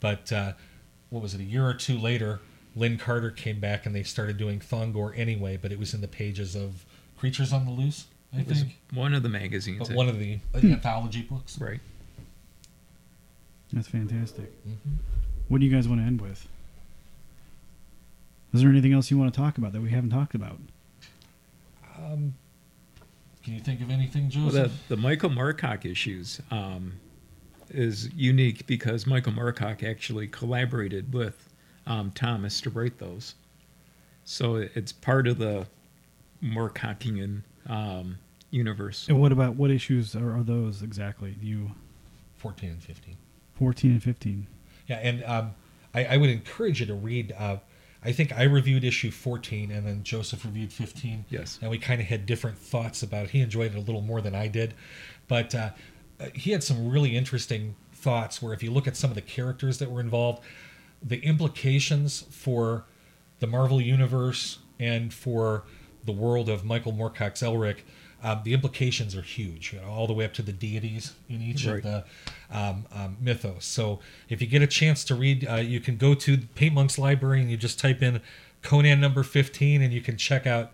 but 0.00 0.32
uh, 0.32 0.52
what 1.10 1.22
was 1.22 1.34
it? 1.34 1.40
A 1.40 1.44
year 1.44 1.66
or 1.66 1.74
two 1.74 1.98
later, 1.98 2.40
Lin 2.74 2.96
Carter 2.98 3.30
came 3.30 3.60
back 3.60 3.86
and 3.86 3.94
they 3.94 4.02
started 4.02 4.38
doing 4.38 4.58
Thongor 4.60 5.16
anyway, 5.16 5.58
but 5.60 5.72
it 5.72 5.78
was 5.78 5.94
in 5.94 6.00
the 6.00 6.08
pages 6.08 6.56
of 6.56 6.84
Creatures 7.18 7.52
on 7.52 7.66
the 7.66 7.70
Loose, 7.70 8.06
I 8.34 8.40
It 8.40 8.46
think. 8.46 8.78
one 8.92 9.12
of 9.14 9.22
the 9.22 9.28
magazines. 9.28 9.88
But 9.88 9.92
one 9.96 10.08
of 10.08 10.18
the 10.18 10.38
anthology 10.54 11.22
books. 11.22 11.58
right. 11.60 11.80
That's 13.72 13.88
fantastic. 13.88 14.50
Mhm. 14.66 14.96
What 15.48 15.60
do 15.60 15.66
you 15.66 15.72
guys 15.74 15.88
want 15.88 16.00
to 16.00 16.06
end 16.06 16.20
with? 16.20 16.48
Is 18.52 18.60
there 18.60 18.70
anything 18.70 18.92
else 18.92 19.10
you 19.10 19.16
want 19.18 19.32
to 19.32 19.36
talk 19.38 19.56
about 19.58 19.72
that 19.72 19.80
we 19.80 19.90
haven't 19.90 20.10
talked 20.10 20.34
about? 20.34 20.58
Um, 21.98 22.34
can 23.42 23.54
you 23.54 23.60
think 23.60 23.80
of 23.80 23.90
anything, 23.90 24.24
Well, 24.24 24.50
Joseph? 24.50 24.72
the, 24.88 24.96
the 24.96 25.00
Michael 25.00 25.30
Moorcock 25.30 25.84
issues 25.86 26.40
um, 26.50 26.94
is 27.70 28.10
unique 28.14 28.66
because 28.66 29.06
Michael 29.06 29.32
Moorcock 29.32 29.82
actually 29.82 30.28
collaborated 30.28 31.12
with 31.14 31.48
um, 31.86 32.10
Thomas 32.12 32.60
to 32.62 32.70
write 32.70 32.98
those. 32.98 33.34
So 34.24 34.56
it's 34.56 34.92
part 34.92 35.26
of 35.26 35.38
the 35.38 35.66
Moorcockian 36.42 37.42
um, 37.66 38.18
universe. 38.52 39.06
And 39.08 39.20
what 39.20 39.32
about 39.32 39.56
what 39.56 39.70
issues 39.70 40.14
are, 40.14 40.36
are 40.36 40.42
those 40.42 40.82
exactly? 40.82 41.32
Do 41.32 41.46
you 41.46 41.72
14 42.36 42.70
and 42.70 42.82
15. 42.82 43.16
14 43.54 43.90
and 43.92 44.02
15? 44.02 44.46
Yeah, 44.88 44.96
and 44.96 45.24
um, 45.24 45.54
I, 45.94 46.04
I 46.04 46.16
would 46.16 46.30
encourage 46.30 46.80
you 46.80 46.86
to 46.86 46.94
read. 46.94 47.34
Uh, 47.36 47.56
I 48.04 48.12
think 48.12 48.32
I 48.32 48.42
reviewed 48.44 48.82
issue 48.84 49.10
14, 49.10 49.70
and 49.70 49.86
then 49.86 50.02
Joseph 50.02 50.44
reviewed 50.44 50.72
15. 50.72 51.26
Yes. 51.30 51.58
And 51.62 51.70
we 51.70 51.78
kind 51.78 52.00
of 52.00 52.08
had 52.08 52.26
different 52.26 52.58
thoughts 52.58 53.02
about 53.02 53.26
it. 53.26 53.30
He 53.30 53.40
enjoyed 53.40 53.74
it 53.74 53.78
a 53.78 53.80
little 53.80 54.00
more 54.00 54.20
than 54.20 54.34
I 54.34 54.48
did. 54.48 54.74
But 55.28 55.54
uh, 55.54 55.70
uh, 56.18 56.26
he 56.34 56.50
had 56.50 56.64
some 56.64 56.88
really 56.90 57.16
interesting 57.16 57.76
thoughts 57.94 58.42
where, 58.42 58.52
if 58.52 58.62
you 58.62 58.72
look 58.72 58.88
at 58.88 58.96
some 58.96 59.10
of 59.10 59.14
the 59.14 59.22
characters 59.22 59.78
that 59.78 59.90
were 59.90 60.00
involved, 60.00 60.42
the 61.00 61.24
implications 61.24 62.22
for 62.30 62.84
the 63.38 63.46
Marvel 63.46 63.80
Universe 63.80 64.58
and 64.80 65.14
for 65.14 65.64
the 66.04 66.12
world 66.12 66.48
of 66.48 66.64
Michael 66.64 66.92
Moorcock's 66.92 67.42
Elric, 67.42 67.78
um, 68.22 68.40
the 68.44 68.54
implications 68.54 69.16
are 69.16 69.22
huge, 69.22 69.72
you 69.72 69.80
know, 69.80 69.88
all 69.88 70.06
the 70.06 70.12
way 70.12 70.24
up 70.24 70.32
to 70.34 70.42
the 70.42 70.52
deities 70.52 71.14
in 71.28 71.42
each 71.42 71.66
Right. 71.66 71.76
of 71.76 71.82
the 71.82 72.04
um, 72.50 72.86
um, 72.94 73.16
mythos. 73.20 73.64
So 73.64 74.00
if 74.28 74.40
you 74.40 74.46
get 74.46 74.62
a 74.62 74.66
chance 74.66 75.04
to 75.04 75.14
read, 75.14 75.46
uh, 75.48 75.56
you 75.56 75.80
can 75.80 75.96
go 75.96 76.14
to 76.14 76.38
Paint 76.54 76.74
Monk's 76.74 76.98
library 76.98 77.40
and 77.40 77.50
you 77.50 77.56
just 77.56 77.78
type 77.78 78.02
in 78.02 78.20
Conan 78.62 79.00
number 79.00 79.22
15 79.22 79.82
and 79.82 79.92
you 79.92 80.00
can 80.00 80.16
check 80.16 80.46
out 80.46 80.70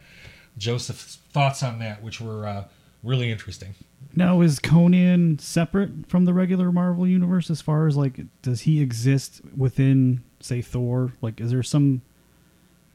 Joseph's 0.58 1.16
thoughts 1.32 1.62
on 1.62 1.78
that, 1.78 2.02
which 2.02 2.20
were 2.20 2.46
uh, 2.46 2.64
really 3.02 3.30
interesting. 3.30 3.74
Now, 4.14 4.40
is 4.40 4.58
Conan 4.58 5.38
separate 5.38 6.08
from 6.08 6.24
the 6.24 6.34
regular 6.34 6.72
Marvel 6.72 7.06
universe 7.06 7.50
as 7.50 7.60
far 7.60 7.86
as 7.86 7.96
like, 7.96 8.20
does 8.42 8.62
he 8.62 8.80
exist 8.80 9.40
within, 9.56 10.22
say, 10.40 10.60
Thor? 10.62 11.12
Like, 11.20 11.40
is 11.40 11.50
there 11.50 11.62
some. 11.62 12.02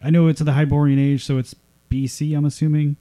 I 0.02 0.10
know 0.10 0.28
it's 0.28 0.42
the 0.42 0.52
Hyborian 0.54 1.00
Age, 1.00 1.24
so 1.24 1.38
it's 1.38 1.56
BC, 1.90 2.36
I'm 2.36 2.46
assuming. 2.46 2.98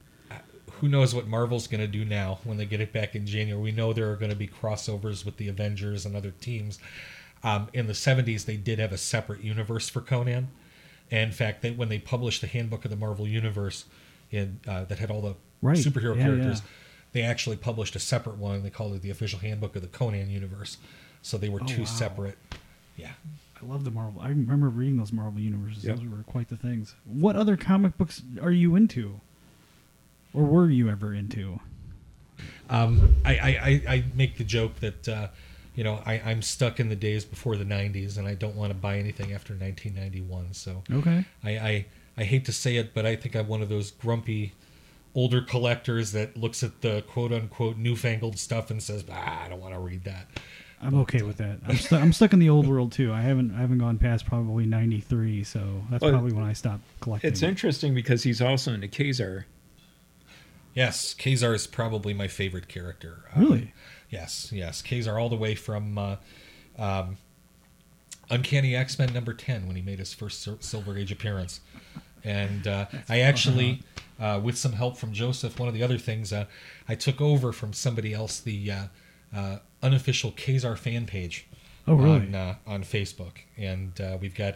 Who 0.79 0.89
knows 0.89 1.15
what 1.15 1.27
Marvel's 1.27 1.67
going 1.67 1.81
to 1.81 1.87
do 1.87 2.03
now 2.03 2.39
when 2.43 2.57
they 2.57 2.65
get 2.65 2.81
it 2.81 2.91
back 2.91 3.15
in 3.15 3.25
January? 3.25 3.61
We 3.61 3.71
know 3.71 3.93
there 3.93 4.11
are 4.11 4.15
going 4.15 4.31
to 4.31 4.35
be 4.37 4.47
crossovers 4.47 5.23
with 5.25 5.37
the 5.37 5.47
Avengers 5.47 6.05
and 6.05 6.15
other 6.15 6.31
teams. 6.31 6.79
Um, 7.43 7.67
in 7.73 7.87
the 7.87 7.93
70s, 7.93 8.45
they 8.45 8.57
did 8.57 8.79
have 8.79 8.91
a 8.91 8.97
separate 8.97 9.41
universe 9.43 9.87
for 9.89 10.01
Conan. 10.01 10.49
And 11.11 11.21
in 11.29 11.31
fact, 11.31 11.61
they, 11.61 11.71
when 11.71 11.89
they 11.89 11.99
published 11.99 12.41
the 12.41 12.47
Handbook 12.47 12.85
of 12.85 12.91
the 12.91 12.97
Marvel 12.97 13.27
Universe 13.27 13.85
in, 14.31 14.59
uh, 14.67 14.85
that 14.85 14.99
had 14.99 15.11
all 15.11 15.21
the 15.21 15.35
Right. 15.61 15.77
superhero 15.77 16.17
Yeah, 16.17 16.23
characters, 16.23 16.59
yeah. 16.59 16.65
they 17.13 17.21
actually 17.21 17.55
published 17.55 17.95
a 17.95 17.99
separate 17.99 18.37
one. 18.37 18.63
They 18.63 18.69
called 18.69 18.93
it 18.95 19.01
the 19.01 19.09
official 19.11 19.39
Handbook 19.39 19.75
of 19.77 19.81
the 19.81 19.87
Conan 19.87 20.29
Universe. 20.29 20.77
So 21.21 21.37
they 21.37 21.47
were 21.49 21.61
Oh, 21.61 21.65
two 21.65 21.81
wow. 21.83 21.87
separate. 21.87 22.37
Yeah. 22.97 23.11
I 23.61 23.65
love 23.65 23.85
the 23.85 23.91
Marvel. 23.91 24.21
I 24.21 24.29
remember 24.29 24.67
reading 24.67 24.97
those 24.97 25.13
Marvel 25.13 25.39
universes. 25.39 25.85
Yep. 25.85 25.97
Those 25.97 26.05
were 26.07 26.23
quite 26.23 26.49
the 26.49 26.57
things. 26.57 26.95
What 27.05 27.37
other 27.37 27.55
comic 27.55 27.97
books 27.97 28.21
are 28.41 28.51
you 28.51 28.75
into? 28.75 29.21
Or 30.33 30.43
were 30.43 30.69
you 30.69 30.89
ever 30.89 31.13
into? 31.13 31.59
Um, 32.69 33.15
I, 33.23 33.35
I, 33.35 33.47
I, 33.47 33.81
I 33.95 34.03
make 34.15 34.37
the 34.37 34.43
joke 34.43 34.75
that, 34.79 35.07
uh, 35.07 35.27
you 35.75 35.83
know, 35.83 36.01
I, 36.05 36.13
I'm 36.25 36.41
stuck 36.41 36.79
in 36.79 36.89
the 36.89 36.95
days 36.95 37.25
before 37.25 37.55
the 37.55 37.65
90s 37.65 38.17
and 38.17 38.27
I 38.27 38.33
don't 38.35 38.55
want 38.55 38.71
to 38.71 38.75
buy 38.77 38.97
anything 38.97 39.33
after 39.33 39.53
1991. 39.53 40.53
So 40.53 40.83
Okay. 40.91 41.25
I, 41.43 41.49
I, 41.57 41.85
I 42.17 42.23
hate 42.23 42.45
to 42.45 42.51
say 42.53 42.77
it, 42.77 42.93
but 42.93 43.05
I 43.05 43.15
think 43.15 43.35
I'm 43.35 43.47
one 43.47 43.61
of 43.61 43.69
those 43.69 43.91
grumpy 43.91 44.53
older 45.15 45.41
collectors 45.41 46.11
that 46.13 46.35
looks 46.35 46.63
at 46.63 46.81
the 46.81 47.03
quote 47.07 47.31
unquote 47.31 47.77
newfangled 47.77 48.39
stuff 48.39 48.71
and 48.71 48.81
says, 48.81 49.03
ah, 49.11 49.43
I 49.43 49.49
don't 49.49 49.61
want 49.61 49.73
to 49.75 49.79
read 49.79 50.03
that. 50.05 50.27
I'm 50.81 50.95
okay 51.01 51.21
with 51.21 51.37
that. 51.37 51.59
I'm, 51.65 51.77
stu- 51.77 51.95
I'm 51.95 52.11
stuck 52.11 52.33
in 52.33 52.39
the 52.39 52.49
old 52.49 52.67
world 52.67 52.91
too. 52.91 53.13
I 53.13 53.21
haven't 53.21 53.55
I 53.55 53.59
haven't 53.61 53.77
gone 53.77 53.97
past 53.97 54.25
probably 54.25 54.65
'93, 54.65 55.45
so 55.45 55.81
that's 55.89 56.01
Well, 56.01 56.11
probably 56.11 56.33
when 56.33 56.43
I 56.43 56.51
stopped 56.51 56.83
collecting. 56.99 57.31
It's 57.31 57.41
interesting 57.41 57.95
because 57.95 58.23
he's 58.23 58.41
also 58.41 58.73
into 58.73 58.89
Kazar. 58.89 59.45
Yes, 60.73 61.13
Kazar 61.13 61.53
is 61.53 61.67
probably 61.67 62.13
my 62.13 62.27
favorite 62.27 62.67
character. 62.67 63.25
Uh, 63.35 63.39
Really? 63.41 63.73
Yes, 64.09 64.51
yes. 64.51 64.81
Kazar 64.81 65.19
all 65.19 65.29
the 65.29 65.35
way 65.35 65.55
from 65.55 65.97
uh, 65.97 66.15
um, 66.77 67.17
Uncanny 68.29 68.75
X 68.75 68.97
Men 68.99 69.13
number 69.13 69.33
10 69.33 69.67
when 69.67 69.75
he 69.75 69.81
made 69.81 69.99
his 69.99 70.13
first 70.13 70.47
Silver 70.63 70.97
Age 70.97 71.11
appearance. 71.11 71.61
And 72.23 72.67
uh, 72.67 72.85
I 73.09 73.19
actually, 73.19 73.81
uh, 74.19 74.39
with 74.41 74.57
some 74.57 74.73
help 74.73 74.97
from 74.97 75.13
Joseph, 75.13 75.59
one 75.59 75.67
of 75.67 75.73
the 75.73 75.83
other 75.83 75.97
things, 75.97 76.31
uh, 76.31 76.45
I 76.87 76.95
took 76.95 77.19
over 77.19 77.51
from 77.51 77.73
somebody 77.73 78.13
else 78.13 78.39
the 78.39 78.71
uh, 78.71 78.83
uh, 79.35 79.57
unofficial 79.81 80.31
Kazar 80.31 80.77
fan 80.77 81.05
page 81.05 81.47
Oh, 81.87 81.95
really? 81.95 82.27
on, 82.27 82.35
uh, 82.35 82.55
on 82.65 82.83
Facebook. 82.83 83.39
And 83.57 83.99
uh, 83.99 84.17
we've 84.21 84.35
got, 84.35 84.55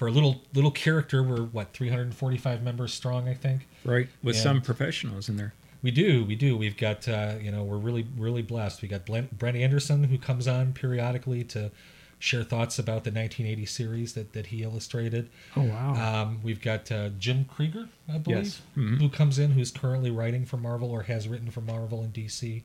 for 0.00 0.06
a 0.06 0.10
little 0.10 0.40
little 0.54 0.70
character, 0.70 1.22
we're 1.22 1.42
what, 1.42 1.74
345 1.74 2.62
members 2.62 2.90
strong, 2.94 3.28
I 3.28 3.34
think? 3.34 3.68
Right, 3.84 4.08
with 4.22 4.34
Yeah. 4.36 4.40
some 4.44 4.62
professionals 4.62 5.28
in 5.28 5.36
there. 5.36 5.52
We 5.82 5.90
do, 5.90 6.24
we 6.24 6.36
do. 6.36 6.56
We've 6.56 6.76
got, 6.78 7.06
uh, 7.06 7.34
you 7.38 7.50
know, 7.50 7.64
we're 7.64 7.76
really, 7.76 8.06
really 8.16 8.40
blessed. 8.40 8.80
We 8.80 8.88
got 8.88 9.04
Brent, 9.04 9.56
Anderson 9.58 10.04
who 10.04 10.16
comes 10.16 10.48
on 10.48 10.72
periodically 10.72 11.44
to 11.44 11.70
share 12.18 12.44
thoughts 12.44 12.78
about 12.78 13.04
the 13.04 13.10
1980 13.10 13.66
series 13.66 14.14
that, 14.14 14.32
that 14.32 14.46
he 14.46 14.62
illustrated. 14.62 15.28
oh 15.54 15.64
wow. 15.64 16.22
Um, 16.22 16.40
we've 16.42 16.62
got 16.62 16.90
uh, 16.90 17.10
Jim 17.18 17.44
Krueger, 17.44 17.90
I 18.08 18.16
believe, 18.16 18.44
Yes. 18.44 18.62
Mhm. 18.78 19.00
who 19.02 19.10
comes 19.10 19.38
in, 19.38 19.50
who's 19.50 19.70
currently 19.70 20.10
writing 20.10 20.46
for 20.46 20.56
Marvel 20.56 20.90
or 20.90 21.02
has 21.02 21.28
written 21.28 21.50
for 21.50 21.60
Marvel 21.60 22.02
and 22.02 22.10
DC. 22.14 22.62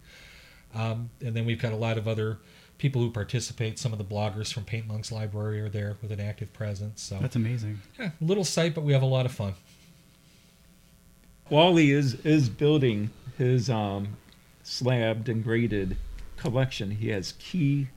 Um, 0.73 1.09
and 1.21 1.35
then 1.35 1.45
we've 1.45 1.61
got 1.61 1.73
a 1.73 1.77
lot 1.77 1.97
of 1.97 2.07
other 2.07 2.37
people 2.77 3.01
who 3.01 3.11
participate. 3.11 3.79
Some 3.79 3.91
of 3.93 3.97
the 3.97 4.03
bloggers 4.05 4.53
from 4.53 4.63
Paint 4.63 4.87
Monk's 4.87 5.11
Library 5.11 5.61
are 5.61 5.69
there 5.69 5.95
with 6.01 6.11
an 6.11 6.19
active 6.19 6.51
presence. 6.53 7.01
So, 7.01 7.17
that's 7.21 7.35
amazing. 7.35 7.79
yeah, 7.99 8.11
little 8.21 8.43
site, 8.43 8.75
but 8.75 8.83
we 8.83 8.93
have 8.93 9.01
a 9.03 9.07
lot 9.07 9.25
of 9.25 9.31
fun. 9.31 9.53
Wally 11.49 11.91
is 11.91 12.15
is 12.25 12.49
building 12.49 13.11
his 13.37 13.69
um, 13.69 14.17
slabbed 14.63 15.29
and 15.29 15.43
graded 15.43 15.97
collection. 16.37 16.91
He 16.91 17.09
has 17.09 17.33
key 17.39 17.87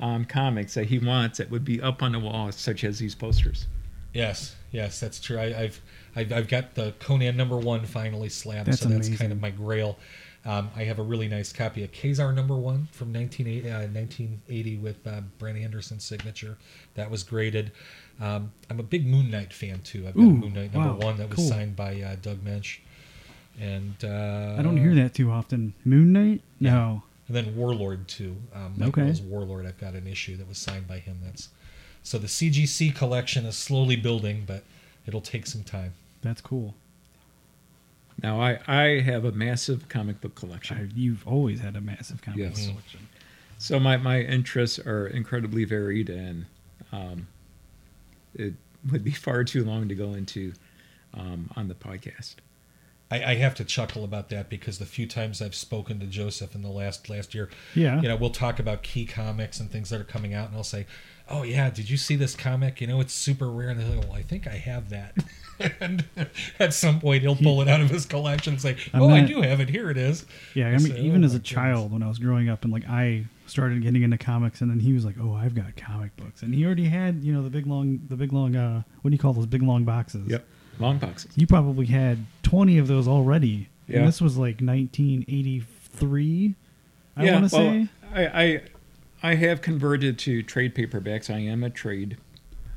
um, 0.00 0.24
comics 0.24 0.74
that 0.74 0.86
he 0.86 0.98
wants 0.98 1.38
that 1.38 1.50
would 1.50 1.64
be 1.64 1.80
up 1.80 2.02
on 2.02 2.12
the 2.12 2.18
wall, 2.18 2.50
such 2.52 2.82
as 2.84 2.98
these 2.98 3.14
posters. 3.14 3.66
Yes, 4.14 4.56
yes, 4.72 5.00
that's 5.00 5.20
true. 5.20 5.38
I, 5.38 5.58
I've, 5.62 5.80
I've 6.16 6.32
I've 6.32 6.48
got 6.48 6.74
the 6.74 6.92
Conan 6.98 7.36
number 7.36 7.56
one 7.58 7.84
finally 7.86 8.28
slabbed, 8.28 8.68
That's 8.68 8.80
so 8.80 8.88
that's 8.88 9.06
amazing. 9.08 9.16
kind 9.18 9.32
of 9.32 9.40
my 9.40 9.50
grail. 9.50 9.98
Um, 10.44 10.70
I 10.74 10.82
have 10.84 10.98
a 10.98 11.02
really 11.02 11.28
nice 11.28 11.52
copy 11.52 11.84
of 11.84 11.92
Kazar 11.92 12.34
number 12.34 12.56
one 12.56 12.88
from 12.90 13.12
1980, 13.12 13.70
uh, 13.70 13.78
1980 13.92 14.76
with 14.78 15.06
uh, 15.06 15.20
Brent 15.38 15.56
Anderson's 15.58 16.02
signature. 16.04 16.58
That 16.94 17.10
was 17.10 17.22
graded. 17.22 17.70
Um, 18.20 18.50
I'm 18.68 18.80
a 18.80 18.82
big 18.82 19.06
Moon 19.06 19.30
Knight 19.30 19.52
fan 19.52 19.80
too. 19.82 20.06
I've 20.08 20.14
got 20.14 20.22
Ooh, 20.22 20.32
Moon 20.32 20.52
Knight 20.54 20.74
number 20.74 20.94
wow, 20.94 21.06
one 21.06 21.16
that 21.18 21.28
was 21.28 21.36
cool. 21.36 21.48
signed 21.48 21.76
by 21.76 22.00
uh, 22.02 22.16
Doug 22.20 22.44
Moench, 22.44 22.78
and 23.60 23.94
uh, 24.04 24.56
I 24.58 24.62
don't 24.62 24.76
hear 24.76 24.94
that 24.96 25.14
too 25.14 25.30
often. 25.30 25.74
Moon 25.84 26.12
Knight? 26.12 26.42
No. 26.58 27.02
And 27.28 27.36
then 27.36 27.56
Warlord 27.56 28.08
too. 28.08 28.36
Um, 28.54 28.74
Mike 28.76 28.98
Okay. 28.98 29.14
Warlord. 29.24 29.64
I've 29.66 29.78
got 29.78 29.94
an 29.94 30.06
issue 30.08 30.36
that 30.36 30.48
was 30.48 30.58
signed 30.58 30.88
by 30.88 30.98
him. 30.98 31.18
That's 31.24 31.50
so 32.02 32.18
the 32.18 32.26
CGC 32.26 32.94
collection 32.96 33.46
is 33.46 33.56
slowly 33.56 33.94
building, 33.94 34.42
but 34.44 34.64
it'll 35.06 35.20
take 35.20 35.46
some 35.46 35.62
time. 35.62 35.92
That's 36.20 36.40
cool. 36.40 36.74
Now, 38.22 38.40
I, 38.40 38.58
I 38.68 39.00
have 39.00 39.24
a 39.24 39.32
massive 39.32 39.88
comic 39.88 40.20
book 40.20 40.34
collection. 40.34 40.76
I, 40.78 40.88
you've 40.98 41.26
always 41.26 41.60
had 41.60 41.76
a 41.76 41.80
massive 41.80 42.22
comic 42.22 42.38
book 42.48 42.54
collection. 42.54 43.08
So 43.58 43.78
my, 43.80 43.96
my 43.96 44.20
interests 44.20 44.78
are 44.78 45.06
incredibly 45.06 45.64
varied, 45.64 46.08
and 46.10 46.46
um, 46.92 47.26
it 48.34 48.54
would 48.90 49.04
be 49.04 49.10
far 49.26 49.44
too 49.44 49.64
long 49.64 49.88
to 49.88 49.94
go 49.94 50.14
into 50.14 50.52
um, 51.14 51.50
on 51.56 51.68
the 51.68 51.74
podcast. 51.74 52.36
I, 53.10 53.32
I 53.32 53.34
have 53.36 53.54
to 53.56 53.64
chuckle 53.64 54.04
about 54.04 54.30
that 54.30 54.48
because 54.48 54.78
the 54.78 54.86
few 54.86 55.06
times 55.06 55.42
I've 55.42 55.54
spoken 55.54 56.00
to 56.00 56.06
Joseph 56.06 56.54
in 56.54 56.62
the 56.62 56.70
last 56.70 57.10
last 57.10 57.34
year, 57.34 57.50
Yeah. 57.74 58.00
you 58.00 58.08
know, 58.08 58.16
we'll 58.16 58.30
talk 58.30 58.58
about 58.58 58.82
key 58.82 59.04
comics 59.04 59.60
and 59.60 59.70
things 59.70 59.90
that 59.90 60.00
are 60.00 60.04
coming 60.04 60.32
out, 60.32 60.48
and 60.48 60.56
I'll 60.56 60.64
say, 60.64 60.86
"Oh 61.32 61.42
yeah, 61.42 61.70
did 61.70 61.88
you 61.90 61.96
see 61.96 62.16
this 62.16 62.34
comic? 62.36 62.80
You 62.80 62.86
know, 62.86 63.00
it's 63.00 63.12
super 63.12 63.50
rare." 63.50 63.70
And 63.70 63.80
they're 63.80 63.88
like, 63.88 64.08
"Well, 64.08 64.16
I 64.16 64.22
think 64.22 64.46
I 64.46 64.56
have 64.56 64.90
that." 64.90 65.16
and 65.80 66.04
at 66.58 66.74
some 66.74 67.00
point, 67.00 67.22
he'll 67.22 67.36
pull 67.36 67.62
it 67.62 67.68
out 67.68 67.80
of 67.80 67.90
his 67.90 68.06
collection 68.06 68.54
and 68.54 68.62
say, 68.62 68.76
I'm 68.92 69.02
"Oh, 69.02 69.08
I 69.10 69.22
do 69.22 69.42
have 69.42 69.60
it. 69.60 69.68
Here 69.68 69.90
it 69.90 69.96
is." 69.96 70.26
Yeah, 70.54 70.66
I 70.66 70.70
I 70.70 70.78
mean, 70.78 70.92
say, 70.92 71.00
even 71.00 71.22
"Oh 71.22 71.26
as 71.26 71.32
my 71.32 71.38
a 71.38 71.42
child, 71.42 71.92
when 71.92 72.02
I 72.02 72.08
was 72.08 72.18
growing 72.18 72.48
up, 72.48 72.64
and 72.64 72.72
like 72.72 72.86
I 72.88 73.24
started 73.46 73.82
getting 73.82 74.02
into 74.02 74.18
comics, 74.18 74.60
and 74.60 74.70
then 74.70 74.80
he 74.80 74.92
was 74.92 75.04
like, 75.04 75.16
"Oh, 75.20 75.34
I've 75.34 75.54
got 75.54 75.76
comic 75.76 76.16
books," 76.16 76.42
and 76.42 76.54
he 76.54 76.64
already 76.64 76.86
had, 76.86 77.22
you 77.22 77.32
know, 77.32 77.42
the 77.42 77.50
big 77.50 77.66
long, 77.66 78.00
the 78.08 78.16
big 78.16 78.32
long, 78.32 78.56
uh, 78.56 78.82
what 79.02 79.10
do 79.10 79.14
you 79.14 79.18
call 79.18 79.32
those 79.32 79.46
big 79.46 79.62
long 79.62 79.84
boxes? 79.84 80.28
Yep. 80.28 80.46
Long 80.78 80.98
boxes. 80.98 81.32
You 81.36 81.46
probably 81.46 81.86
had 81.86 82.24
twenty 82.42 82.78
of 82.78 82.88
those 82.88 83.06
already. 83.08 83.68
Yeah. 83.88 83.98
And 83.98 84.08
this 84.08 84.20
was 84.20 84.36
like 84.36 84.60
1983. 84.60 86.54
I 87.16 87.24
yeah, 87.24 87.32
want 87.34 87.50
to 87.50 87.56
well, 87.56 87.72
say. 87.72 87.88
I, 88.14 88.42
I 88.42 88.62
I 89.22 89.34
have 89.36 89.62
converted 89.62 90.18
to 90.20 90.42
trade 90.42 90.74
paperbacks. 90.74 91.32
I 91.32 91.38
am 91.38 91.62
a 91.62 91.70
trade 91.70 92.16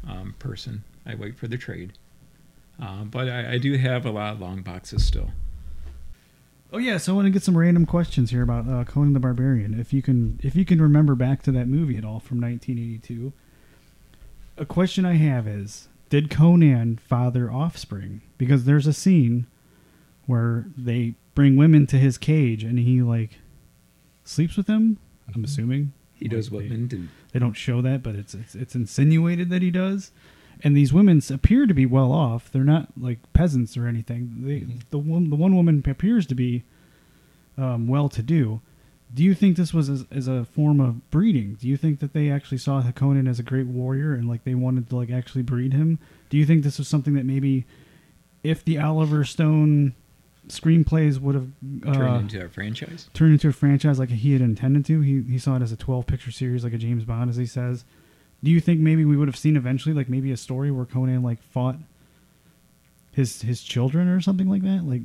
um, 0.08 0.36
person. 0.38 0.84
I 1.06 1.16
wait 1.16 1.38
for 1.38 1.48
the 1.48 1.58
trade, 1.58 1.94
uh, 2.82 3.04
but 3.04 3.28
I, 3.28 3.54
I 3.54 3.58
do 3.58 3.78
have 3.78 4.06
a 4.06 4.12
lot 4.12 4.34
of 4.34 4.42
long 4.42 4.62
boxes 4.62 5.06
still. 5.06 5.32
Oh 6.72 6.78
yeah, 6.78 6.98
so 6.98 7.14
I 7.14 7.16
want 7.16 7.26
to 7.28 7.32
get 7.32 7.44
some 7.44 7.58
random 7.58 7.86
questions 7.86 8.32
here 8.32 8.44
about 8.44 8.68
uh, 8.68 8.84
Conan 8.84 9.14
the 9.14 9.20
Barbarian. 9.20 9.80
If 9.80 9.94
you 9.94 10.02
can, 10.02 10.40
if 10.44 10.56
you 10.56 10.66
can 10.66 10.82
remember 10.82 11.16
back 11.16 11.42
to 11.44 11.52
that 11.54 11.68
movie 11.68 11.98
at 11.98 12.06
all 12.06 12.20
from 12.20 12.40
1982. 12.42 13.34
A 14.58 14.66
question 14.66 15.06
I 15.06 15.14
have 15.14 15.48
is: 15.48 15.88
Did 16.10 16.30
Conan 16.30 16.98
father 16.98 17.52
offspring? 17.52 18.22
Because 18.38 18.66
there's 18.66 18.88
a 18.88 18.94
scene 18.94 19.48
where 20.26 20.66
they 20.78 21.16
bring 21.34 21.56
women 21.56 21.88
to 21.88 21.98
his 21.98 22.18
cage 22.18 22.64
and 22.64 22.80
he 22.80 23.02
like 23.02 23.40
sleeps 24.24 24.58
with 24.58 24.68
them. 24.68 24.98
I'm 25.34 25.44
assuming 25.44 25.94
He 26.32 26.36
does 26.36 26.48
Like, 26.52 26.54
what 26.54 26.64
they- 26.64 26.70
men 26.70 26.88
do. 26.88 27.08
They 27.32 27.40
don't 27.40 27.54
show 27.54 27.82
that, 27.82 28.02
but 28.04 28.16
it's 28.16 28.34
it's, 28.34 28.56
it's 28.56 28.76
insinuated 28.76 29.50
that 29.50 29.62
he 29.62 29.72
does. 29.72 30.12
And 30.64 30.76
these 30.76 30.94
women 30.94 31.22
appear 31.30 31.68
to 31.68 31.74
be 31.74 31.86
well 31.86 32.12
off. 32.12 32.50
They're 32.52 32.64
not 32.64 32.90
like 32.98 33.20
peasants 33.34 33.76
or 33.78 33.88
anything. 33.88 34.36
They, 34.46 34.62
Mhm. 34.62 34.80
The 34.90 34.98
one 35.00 35.30
the 35.30 35.36
one 35.36 35.56
woman 35.56 35.84
appears 35.86 36.26
to 36.28 36.36
be 36.36 36.64
um, 37.58 37.88
well 37.88 38.10
to 38.10 38.22
do. 38.24 38.62
Do 39.14 39.24
you 39.24 39.34
think 39.34 39.56
this 39.56 39.74
was 39.74 39.90
as, 39.90 40.06
as 40.12 40.28
a 40.28 40.44
form 40.46 40.80
of 40.82 41.10
breeding? 41.12 41.54
Do 41.62 41.68
you 41.68 41.78
think 41.78 42.00
that 42.00 42.14
they 42.14 42.30
actually 42.30 42.58
saw 42.58 42.82
Conan 42.92 43.28
as 43.28 43.40
a 43.40 43.44
great 43.44 43.68
warrior 43.68 44.14
and 44.14 44.28
like 44.28 44.44
they 44.44 44.56
wanted 44.56 44.90
to 44.90 44.96
like 44.96 45.10
actually 45.12 45.44
breed 45.44 45.72
him? 45.74 46.00
Do 46.30 46.38
you 46.38 46.46
think 46.46 46.64
this 46.64 46.78
was 46.80 46.88
something 46.88 47.14
that 47.14 47.26
maybe 47.26 47.66
if 48.44 48.64
the 48.66 48.78
Oliver 48.80 49.24
Stone 49.24 49.94
screenplays 50.48 51.20
would 51.20 51.36
have 51.36 51.50
Turned 51.84 51.98
uh, 51.98 52.20
into 52.20 52.44
a 52.46 52.50
franchise. 52.50 53.10
turned 53.14 53.34
into 53.34 53.48
a 53.50 53.54
franchise 53.54 54.00
like 54.00 54.10
he 54.10 54.34
had 54.34 54.42
intended 54.42 54.86
to. 54.86 55.02
He 55.02 55.22
he 55.24 55.38
saw 55.40 55.56
it 55.56 55.62
as 55.62 55.72
a 55.72 55.78
twelve 55.78 56.08
picture 56.08 56.32
series, 56.32 56.64
like 56.64 56.74
a 56.74 56.78
James 56.78 57.04
Bond, 57.04 57.30
as 57.30 57.36
he 57.38 57.46
says. 57.46 57.86
Do 58.44 58.52
you 58.52 58.60
think 58.60 58.80
maybe 58.80 59.06
we 59.06 59.18
would 59.18 59.28
have 59.28 59.38
seen 59.38 59.56
eventually, 59.58 59.96
like 59.96 60.10
maybe 60.10 60.32
a 60.32 60.38
story 60.38 60.70
where 60.72 60.86
Conan 60.86 61.24
like 61.24 61.42
fought 61.42 61.78
his 63.12 63.42
his 63.42 63.64
children 63.64 64.08
or 64.08 64.22
something 64.22 64.50
like 64.50 64.62
that? 64.64 64.84
Like 64.84 65.02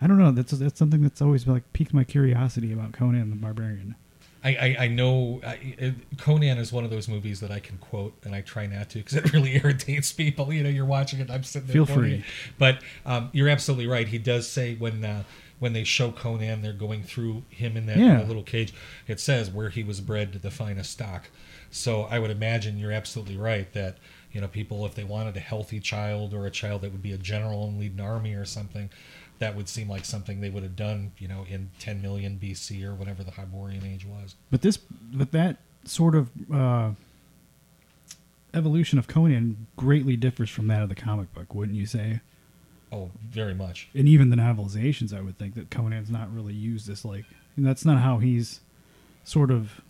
I 0.00 0.06
don't 0.06 0.18
know. 0.18 0.30
That's 0.30 0.52
that's 0.52 0.78
something 0.78 1.02
that's 1.02 1.22
always 1.22 1.46
like 1.46 1.72
piqued 1.72 1.94
my 1.94 2.04
curiosity 2.04 2.72
about 2.72 2.92
Conan 2.92 3.30
the 3.30 3.36
Barbarian. 3.36 3.96
I, 4.44 4.48
I, 4.50 4.76
I 4.84 4.88
know 4.88 5.40
I, 5.44 5.94
Conan 6.18 6.58
is 6.58 6.70
one 6.72 6.84
of 6.84 6.90
those 6.90 7.08
movies 7.08 7.40
that 7.40 7.50
I 7.50 7.60
can 7.60 7.78
quote, 7.78 8.14
and 8.24 8.34
I 8.34 8.42
try 8.42 8.66
not 8.66 8.90
to 8.90 8.98
because 8.98 9.14
it 9.14 9.32
really 9.32 9.56
irritates 9.56 10.12
people. 10.12 10.52
You 10.52 10.62
know, 10.62 10.68
you're 10.68 10.84
watching 10.84 11.20
it, 11.20 11.30
I'm 11.30 11.42
sitting 11.44 11.66
there. 11.68 11.74
Feel 11.74 11.86
free. 11.86 12.14
it. 12.16 12.24
But 12.58 12.78
um, 13.06 13.30
you're 13.32 13.48
absolutely 13.48 13.86
right. 13.86 14.06
He 14.06 14.18
does 14.18 14.46
say 14.48 14.74
when 14.74 15.04
uh, 15.04 15.22
when 15.58 15.72
they 15.72 15.84
show 15.84 16.12
Conan, 16.12 16.60
they're 16.62 16.72
going 16.74 17.02
through 17.02 17.42
him 17.48 17.76
in 17.76 17.86
that, 17.86 17.96
Yeah. 17.96 18.16
that 18.18 18.28
little 18.28 18.42
cage. 18.42 18.74
It 19.08 19.18
says 19.20 19.50
where 19.50 19.70
he 19.70 19.82
was 19.82 20.00
bred 20.00 20.32
to 20.34 20.38
the 20.38 20.50
finest 20.50 20.90
stock. 20.90 21.30
So 21.70 22.02
I 22.02 22.18
would 22.18 22.30
imagine 22.30 22.76
you're 22.78 22.92
absolutely 22.92 23.36
right 23.36 23.72
that 23.72 23.96
you 24.30 24.40
know 24.40 24.48
people, 24.48 24.84
if 24.84 24.94
they 24.94 25.04
wanted 25.04 25.36
a 25.36 25.40
healthy 25.40 25.80
child 25.80 26.34
or 26.34 26.44
a 26.44 26.50
child 26.50 26.82
that 26.82 26.92
would 26.92 27.02
be 27.02 27.12
a 27.12 27.18
general 27.18 27.66
and 27.68 27.78
lead 27.78 27.94
an 27.94 28.00
army 28.00 28.34
or 28.34 28.44
something. 28.44 28.90
That 29.44 29.56
would 29.56 29.68
seem 29.68 29.90
like 29.90 30.06
something 30.06 30.40
they 30.40 30.48
would 30.48 30.62
have 30.62 30.74
done, 30.74 31.12
you 31.18 31.28
know, 31.28 31.44
in 31.50 31.68
10 31.78 32.00
million 32.00 32.38
BC 32.42 32.82
or 32.82 32.94
whatever 32.94 33.22
the 33.22 33.32
Hyborian 33.32 33.84
age 33.84 34.06
was. 34.06 34.36
But 34.50 34.62
this, 34.62 34.78
but 34.78 35.32
that 35.32 35.58
sort 35.84 36.14
of 36.14 36.30
uh, 36.50 36.92
evolution 38.54 38.98
of 38.98 39.06
Conan 39.06 39.66
greatly 39.76 40.16
differs 40.16 40.48
from 40.48 40.66
that 40.68 40.80
of 40.82 40.88
the 40.88 40.94
comic 40.94 41.30
book, 41.34 41.54
wouldn't 41.54 41.76
you 41.76 41.84
say? 41.84 42.20
Oh, 42.90 43.10
very 43.28 43.52
much. 43.54 43.90
and 43.94 44.08
even 44.08 44.30
the 44.30 44.36
novelizations, 44.36 45.12
I 45.14 45.20
would 45.20 45.36
think 45.36 45.54
that 45.56 45.70
Conan's 45.70 46.08
not 46.08 46.32
really 46.34 46.54
used 46.54 46.88
as 46.88 47.04
like, 47.04 47.26
and 47.58 47.66
that's 47.66 47.84
not 47.84 48.00
how 48.00 48.16
he's 48.20 48.60
sort 49.24 49.50
of 49.50 49.82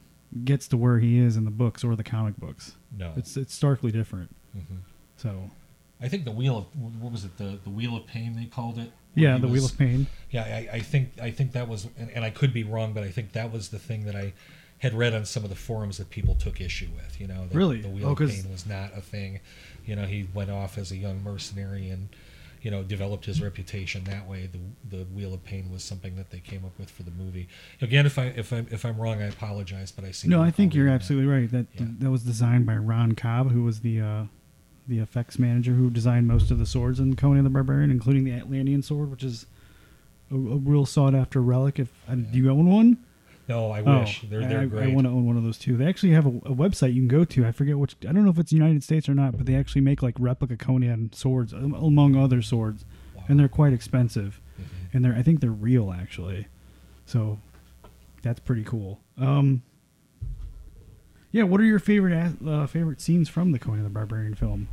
gets 0.45 0.67
to 0.67 0.77
where 0.77 0.99
he 0.99 1.21
is 1.21 1.37
in 1.37 1.45
the 1.45 1.51
books 1.53 1.85
or 1.85 1.95
the 1.95 2.03
comic 2.03 2.37
books. 2.39 2.75
No. 2.99 3.13
It's 3.17 3.37
it's 3.37 3.55
starkly 3.55 3.93
different. 3.93 4.35
Mhm. 4.57 4.79
So 5.17 5.51
I 6.01 6.09
think 6.09 6.25
the 6.25 6.33
wheel 6.33 6.59
of 6.59 7.01
what 7.01 7.13
was 7.13 7.25
it 7.25 7.37
the 7.37 7.61
the 7.63 7.71
wheel 7.71 7.95
of 7.97 8.05
pain 8.07 8.35
they 8.35 8.47
called 8.47 8.79
it. 8.79 8.91
Yeah, 9.15 9.39
the 9.39 9.49
Wheel 9.49 9.65
of 9.65 9.77
Pain. 9.79 10.07
Yeah, 10.31 10.43
I, 10.43 10.77
I 10.77 10.81
think 10.81 11.11
I 11.23 11.31
think 11.31 11.53
that 11.53 11.69
was, 11.69 11.87
and, 11.99 12.11
and 12.11 12.25
I 12.25 12.31
could 12.31 12.53
be 12.53 12.65
wrong, 12.65 12.93
but 12.93 13.05
I 13.05 13.11
think 13.11 13.33
that 13.33 13.53
was 13.53 13.69
the 13.69 13.79
thing 13.79 14.05
that 14.07 14.17
I 14.17 14.33
had 14.79 14.93
read 14.93 15.15
on 15.15 15.25
some 15.25 15.45
of 15.45 15.51
the 15.51 15.57
forums 15.57 15.99
that 15.99 16.11
people 16.11 16.35
took 16.35 16.61
issue 16.61 16.89
with. 16.95 17.21
You 17.21 17.29
know, 17.29 17.47
that 17.47 17.55
Really? 17.57 17.81
the 17.81 17.89
Wheel 17.89 18.09
Oh, 18.09 18.13
of 18.13 18.19
Pain 18.19 18.51
was 18.51 18.67
not 18.67 18.91
a 18.97 19.01
thing. 19.01 19.41
You 19.87 19.97
know, 19.97 20.05
he 20.07 20.29
went 20.35 20.51
off 20.51 20.77
as 20.79 20.91
a 20.91 20.97
young 20.97 21.23
mercenary 21.23 21.89
and 21.89 22.09
you 22.63 22.71
know 22.71 22.83
developed 22.83 23.27
his 23.27 23.41
reputation 23.43 24.05
that 24.05 24.27
way. 24.27 24.49
The 24.51 24.97
the 24.97 25.05
Wheel 25.05 25.33
of 25.35 25.45
Pain 25.45 25.71
was 25.71 25.85
something 25.85 26.17
that 26.17 26.31
they 26.31 26.41
came 26.41 26.65
up 26.65 26.77
with 26.79 26.91
for 26.91 27.03
the 27.05 27.11
movie. 27.13 27.47
Again, 27.81 28.05
if 28.07 28.19
I 28.19 28.27
if 28.37 28.53
I 28.53 28.65
if 28.71 28.85
I'm 28.85 28.97
wrong, 28.99 29.23
I 29.23 29.27
apologize, 29.27 29.93
but 29.93 30.05
I 30.05 30.11
see. 30.11 30.29
No, 30.29 30.43
I 30.43 30.51
think 30.51 30.75
you're 30.75 30.89
absolutely 30.89 31.29
right. 31.31 31.51
That 31.51 31.67
Yeah. 31.79 31.87
that 32.01 32.11
was 32.11 32.23
designed 32.25 32.67
by 32.67 32.77
Ron 32.77 33.13
Cobb, 33.13 33.53
who 33.53 33.63
was 33.63 33.81
the 33.81 34.01
uh, 34.01 34.25
the 34.87 34.99
effects 34.99 35.39
manager 35.39 35.73
who 35.73 35.89
designed 35.91 36.29
most 36.29 36.51
of 36.51 36.59
the 36.59 36.67
swords 36.67 37.01
in 37.01 37.17
Conan 37.17 37.45
the 37.45 37.51
Barbarian, 37.51 37.91
including 37.91 38.25
the 38.25 38.33
Atlantean 38.33 38.83
sword, 38.83 39.11
which 39.11 39.23
is 39.25 39.47
a, 40.31 40.35
a 40.35 40.39
real 40.39 40.85
sought 40.87 41.15
after 41.15 41.41
relic. 41.41 41.79
If 41.79 41.89
uh, 42.09 42.15
do 42.17 42.39
you 42.39 42.51
own 42.51 42.67
one? 42.67 42.99
No, 43.49 43.71
I 43.71 43.81
Oh, 43.83 44.01
wish 44.01 44.23
they're 44.29 44.41
they're 44.47 44.61
I, 44.61 44.65
great. 44.67 44.91
I 44.91 44.95
want 44.95 45.07
to 45.07 45.11
own 45.11 45.27
one 45.27 45.37
of 45.37 45.43
those 45.43 45.59
too. 45.59 45.77
They 45.77 45.87
actually 45.87 46.13
have 46.13 46.25
a, 46.27 46.31
a 46.31 46.55
website 46.55 46.95
you 46.95 47.01
can 47.01 47.09
go 47.09 47.25
to. 47.25 47.47
I 47.47 47.53
forget 47.53 47.79
which. 47.79 47.95
I 48.09 48.13
don't 48.13 48.25
know 48.25 48.31
if 48.31 48.39
it's 48.39 48.53
United 48.53 48.83
States 48.83 49.09
or 49.09 49.15
not, 49.15 49.37
but 49.37 49.47
they 49.47 49.55
actually 49.55 49.83
make 49.83 50.03
like 50.03 50.15
replica 50.19 50.57
Conan 50.57 51.13
swords, 51.13 51.53
um, 51.53 51.75
among 51.75 52.17
other 52.17 52.41
swords, 52.43 52.85
and 53.29 53.39
they're 53.39 53.49
quite 53.49 53.73
expensive. 53.75 54.41
Mm-hmm. 54.61 54.97
And 54.97 55.05
they're 55.05 55.15
I 55.15 55.23
think 55.23 55.41
they're 55.41 55.51
real 55.51 55.93
actually, 55.93 56.47
so 57.05 57.39
that's 58.23 58.41
pretty 58.41 58.65
cool. 58.65 59.01
Um, 59.19 59.63
yeah, 61.35 61.43
what 61.43 61.61
are 61.61 61.65
your 61.65 61.81
favorite 61.81 62.37
uh, 62.47 62.65
favorite 62.69 63.01
scenes 63.01 63.29
from 63.29 63.51
the 63.51 63.59
Conan 63.59 63.83
the 63.83 63.91
Barbarian 63.91 64.37
film? 64.37 64.69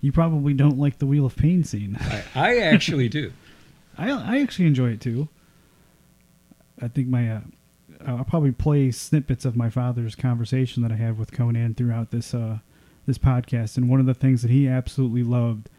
You 0.00 0.10
probably 0.10 0.52
don't 0.52 0.78
like 0.78 0.98
the 0.98 1.06
Wheel 1.06 1.24
of 1.24 1.36
Pain 1.36 1.62
scene. 1.62 1.96
I, 2.00 2.24
I 2.34 2.58
actually 2.58 3.08
do. 3.08 3.32
I 3.96 4.10
I 4.10 4.40
actually 4.40 4.66
enjoy 4.66 4.90
it 4.90 5.00
too. 5.00 5.28
I 6.82 6.88
think 6.88 7.06
my 7.06 7.30
uh, 7.30 7.40
I'll 8.04 8.24
probably 8.24 8.50
play 8.50 8.90
snippets 8.90 9.44
of 9.44 9.56
my 9.56 9.70
father's 9.70 10.16
conversation 10.16 10.82
that 10.82 10.90
I 10.90 10.96
had 10.96 11.16
with 11.16 11.30
Conan 11.30 11.76
throughout 11.76 12.10
this 12.10 12.34
uh, 12.34 12.58
this 13.06 13.16
podcast, 13.16 13.76
and 13.76 13.88
one 13.88 14.00
of 14.00 14.06
the 14.06 14.14
things 14.14 14.42
that 14.42 14.50
he 14.50 14.66
absolutely 14.66 15.22
loved 15.22 15.70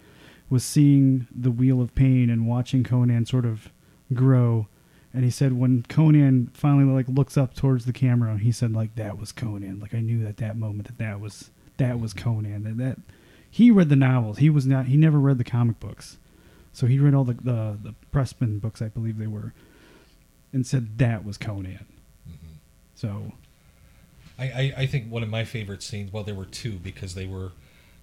was 0.49 0.63
seeing 0.63 1.27
the 1.35 1.51
Wheel 1.51 1.81
of 1.81 1.93
Pain 1.95 2.29
and 2.29 2.47
watching 2.47 2.85
Conan 2.85 3.25
sort 3.25 3.45
of 3.45 3.73
grow. 4.13 4.67
And 5.13 5.23
he 5.23 5.31
said 5.31 5.53
when 5.53 5.83
Conan 5.89 6.51
finally 6.53 6.85
like 6.85 7.07
looks 7.07 7.37
up 7.37 7.55
towards 7.55 7.85
the 7.85 7.93
camera, 7.93 8.37
he 8.37 8.51
said 8.51 8.73
like 8.73 8.95
that 8.95 9.17
was 9.17 9.31
Conan. 9.31 9.79
Like 9.79 9.93
I 9.93 10.01
knew 10.01 10.25
at 10.27 10.37
that 10.37 10.57
moment 10.57 10.87
that 10.87 10.97
that 10.99 11.19
was 11.19 11.49
that 11.77 11.99
was 11.99 12.13
Conan. 12.13 12.63
That 12.63 12.77
that 12.77 12.97
he 13.49 13.71
read 13.71 13.89
the 13.89 13.95
novels. 13.95 14.37
He 14.37 14.49
was 14.49 14.65
not. 14.65 14.85
He 14.85 14.97
never 14.97 15.19
read 15.19 15.37
the 15.39 15.43
comic 15.43 15.79
books. 15.79 16.17
So 16.71 16.85
he 16.85 16.99
read 16.99 17.15
all 17.15 17.23
the, 17.23 17.33
the 17.33 17.77
the 17.81 17.95
Pressman 18.13 18.61
books, 18.61 18.81
I 18.81 18.89
believe 18.89 19.17
they 19.17 19.27
were, 19.27 19.53
and 20.53 20.65
said 20.65 20.99
that 20.99 21.25
was 21.25 21.37
Conan. 21.37 21.85
So 22.93 23.31
I, 24.37 24.43
I, 24.43 24.73
I 24.77 24.85
think 24.85 25.09
one 25.09 25.23
of 25.23 25.29
my 25.29 25.43
favorite 25.43 25.81
scenes. 25.81 26.11
Well, 26.11 26.23
there 26.23 26.35
were 26.35 26.45
two 26.45 26.73
because 26.73 27.15
they 27.15 27.25
were 27.25 27.51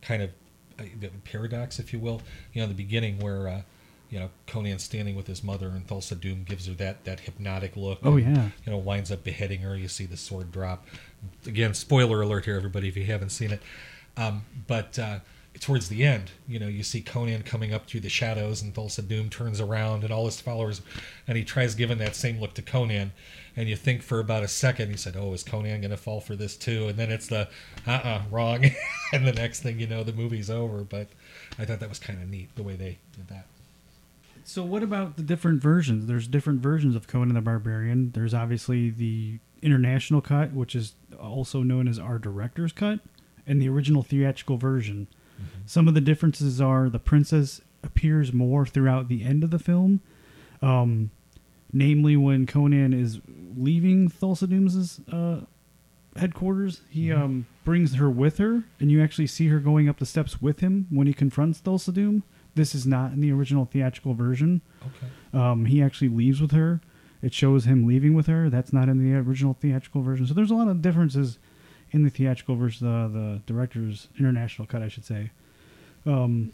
kind 0.02 0.22
of 0.22 0.30
uh, 0.78 0.84
the 0.98 1.08
paradox, 1.24 1.78
if 1.78 1.92
you 1.92 1.98
will. 1.98 2.22
You 2.52 2.62
know, 2.62 2.68
the 2.68 2.74
beginning 2.74 3.18
where 3.18 3.48
uh, 3.48 3.62
you 4.10 4.18
know 4.18 4.30
Conan's 4.46 4.84
standing 4.84 5.16
with 5.16 5.26
his 5.26 5.42
mother, 5.42 5.68
and 5.68 5.86
Thulsa 5.86 6.18
Doom 6.20 6.44
gives 6.44 6.66
her 6.66 6.74
that 6.74 7.04
that 7.04 7.20
hypnotic 7.20 7.76
look. 7.76 8.00
Oh, 8.04 8.16
and, 8.16 8.36
yeah. 8.36 8.48
You 8.64 8.72
know, 8.72 8.78
winds 8.78 9.10
up 9.10 9.24
beheading 9.24 9.60
her. 9.60 9.76
You 9.76 9.88
see 9.88 10.06
the 10.06 10.16
sword 10.16 10.52
drop. 10.52 10.86
Again, 11.46 11.74
spoiler 11.74 12.22
alert 12.22 12.44
here, 12.44 12.56
everybody, 12.56 12.88
if 12.88 12.96
you 12.96 13.04
haven't 13.04 13.30
seen 13.30 13.50
it. 13.50 13.62
Um, 14.16 14.44
but 14.66 14.98
uh, 14.98 15.18
towards 15.60 15.88
the 15.88 16.04
end, 16.04 16.30
you 16.46 16.58
know, 16.58 16.68
you 16.68 16.82
see 16.82 17.00
Conan 17.00 17.42
coming 17.42 17.72
up 17.72 17.86
through 17.86 18.00
the 18.00 18.08
shadows, 18.08 18.62
and 18.62 18.74
Thulsa 18.74 19.06
Doom 19.06 19.28
turns 19.28 19.60
around, 19.60 20.04
and 20.04 20.12
all 20.12 20.26
his 20.26 20.40
followers, 20.40 20.82
and 21.26 21.36
he 21.36 21.44
tries 21.44 21.74
giving 21.74 21.98
that 21.98 22.14
same 22.14 22.40
look 22.40 22.54
to 22.54 22.62
Conan, 22.62 23.12
and 23.56 23.68
you 23.68 23.76
think 23.76 24.02
for 24.02 24.20
about 24.20 24.42
a 24.42 24.48
second, 24.48 24.90
he 24.90 24.96
said, 24.96 25.16
"Oh, 25.16 25.32
is 25.32 25.42
Conan 25.42 25.80
going 25.80 25.90
to 25.90 25.96
fall 25.96 26.20
for 26.20 26.36
this 26.36 26.56
too?" 26.56 26.88
And 26.88 26.98
then 26.98 27.10
it's 27.10 27.26
the, 27.26 27.48
"Uh-uh, 27.86 28.22
wrong," 28.30 28.64
and 29.12 29.26
the 29.26 29.32
next 29.32 29.60
thing 29.60 29.80
you 29.80 29.86
know, 29.86 30.04
the 30.04 30.12
movie's 30.12 30.50
over. 30.50 30.84
But 30.84 31.08
I 31.58 31.64
thought 31.64 31.80
that 31.80 31.88
was 31.88 31.98
kind 31.98 32.22
of 32.22 32.28
neat 32.28 32.54
the 32.54 32.62
way 32.62 32.76
they 32.76 32.98
did 33.16 33.28
that. 33.28 33.46
So 34.46 34.62
what 34.62 34.84
about 34.84 35.16
the 35.16 35.24
different 35.24 35.60
versions? 35.60 36.06
There's 36.06 36.28
different 36.28 36.60
versions 36.60 36.94
of 36.94 37.08
Conan 37.08 37.34
the 37.34 37.40
Barbarian. 37.40 38.12
There's 38.12 38.32
obviously 38.32 38.90
the 38.90 39.40
international 39.60 40.20
cut, 40.20 40.52
which 40.52 40.76
is 40.76 40.94
also 41.20 41.64
known 41.64 41.88
as 41.88 41.98
our 41.98 42.16
director's 42.20 42.72
cut, 42.72 43.00
and 43.44 43.60
the 43.60 43.68
original 43.68 44.04
theatrical 44.04 44.56
version. 44.56 45.08
Some 45.66 45.88
of 45.88 45.94
the 45.94 46.00
differences 46.00 46.60
are 46.60 46.88
the 46.88 47.00
princess 47.00 47.60
appears 47.82 48.32
more 48.32 48.64
throughout 48.64 49.08
the 49.08 49.24
end 49.24 49.42
of 49.42 49.50
the 49.50 49.58
film, 49.58 50.00
um, 50.62 51.10
namely 51.72 52.16
when 52.16 52.46
Conan 52.46 52.94
is 52.94 53.18
leaving 53.56 54.08
Thulsa 54.08 54.48
Doom's 54.48 55.00
uh, 55.10 55.40
headquarters. 56.14 56.82
He 56.88 57.10
um, 57.10 57.46
brings 57.64 57.96
her 57.96 58.08
with 58.08 58.38
her, 58.38 58.62
and 58.78 58.92
you 58.92 59.02
actually 59.02 59.26
see 59.26 59.48
her 59.48 59.58
going 59.58 59.88
up 59.88 59.98
the 59.98 60.06
steps 60.06 60.40
with 60.40 60.60
him 60.60 60.86
when 60.90 61.08
he 61.08 61.12
confronts 61.12 61.60
Thulsa 61.60 61.92
Doom. 61.92 62.22
This 62.56 62.74
is 62.74 62.86
not 62.86 63.12
in 63.12 63.20
the 63.20 63.30
original 63.30 63.66
theatrical 63.66 64.14
version. 64.14 64.60
Okay. 64.82 65.38
Um, 65.40 65.66
he 65.66 65.80
actually 65.82 66.08
leaves 66.08 66.40
with 66.40 66.50
her. 66.52 66.80
It 67.22 67.32
shows 67.32 67.64
him 67.66 67.86
leaving 67.86 68.14
with 68.14 68.26
her. 68.26 68.50
That's 68.50 68.72
not 68.72 68.88
in 68.88 68.98
the 68.98 69.16
original 69.16 69.54
theatrical 69.60 70.02
version. 70.02 70.26
So 70.26 70.34
there's 70.34 70.50
a 70.50 70.54
lot 70.54 70.68
of 70.68 70.82
differences 70.82 71.38
in 71.92 72.02
the 72.02 72.10
theatrical 72.10 72.56
versus 72.56 72.80
the, 72.80 73.08
the 73.12 73.40
director's 73.46 74.08
international 74.18 74.66
cut, 74.66 74.82
I 74.82 74.88
should 74.88 75.04
say. 75.04 75.30
Um, 76.04 76.52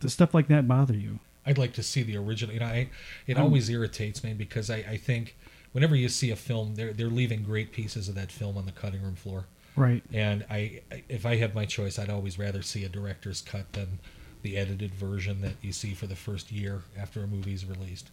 does 0.00 0.12
stuff 0.12 0.34
like 0.34 0.48
that 0.48 0.66
bother 0.66 0.94
you? 0.94 1.18
I'd 1.44 1.58
like 1.58 1.72
to 1.74 1.82
see 1.82 2.02
the 2.02 2.16
original. 2.16 2.54
You 2.54 2.60
know, 2.60 2.66
I, 2.66 2.88
it 3.26 3.36
Um, 3.36 3.44
always 3.44 3.68
irritates 3.68 4.22
me 4.24 4.32
because 4.34 4.70
I, 4.70 4.76
I 4.76 4.96
think 4.96 5.36
whenever 5.72 5.96
you 5.96 6.08
see 6.08 6.30
a 6.30 6.36
film, 6.36 6.74
they're 6.76 6.92
they're 6.92 7.08
leaving 7.08 7.42
great 7.42 7.72
pieces 7.72 8.08
of 8.08 8.14
that 8.14 8.30
film 8.30 8.56
on 8.56 8.66
the 8.66 8.72
cutting 8.72 9.02
room 9.02 9.16
floor. 9.16 9.46
Right. 9.74 10.02
And 10.12 10.44
I, 10.50 10.80
I- 10.92 11.02
if 11.08 11.24
I 11.26 11.36
had 11.36 11.54
my 11.54 11.64
choice, 11.64 11.98
I'd 11.98 12.10
always 12.10 12.38
rather 12.38 12.62
see 12.62 12.84
a 12.84 12.88
director's 12.88 13.40
cut 13.40 13.72
than 13.72 13.98
the 14.42 14.56
edited 14.56 14.94
version 14.94 15.40
that 15.40 15.54
you 15.62 15.72
see 15.72 15.94
for 15.94 16.06
the 16.06 16.16
first 16.16 16.50
year 16.52 16.82
after 16.98 17.22
a 17.22 17.26
movie's 17.26 17.64
released. 17.64 18.10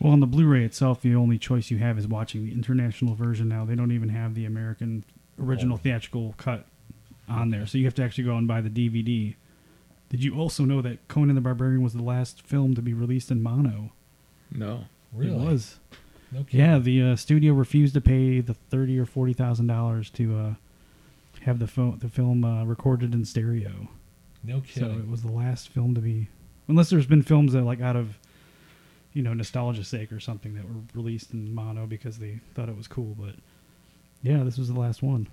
Well, 0.00 0.12
on 0.12 0.20
the 0.20 0.26
Blu-ray 0.26 0.64
itself, 0.64 1.02
the 1.02 1.14
only 1.14 1.38
choice 1.38 1.70
you 1.70 1.78
have 1.78 1.98
is 1.98 2.06
watching 2.08 2.44
the 2.46 2.52
international 2.52 3.14
version. 3.14 3.48
Now 3.48 3.64
they 3.64 3.74
don't 3.74 3.92
even 3.92 4.08
have 4.10 4.34
the 4.34 4.46
American 4.46 5.04
original 5.40 5.74
Oh. 5.74 5.78
theatrical 5.78 6.34
cut 6.38 6.66
on 7.28 7.50
there, 7.50 7.66
so 7.66 7.78
you 7.78 7.84
have 7.84 7.94
to 7.94 8.02
actually 8.02 8.24
go 8.24 8.36
and 8.36 8.48
buy 8.48 8.60
the 8.60 8.70
DVD. 8.70 9.34
Did 10.08 10.24
you 10.24 10.34
also 10.36 10.64
know 10.64 10.80
that 10.82 11.06
Conan 11.06 11.34
the 11.36 11.40
Barbarian 11.40 11.82
was 11.82 11.92
the 11.92 12.02
last 12.02 12.42
film 12.42 12.74
to 12.74 12.82
be 12.82 12.92
released 12.94 13.30
in 13.30 13.42
mono? 13.42 13.92
No. 14.50 14.84
Really? 15.12 15.32
It 15.36 15.38
was. 15.50 15.78
No. 16.32 16.46
Yeah, 16.50 16.78
the 16.78 17.02
uh, 17.02 17.16
studio 17.16 17.52
refused 17.52 17.94
to 17.94 18.00
pay 18.00 18.40
the 18.40 18.54
thirty 18.54 18.98
or 18.98 19.04
forty 19.06 19.32
thousand 19.32 19.66
dollars 19.68 20.10
to 20.10 20.36
uh, 20.38 20.54
have 21.42 21.58
the 21.58 21.66
fo- 21.66 21.96
the 21.96 22.08
film 22.08 22.44
uh, 22.44 22.64
recorded 22.64 23.14
in 23.14 23.24
stereo. 23.24 23.88
No 24.42 24.58
So 24.68 24.80
kidding. 24.82 24.98
it 25.00 25.08
was 25.08 25.22
the 25.22 25.30
last 25.30 25.68
film 25.68 25.94
to 25.94 26.00
be, 26.00 26.28
unless 26.68 26.90
there's 26.90 27.06
been 27.06 27.22
films 27.22 27.52
that 27.52 27.62
like 27.62 27.80
out 27.80 27.96
of, 27.96 28.18
you 29.12 29.22
know, 29.22 29.34
nostalgia's 29.34 29.88
sake 29.88 30.12
or 30.12 30.20
something 30.20 30.54
that 30.54 30.64
were 30.64 30.80
released 30.94 31.32
in 31.32 31.54
mono 31.54 31.86
because 31.86 32.18
they 32.18 32.40
thought 32.54 32.68
it 32.68 32.76
was 32.76 32.88
cool. 32.88 33.14
But 33.18 33.34
yeah, 34.22 34.42
this 34.44 34.56
was 34.58 34.68
the 34.68 34.78
last 34.78 35.02
one. 35.02 35.28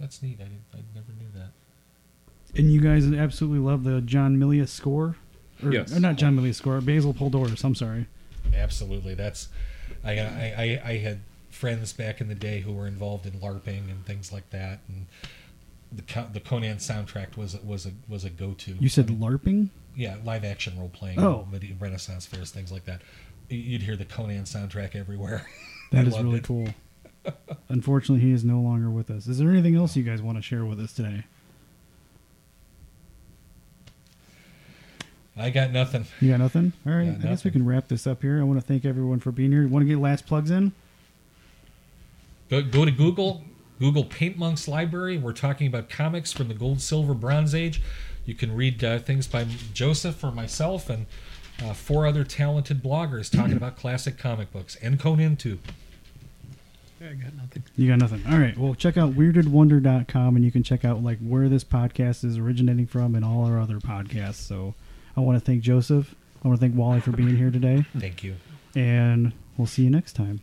That's 0.00 0.22
neat. 0.22 0.38
I, 0.40 0.44
didn't, 0.44 0.62
I 0.74 0.78
never 0.94 1.12
knew 1.18 1.28
that. 1.34 1.50
And 2.58 2.72
you 2.72 2.80
guys 2.80 3.06
absolutely 3.12 3.60
love 3.60 3.84
the 3.84 4.00
John 4.00 4.36
Milius 4.36 4.68
score, 4.68 5.16
or, 5.62 5.72
Yes. 5.72 5.96
or 5.96 6.00
not 6.00 6.16
John 6.16 6.36
Milius 6.36 6.56
score, 6.56 6.80
Basil 6.80 7.14
Poledouris. 7.14 7.64
I'm 7.64 7.74
sorry. 7.74 8.06
Absolutely. 8.54 9.14
That's 9.14 9.48
I, 10.04 10.18
I, 10.18 10.54
I, 10.58 10.80
I 10.90 10.96
had 10.98 11.20
friends 11.50 11.92
back 11.92 12.20
in 12.20 12.28
the 12.28 12.34
day 12.34 12.60
who 12.60 12.72
were 12.72 12.86
involved 12.88 13.24
in 13.26 13.32
LARPing 13.34 13.90
and 13.90 14.04
things 14.04 14.32
like 14.32 14.50
that, 14.50 14.80
and 14.88 15.06
the 15.94 16.26
the 16.32 16.40
Conan 16.40 16.76
soundtrack 16.78 17.36
was 17.36 17.56
was 17.62 17.86
a 17.86 17.92
was 18.08 18.24
a 18.24 18.30
go 18.30 18.52
to. 18.54 18.72
You 18.80 18.88
said 18.88 19.06
LARPing. 19.08 19.68
yeah, 19.96 20.16
live 20.24 20.44
action 20.44 20.78
role 20.78 20.88
playing, 20.88 21.18
Oh. 21.20 21.46
Renaissance 21.78 22.26
fairs, 22.26 22.50
things 22.50 22.72
like 22.72 22.84
that. 22.86 23.02
You'd 23.48 23.82
hear 23.82 23.96
the 23.96 24.04
Conan 24.06 24.44
soundtrack 24.44 24.94
everywhere. 24.96 25.46
That 25.92 26.06
is 26.06 26.18
really 26.18 26.38
it. 26.38 26.44
cool. 26.44 26.68
Unfortunately, 27.68 28.24
he 28.24 28.32
is 28.32 28.44
no 28.44 28.60
longer 28.62 28.88
with 28.88 29.10
us. 29.10 29.26
Is 29.26 29.36
there 29.36 29.50
anything 29.50 29.76
else 29.76 29.94
you 29.94 30.02
guys 30.02 30.22
want 30.22 30.38
to 30.38 30.42
share 30.42 30.64
with 30.64 30.80
us 30.80 30.90
today? 30.94 31.24
I 35.36 35.50
got 35.50 35.70
nothing. 35.70 36.06
You 36.20 36.30
got 36.30 36.40
nothing? 36.40 36.72
All 36.86 36.92
right. 36.92 37.06
Yeah, 37.06 37.12
I 37.18 37.22
guess 37.22 37.44
we 37.44 37.50
can 37.50 37.64
wrap 37.64 37.88
this 37.88 38.06
up 38.06 38.22
here. 38.22 38.40
I 38.40 38.44
want 38.44 38.60
to 38.60 38.66
thank 38.66 38.84
everyone 38.84 39.20
for 39.20 39.32
being 39.32 39.50
here. 39.52 39.62
You 39.62 39.68
Want 39.68 39.82
to 39.82 39.88
get 39.88 39.98
last 39.98 40.26
plugs 40.26 40.50
in? 40.50 40.72
Go, 42.50 42.62
go 42.62 42.84
to 42.84 42.90
Google, 42.90 43.42
Google 43.82 44.04
Paint 44.04 44.36
Monks 44.38 44.68
Library. 44.68 45.18
We're 45.18 45.32
talking 45.32 45.66
about 45.66 45.90
comics 45.90 46.32
from 46.32 46.46
the 46.46 46.54
Gold, 46.54 46.80
Silver, 46.80 47.14
Bronze 47.14 47.52
Age. 47.52 47.82
You 48.24 48.32
can 48.32 48.54
read 48.54 48.84
uh, 48.84 49.00
things 49.00 49.26
by 49.26 49.44
Joseph 49.74 50.22
or 50.22 50.30
myself 50.30 50.88
and 50.88 51.06
uh, 51.60 51.72
four 51.72 52.06
other 52.06 52.22
talented 52.22 52.80
bloggers 52.80 53.28
talking 53.28 53.56
about 53.56 53.76
classic 53.76 54.18
comic 54.18 54.52
books 54.52 54.76
and 54.76 55.00
Conan 55.00 55.34
too. 55.34 55.58
I 57.00 57.14
got 57.14 57.34
nothing. 57.34 57.64
You 57.76 57.88
got 57.88 57.98
nothing. 57.98 58.22
All 58.30 58.38
right. 58.38 58.56
Well, 58.56 58.76
check 58.76 58.96
out 58.96 59.14
weirdedwonder.com 59.14 60.36
and 60.36 60.44
you 60.44 60.52
can 60.52 60.62
check 60.62 60.84
out 60.84 61.02
like 61.02 61.18
where 61.18 61.48
this 61.48 61.64
podcast 61.64 62.24
is 62.24 62.38
originating 62.38 62.86
from 62.86 63.16
and 63.16 63.24
all 63.24 63.44
our 63.44 63.58
other 63.58 63.78
podcasts. 63.78 64.34
So 64.34 64.76
I 65.16 65.20
want 65.20 65.40
to 65.40 65.44
thank 65.44 65.60
Joseph. 65.60 66.14
I 66.44 66.46
want 66.46 66.60
to 66.60 66.64
thank 66.64 66.78
Wally 66.78 67.00
for 67.00 67.10
being 67.10 67.36
here 67.36 67.50
today. 67.50 67.84
Thank 67.98 68.22
you. 68.22 68.36
And 68.76 69.32
we'll 69.56 69.66
see 69.66 69.82
you 69.82 69.90
next 69.90 70.12
time. 70.12 70.40